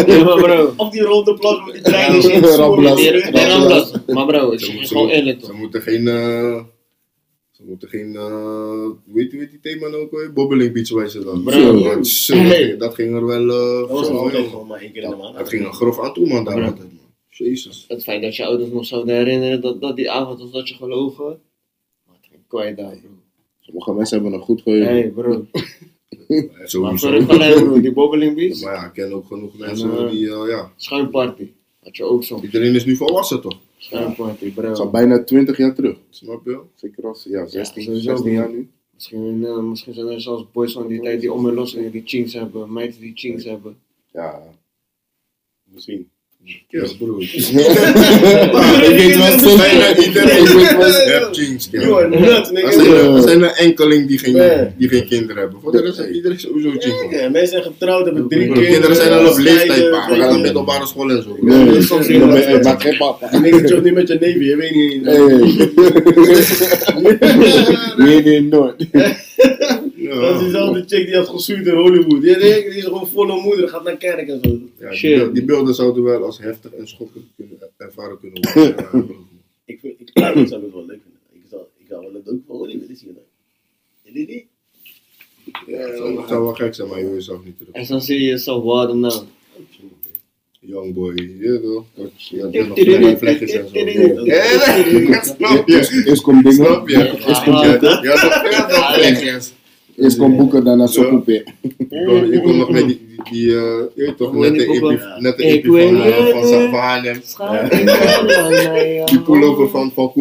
Ja, 0.07 0.23
maar 0.23 0.41
bro. 0.41 0.73
Op 0.77 0.91
die 0.91 1.01
ronde 1.01 1.33
plas 1.33 1.65
met 1.65 1.73
die 1.73 1.83
trein 1.83 2.11
Ja, 2.11 2.15
en 2.17 2.21
shit. 3.85 4.07
Maar 4.07 4.25
bro, 4.25 4.51
ik 4.51 4.59
Ze 4.59 4.65
zeg 4.65 4.73
je 4.73 4.79
moeten- 4.79 4.97
gewoon 4.97 5.09
eerlijk 5.09 5.39
Ze 5.39 5.45
toch? 5.47 5.57
moeten 5.57 5.81
geen, 5.81 6.07
eh, 6.07 6.63
ze 7.57 7.63
moeten 7.65 7.89
geen, 7.89 8.15
eh, 8.15 8.85
weet 9.05 9.31
je 9.31 9.37
weet 9.37 9.49
die 9.49 9.59
thema 9.59 9.87
nou 9.87 10.01
ook 10.03 10.11
weer? 10.11 10.33
Bobbeling 10.33 10.73
Beach 10.73 10.89
wijzen 10.93 11.25
dan. 11.25 11.43
Bro. 11.43 12.03
Zo, 12.03 12.35
Hey. 12.35 12.77
dat 12.77 12.95
ging 12.95 13.15
er 13.15 13.25
wel, 13.25 13.49
eh, 13.49 13.79
Dat 13.79 13.89
was 13.89 14.07
altijd 14.09 14.47
gewoon 14.47 14.67
maar 14.67 14.81
één 14.81 14.91
keer 14.91 15.03
in 15.03 15.09
de 15.09 15.15
maand. 15.15 15.37
dat 15.37 15.49
ging 15.49 15.65
er 15.65 15.73
grof 15.73 15.99
aan 15.99 16.13
toe 16.13 16.27
man 16.27 16.43
daar 16.43 16.53
Bro. 16.55 16.63
altijd 16.63 16.87
man. 16.93 17.05
Jezus. 17.29 17.85
Het 17.87 18.03
feit 18.03 18.21
dat 18.21 18.35
je 18.35 18.45
ouders 18.45 18.69
nog 18.71 18.85
zouden 18.85 19.15
herinneren 19.15 19.61
dat, 19.61 19.81
dat 19.81 19.95
die 19.95 20.11
avond 20.11 20.39
was 20.39 20.51
dat 20.51 20.69
je 20.69 20.75
gelogen. 20.75 21.39
Wat 22.05 22.17
ging 22.29 22.41
kwijt 22.47 22.77
daar 22.77 22.97
bro. 23.01 23.09
Sommige 23.61 23.93
mensen 23.93 24.15
hebben 24.21 24.39
een 24.39 24.45
goed 24.45 24.61
geheugen. 24.61 24.87
Hey 24.93 25.09
bro. 25.09 25.45
Ja, 26.27 26.43
Maar 26.57 26.69
Sowieso. 26.69 27.09
voor 27.21 27.21
gelijk 27.21 27.55
bro, 27.55 27.81
die 27.81 27.93
bobbeling 27.93 28.35
beach. 28.35 28.61
Maar 28.61 28.73
ja, 28.73 28.85
ik 28.85 28.93
ken 28.93 29.11
ook 29.13 29.25
genoeg 29.27 29.57
mensen 29.57 29.97
En, 29.97 30.09
die, 30.09 30.29
eh, 30.31 30.49
ja. 30.49 30.71
Schuimparty. 30.75 31.47
Had 31.87 31.97
je 31.97 32.03
ook 32.03 32.23
zo. 32.23 32.39
Iedereen 32.41 32.75
is 32.75 32.85
nu 32.85 32.95
volwassen 32.95 33.41
toch? 33.41 33.59
Schuimparty 33.77 34.53
Dat 34.53 34.79
is 34.79 34.89
bijna 34.89 35.23
20 35.23 35.57
jaar 35.57 35.75
terug. 35.75 35.97
Snap 36.09 36.45
je? 36.45 36.61
Zeker 36.75 37.07
als, 37.07 37.23
ja, 37.23 37.45
16, 37.45 37.83
sowieso. 37.83 38.09
16 38.09 38.31
jaar 38.31 38.49
nu. 38.49 38.69
Misschien, 38.93 39.45
eh, 39.45 39.59
misschien 39.59 39.93
zijn 39.93 40.07
er 40.07 40.21
zelfs 40.21 40.51
boys 40.51 40.73
van 40.73 40.87
die 40.87 41.01
tijd 41.01 41.21
die 41.21 41.33
om 41.33 41.47
en 41.47 41.53
los 41.53 41.73
die 41.73 42.01
chings 42.05 42.33
hebben. 42.33 42.73
Meiden 42.73 42.99
die 42.99 43.11
chings 43.15 43.43
hebben. 43.43 43.77
Ja. 44.11 44.43
Misschien. 45.63 46.09
Ik 46.47 46.63
Ik 46.69 46.75
Er 51.73 51.91
zijn, 51.91 52.53
nigga. 52.53 53.15
er 53.15 53.21
zijn 53.21 53.43
enkeling 53.43 54.07
die 54.07 54.17
geen, 54.19 54.67
die 54.77 54.89
geen 54.89 55.07
kinderen 55.07 55.41
hebben. 55.41 55.59
Voor 55.61 55.71
de 55.71 55.81
rest 55.81 55.97
heeft 55.97 56.09
iedereen 56.09 56.39
sowieso 56.39 56.69
man. 56.69 57.09
Ja, 57.09 57.29
mensen 57.29 57.47
zijn 57.47 57.63
getrouwd, 57.63 58.05
hebben 58.05 58.27
drie 58.27 58.41
kinderen. 58.47 58.71
kinderen 58.71 58.95
zijn 58.95 59.11
al 59.11 59.29
op 59.31 59.37
leeftijd, 59.37 59.89
pa. 59.89 60.07
We 60.09 60.15
gaan 60.15 60.19
naar 60.19 60.31
je. 60.31 60.37
middelbare 60.41 60.85
school 60.87 61.09
en 61.09 61.23
zo. 61.23 61.37
Nee, 61.41 61.81
soms 61.81 62.07
nee, 62.07 62.19
dat- 62.19 62.37
ik 62.37 62.63
maak 62.63 62.81
geen 62.81 62.97
papa. 62.97 63.29
Die 63.29 63.39
nigga 63.39 63.67
chillt 63.67 63.83
niet 63.83 63.93
met 63.93 64.07
je 64.07 64.17
neef, 64.19 64.39
je 64.39 64.55
weet 64.55 64.75
niet. 64.75 65.03
Nee, 67.97 68.21
nee, 68.23 68.41
nooit. 68.41 68.75
Dat 70.15 70.33
is 70.35 70.39
diezelfde 70.39 70.83
chick 70.87 71.05
die 71.05 71.15
had 71.15 71.27
gesuurd 71.27 71.65
in 71.67 71.73
Hollywood. 71.75 72.21
Die, 72.21 72.37
die, 72.37 72.39
die 72.39 72.63
is 72.63 72.83
gewoon 72.83 73.07
volle 73.07 73.41
moeder, 73.41 73.69
gaat 73.69 73.83
naar 73.83 73.97
kerk 73.97 74.27
en 74.27 74.39
zo. 74.43 74.49
Ja, 74.79 74.89
die, 74.89 75.01
beelden, 75.15 75.33
die 75.33 75.43
beelden 75.45 75.75
zouden 75.75 76.03
wel 76.03 76.23
als 76.23 76.37
heftig 76.39 76.71
en 76.73 76.87
schokkend 76.87 77.25
kunnen 77.35 77.57
ervaren 77.77 78.19
kunnen 78.19 78.49
worden. 78.53 78.75
Ja. 79.65 79.73
Ik, 79.73 79.79
vind- 79.79 79.99
ik, 79.99 80.09
ik 80.09 80.47
zou 80.47 80.63
het 80.63 80.73
wel 80.73 80.85
leuk 80.85 80.99
vinden. 81.03 81.19
Ik 81.33 81.41
zou, 81.49 81.61
ik 81.77 81.85
zou 81.89 82.01
wel 82.01 82.11
docu 82.11 82.41
van 82.47 82.55
Hollywood 82.55 82.81
willen 82.81 82.95
zien. 82.97 83.17
Jullie 84.03 84.27
niet? 84.27 84.45
Ja, 85.67 85.77
het 85.77 85.97
zou, 85.97 86.17
het 86.19 86.27
zou 86.29 86.43
wel 86.43 86.53
gek 86.53 86.75
zijn, 86.75 86.87
maar 86.87 86.97
je 86.99 87.05
wil 87.05 87.13
jezelf 87.13 87.43
niet 87.45 87.57
terug. 87.57 87.73
En 87.73 87.85
dan 87.87 88.01
zie 88.01 88.19
je 88.19 88.25
jezelf, 88.25 88.63
wat 88.63 88.87
dan 88.87 88.99
nou? 88.99 89.23
Youngboy, 90.59 91.13
je 91.15 91.61
toch? 91.61 91.85
Ja, 92.15 92.47
die 92.47 92.99
nog 92.99 93.17
vlekjes 93.17 93.51
en 93.51 93.67
zo. 93.69 93.79
Ja, 93.79 94.43
Ja, 94.85 95.23
snap 95.23 95.67
je? 95.67 96.03
Eerst, 96.05 96.21
komt 96.21 96.43
dingen. 96.43 96.65
Snap 96.65 96.87
je? 96.89 96.95
Eerst 97.27 97.43
komt 97.43 97.61
Ja, 97.63 97.77
dingen. 97.77 98.03
ja, 98.03 98.49
ja, 98.51 98.67
nog 98.67 98.93
vlekjes. 98.95 99.53
Eerst 99.97 100.17
komt 100.17 100.37
boeken, 100.37 100.63
daarna. 100.63 100.87
Je 101.89 102.03
kon- 102.05 102.31
Je 102.31 102.41
kon 102.43 102.57
nog 102.57 102.69
met 102.71 102.87
die, 102.87 102.99
die, 103.31 103.55
eh, 103.55 103.81
weet 103.95 104.17
toch, 104.17 104.33
net 105.19 105.39
Ik 105.39 105.53
impie 105.53 105.71
van, 105.71 105.95
eh, 106.01 106.17
het 106.17 106.29
van, 106.31 106.47
van 106.69 106.79
Haarlem. 106.79 107.15
Ik. 107.15 109.05
Die 109.05 109.21
pullover 109.21 109.69
van, 109.69 109.91
van 109.95 110.11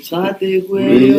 Schat, 0.00 0.40
ik 0.40 0.68
Nee, 0.70 1.06
je 1.06 1.12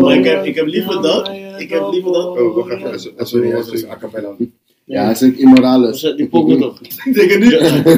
maar 0.00 0.16
ik 0.16 0.24
heb- 0.24 0.44
ik 0.44 0.54
heb 0.54 0.66
liever 0.66 1.02
dat. 1.02 1.30
Ik 1.58 1.70
heb 1.70 1.82
liever 1.92 2.12
dat. 2.12 2.38
Oh, 2.38 2.54
wacht 2.56 2.70
even. 2.72 3.26
Sorry, 3.26 3.50
is 3.72 3.84
a 3.86 3.96
cappella. 4.00 4.36
Ja, 4.84 5.06
Dat 5.06 5.14
is 5.14 5.20
Die 6.16 6.26
pokoe 6.28 6.58
toch? 6.58 6.78
Denk 7.14 7.30
niet? 7.38 7.50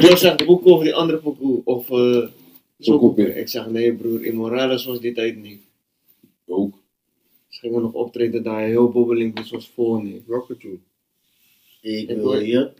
Jo 0.09 0.15
zegt 0.15 0.45
boeken 0.45 0.71
of 0.71 0.83
die 0.83 0.93
andere 0.95 1.17
pokoe. 1.17 1.61
Of 1.63 1.89
Sokope. 2.79 3.21
Sokope. 3.21 3.39
Ik 3.39 3.47
zeg 3.47 3.69
nee 3.69 3.93
broer, 3.93 4.25
Immorales 4.25 4.85
was 4.85 4.99
die 4.99 5.13
tijd 5.13 5.41
niet. 5.41 5.61
Ook. 6.45 6.73
Ze 7.47 7.59
gingen 7.59 7.81
nog 7.81 7.93
optreden 7.93 8.43
daar, 8.43 8.61
heel 8.61 8.89
bobbeling, 8.89 9.35
dus 9.35 9.51
was 9.51 9.69
vol 9.69 10.01
niet. 10.01 10.25
Welke 10.27 10.57
tune? 10.57 10.77
Ik 11.81 12.07
wil 12.07 12.39
je. 12.39 12.71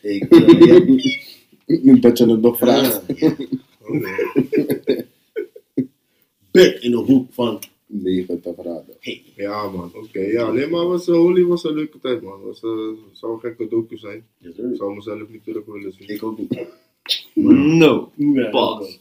Ik 0.00 0.24
wil 0.28 0.64
je. 0.64 1.98
Dat 2.00 2.18
je 2.18 2.26
het 2.26 2.40
nog 2.40 2.58
vraagt. 2.58 3.06
Bed 6.50 6.82
in 6.82 6.90
de 6.90 6.96
hoek 6.96 7.32
van. 7.32 7.62
Negen 7.86 8.40
te 8.40 8.52
verraden. 8.54 8.96
Hey. 9.00 9.22
Ja 9.36 9.68
man, 9.68 9.90
oké. 9.94 10.20
Ja, 10.20 10.50
nee, 10.50 10.66
maar 10.66 10.86
was, 10.86 11.08
eh, 11.08 11.14
Holy 11.14 11.44
was 11.44 11.64
een 11.64 11.74
leuke 11.74 11.98
tijd 11.98 12.22
man. 12.22 12.42
Was, 12.42 12.62
eh, 12.62 12.70
zou 13.12 13.32
een 13.32 13.40
gekke 13.40 13.68
docu 13.68 13.96
zijn. 13.96 14.26
Yes, 14.38 14.54
zou 14.72 14.94
mezelf 14.94 15.28
niet 15.28 15.44
terug 15.44 15.64
willen 15.64 15.92
zien. 15.92 16.08
Ik 16.08 16.22
ook 16.22 16.38
niet. 16.38 16.66
No. 17.34 18.12
Nee, 18.14 18.50
Pas. 18.50 18.98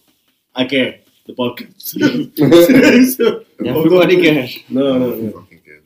I 0.60 0.66
care. 0.66 1.00
De 1.26 1.34
podcast. 1.34 1.88
Serieus? 1.90 3.16
Ja, 3.64 3.76
Oh, 3.76 3.82
voor 3.82 3.90
wat 3.90 4.12
ik 4.12 4.22
cash. 4.22 4.62
No, 4.68 4.98
no, 4.98 5.16
no. 5.16 5.30
Fucking 5.30 5.64
care. 5.64 5.82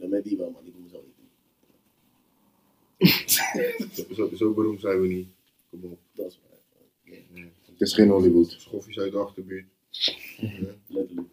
Ja, 0.00 0.06
met 0.08 0.24
die 0.24 0.36
wel, 0.36 0.50
maar 0.50 0.62
die 0.64 0.72
doen 0.72 0.88
zo 0.92 1.02
niet. 2.98 4.14
Zo, 4.16 4.30
zo 4.36 4.52
beroemd 4.52 4.80
zijn 4.80 5.00
we 5.00 5.06
niet. 5.06 5.26
Kom 5.70 5.80
op. 5.84 5.98
Dat 6.12 6.26
is 6.26 6.38
waar. 6.48 7.14
Het 7.72 7.80
is 7.80 7.94
geen 7.94 8.08
Hollywood. 8.08 8.54
Schoffies 8.58 8.98
uit 8.98 9.12
de 9.12 9.18
achterbuurt. 9.18 9.64
Letterlijk. 10.86 11.28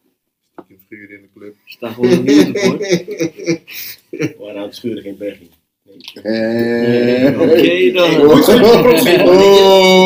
Stiekem 0.52 0.78
schuren 0.86 1.16
in 1.16 1.22
de 1.22 1.40
club. 1.40 1.56
Sta 1.66 1.92
gewoon 1.92 2.10
hoor. 2.10 2.78
We 4.10 4.36
waren 4.40 4.56
aan 4.62 4.68
het 4.68 4.76
scheuren, 4.76 5.04
geen 5.04 5.18
berging. 5.18 5.50
Eh. 6.24 7.42
Oké 7.42 7.92
dan. 7.92 8.22
Oh. 8.22 8.32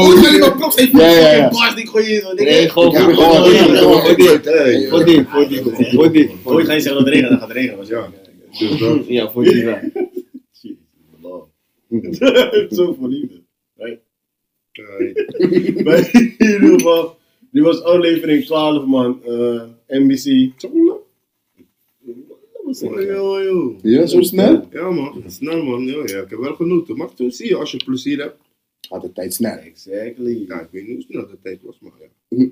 Hoe 0.06 0.20
wil 0.22 0.32
je 0.32 0.38
maar 0.40 0.58
props 0.58 0.78
even 0.78 1.00
Ja, 1.00 1.10
ja, 1.10 1.32
ja. 1.36 1.50
bars 1.50 1.74
die 1.76 1.84
ik 1.84 1.90
gooi 1.90 2.20
zo. 2.20 2.34
Nee, 2.34 2.70
gewoon 2.70 2.92
Ja, 2.92 3.04
voor 3.04 3.14
gewoon- 3.14 3.36
voor 3.36 3.50
die, 3.50 3.58
gewoon- 3.78 4.02
voor 4.02 4.16
die, 4.16 4.28
Hey, 4.54 4.88
voor 4.88 5.06
die, 5.06 5.26
voor 5.28 5.48
die, 5.48 5.62
voor 5.94 6.12
die, 6.12 6.30
voor 6.44 6.54
Ooit 6.54 6.66
ga 6.66 6.72
die. 6.72 6.76
je 6.76 6.82
zeggen 6.82 6.94
dat 6.94 7.00
het 7.06 7.08
regent, 7.14 7.30
dan 7.30 7.40
gaat 7.40 7.48
het 7.48 7.58
regenen. 7.58 7.88
Ja. 7.88 8.10
Dus. 8.60 9.08
Ja, 9.18 9.30
voor 9.32 9.44
die 9.44 9.66
wel. 9.66 9.80
Zo 12.76 12.96
voor 13.00 13.08
liefde. 13.10 13.42
Right? 13.76 14.00
Maar 15.84 16.10
in 16.14 16.36
ieder 16.38 16.70
geval, 16.70 17.16
die 17.52 17.62
was 17.64 17.82
aflevering 17.84 18.46
12 18.46 18.86
man, 18.86 19.20
eh, 19.26 19.62
NBC. 19.88 20.52
Oh, 20.74 20.92
yo. 23.44 23.76
Ja, 23.82 24.06
zo 24.06 24.22
snel? 24.22 24.68
Ja 24.72 24.90
man, 24.90 25.24
snel 25.28 25.64
man. 25.64 25.86
Ja, 25.86 25.96
ja, 26.06 26.22
ik 26.22 26.30
heb 26.30 26.40
wel 26.40 26.56
genoten. 26.56 26.98
Maar 26.98 27.14
toen 27.14 27.32
zie 27.32 27.48
je, 27.48 27.56
als 27.56 27.72
je 27.72 27.84
plezier 27.86 28.20
hebt. 28.20 28.38
Gaat 28.82 29.02
de 29.02 29.12
tijd 29.12 29.34
snel. 29.34 29.58
Exactly. 29.58 30.46
Ja, 30.48 30.62
ik 30.62 30.68
weet 30.72 30.88
niet 30.88 30.96
hoe 30.96 31.06
snel 31.10 31.28
de 31.28 31.38
tijd 31.44 31.60
was, 31.64 31.80
maar 31.80 31.92
ja. 32.00 32.08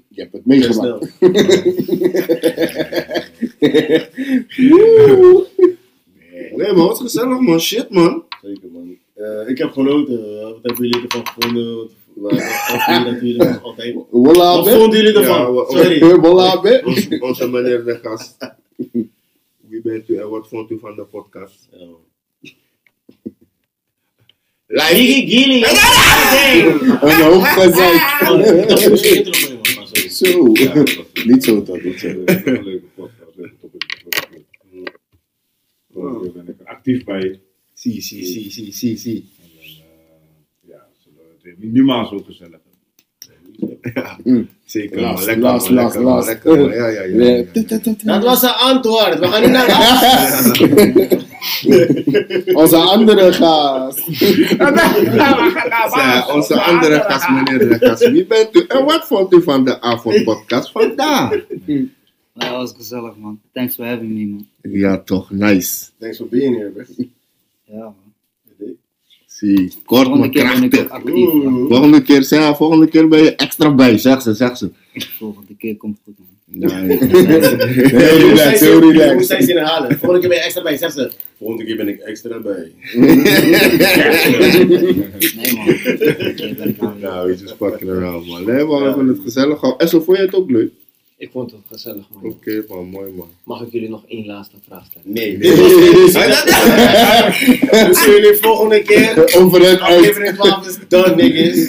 Je 0.09 0.21
hebt 0.21 0.33
het 0.33 0.45
meegemaakt. 0.45 1.13
snel. 1.17 1.33
Nee 6.55 6.73
man, 6.73 6.87
wat 6.87 6.99
gezellig 6.99 7.39
man. 7.39 7.59
Shit 7.59 7.89
man. 7.89 8.23
Zeker 8.41 8.69
man. 8.71 8.97
Eh, 9.13 9.49
ik 9.49 9.57
heb 9.57 9.71
genoten. 9.71 10.41
Wat 10.41 10.59
hebben 10.61 10.87
jullie 10.87 11.01
ervan 11.01 11.27
gevonden? 11.27 11.75
Wat, 11.75 11.91
wat, 12.13 12.31
wat 12.71 12.83
vonden 12.83 13.25
jullie 13.27 13.43
nog 13.43 13.63
altijd? 13.63 13.95
Wat 14.09 14.69
vonden 14.69 14.99
jullie 15.01 15.13
ervan? 15.13 15.65
Sorry. 15.69 16.01
Onze, 16.85 17.17
onze 17.21 17.49
meneer 17.49 17.83
de 17.85 17.99
gast. 18.01 18.37
Wie 19.95 20.03
bent 20.03 20.09
u 20.09 20.21
en 20.23 20.29
wat 20.29 20.47
vond 20.47 20.71
u 20.71 20.79
van 20.79 20.95
de 20.95 21.03
podcast? 21.05 21.67
Ja, 21.71 21.85
man. 21.85 22.03
Live! 24.67 25.27
Gili. 25.27 25.63
Een 27.01 27.21
hoog 27.21 27.53
gezegd. 27.53 28.21
Oh, 28.21 28.67
Dat 28.67 28.79
is 28.79 28.89
misschien 28.89 29.25
intro 29.25 29.39
voor 29.39 29.49
je, 29.49 29.53
man. 29.53 29.75
Maar 29.75 29.87
sorry. 29.87 30.09
Zo. 30.09 30.49
Ja, 30.53 30.73
dat 30.73 30.95
was 30.95 31.05
een 31.13 31.31
Niet 31.31 31.43
zo 31.43 31.63
dat, 31.63 31.83
niet 31.83 31.99
zo. 31.99 32.07
leuke 32.07 32.61
leuke 32.63 32.85
podcast, 32.95 33.35
leuke 33.35 33.55
topic. 33.59 33.83
Vorige 35.91 36.19
keer 36.21 36.31
ben 36.31 36.47
ik 36.53 36.59
er 36.59 36.65
actief 36.65 37.03
bij. 37.03 37.41
Zie, 37.73 38.01
zie, 38.01 38.25
zie, 38.25 38.51
zie, 38.51 38.73
zie, 38.73 38.97
zie. 38.97 39.29
En 39.41 39.49
dan, 39.51 39.69
eh, 39.69 40.69
ja, 40.69 40.87
zullen 41.03 41.17
we 41.17 41.23
het 41.33 41.43
weer 41.43 41.55
minimaal 41.57 42.05
zo 42.05 42.17
gezellig 42.17 42.59
hebben. 43.81 44.49
Zeker 44.65 45.01
Last, 45.01 45.15
man, 45.15 45.25
lekker 45.25 45.43
last, 45.43 45.69
man, 45.69 45.75
last, 45.75 45.93
lekker 45.93 46.03
man, 46.03 46.13
last. 46.13 46.27
lekker 46.27 46.57
man. 46.57 46.69
Ja, 46.69 46.87
ja, 46.87 47.01
ja. 47.01 47.25
ja, 47.25 47.45
ja. 48.03 48.13
Dat 48.13 48.23
was 48.23 48.41
een 48.41 48.49
antwoord. 48.49 49.19
We 49.19 49.27
gaan 49.27 49.41
niet 49.41 49.51
naar 49.51 49.69
huis. 49.69 50.51
Onze 52.61 52.75
andere 52.77 53.33
gast. 53.33 54.07
Ja, 55.95 56.27
onze 56.33 56.61
andere 56.61 56.99
gast, 56.99 57.29
meneer 57.29 57.59
de. 57.59 58.09
Wie 58.11 58.25
bent 58.25 58.55
u 58.55 58.65
en 58.67 58.85
wat 58.85 59.07
vond 59.07 59.33
u 59.33 59.41
van 59.41 59.63
de 59.65 59.81
avondpodcast 59.81 60.71
vandaag? 60.71 61.31
Dat 62.33 62.49
was 62.49 62.73
gezellig, 62.77 63.15
man. 63.17 63.39
Thanks 63.53 63.75
for 63.75 63.85
having 63.85 64.11
me, 64.11 64.25
man. 64.25 64.47
Ja, 64.61 64.97
toch, 64.97 65.31
nice. 65.31 65.85
Thanks 65.99 66.17
for 66.17 66.27
being 66.27 66.55
here, 66.57 66.69
bro. 66.69 66.83
Ja, 67.63 67.83
man. 67.83 68.04
Zie, 69.39 69.71
kort 69.85 70.07
Volgende 70.07 70.17
maar 70.17 70.29
keer 70.29 70.89
actief. 70.89 71.67
Volgende 71.67 72.01
keer, 72.01 72.23
zeg, 72.23 72.39
ja, 72.39 72.55
volgende 72.55 72.87
keer 72.87 73.07
ben 73.07 73.23
je 73.23 73.35
extra 73.35 73.73
bij, 73.75 73.97
zeg 73.97 74.21
ze, 74.21 74.33
zeg 74.33 74.57
ze. 74.57 74.69
Volgende 75.17 75.55
keer 75.57 75.77
komt 75.77 75.97
goed, 76.03 76.15
man. 76.17 76.27
Nee. 76.45 76.97
Heel 76.97 78.17
relaxed, 78.17 78.59
heel 78.59 78.73
ze- 78.73 78.79
Hoe 78.81 78.91
relaxed. 78.91 79.25
zij 79.27 79.41
ze 79.41 79.51
inhalen? 79.53 79.97
Volgende 79.97 80.19
keer 80.19 80.29
ben 80.29 80.37
je 80.37 80.43
extra 80.43 80.61
bij, 80.63 80.77
zeg 80.77 80.91
ze. 80.91 81.11
Volgende 81.37 81.63
keer 81.65 81.75
ben 81.75 81.87
ik 81.87 81.99
extra 81.99 82.39
bij. 82.39 82.71
Nee, 85.35 85.53
man. 86.79 86.99
Nou, 87.01 87.27
we 87.27 87.37
just 87.39 87.55
fucking 87.57 87.89
around, 87.91 88.27
man. 88.27 88.45
Nee, 88.45 88.63
man, 88.65 88.79
we 88.81 88.87
hebben 88.87 89.07
het 89.07 89.19
gezellig 89.23 89.59
gehad. 89.59 89.81
En 89.81 89.87
zo 89.89 90.01
vond 90.01 90.17
je 90.17 90.23
het 90.23 90.35
ook 90.35 90.49
leuk? 90.51 90.71
Ik 91.17 91.29
vond 91.31 91.51
het 91.51 91.59
gezellig, 91.71 92.05
man. 92.13 92.31
Oké, 92.31 92.63
man, 92.67 92.85
mooi, 92.89 93.11
man. 93.11 93.27
Mag 93.43 93.61
ik 93.61 93.71
jullie 93.71 93.89
nog 93.89 94.03
één 94.07 94.25
laatste 94.25 94.55
vraag 94.67 94.85
stellen? 94.85 95.13
Nee, 95.13 95.37
We 95.37 95.53
zien 97.91 98.11
jullie 98.11 98.37
volgende 98.41 98.81
keer. 98.81 99.35
Over 99.37 99.61
het 99.69 99.79
uit. 99.79 99.97
Aflevering 99.97 100.35
12 100.35 100.67
is 100.67 100.77
done, 100.87 101.15
niggas. 101.15 101.67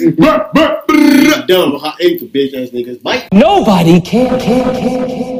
Done. 1.45 1.71
We 1.71 1.79
gaan 1.79 1.93
eten, 1.97 2.31
bitch 2.31 2.53
ass 2.61 2.71
niggas. 2.71 2.95
Bye. 3.01 3.21
Nobody 3.29 4.01
can, 4.01 4.27
can, 4.27 4.63
can, 4.73 5.05
can. 5.07 5.36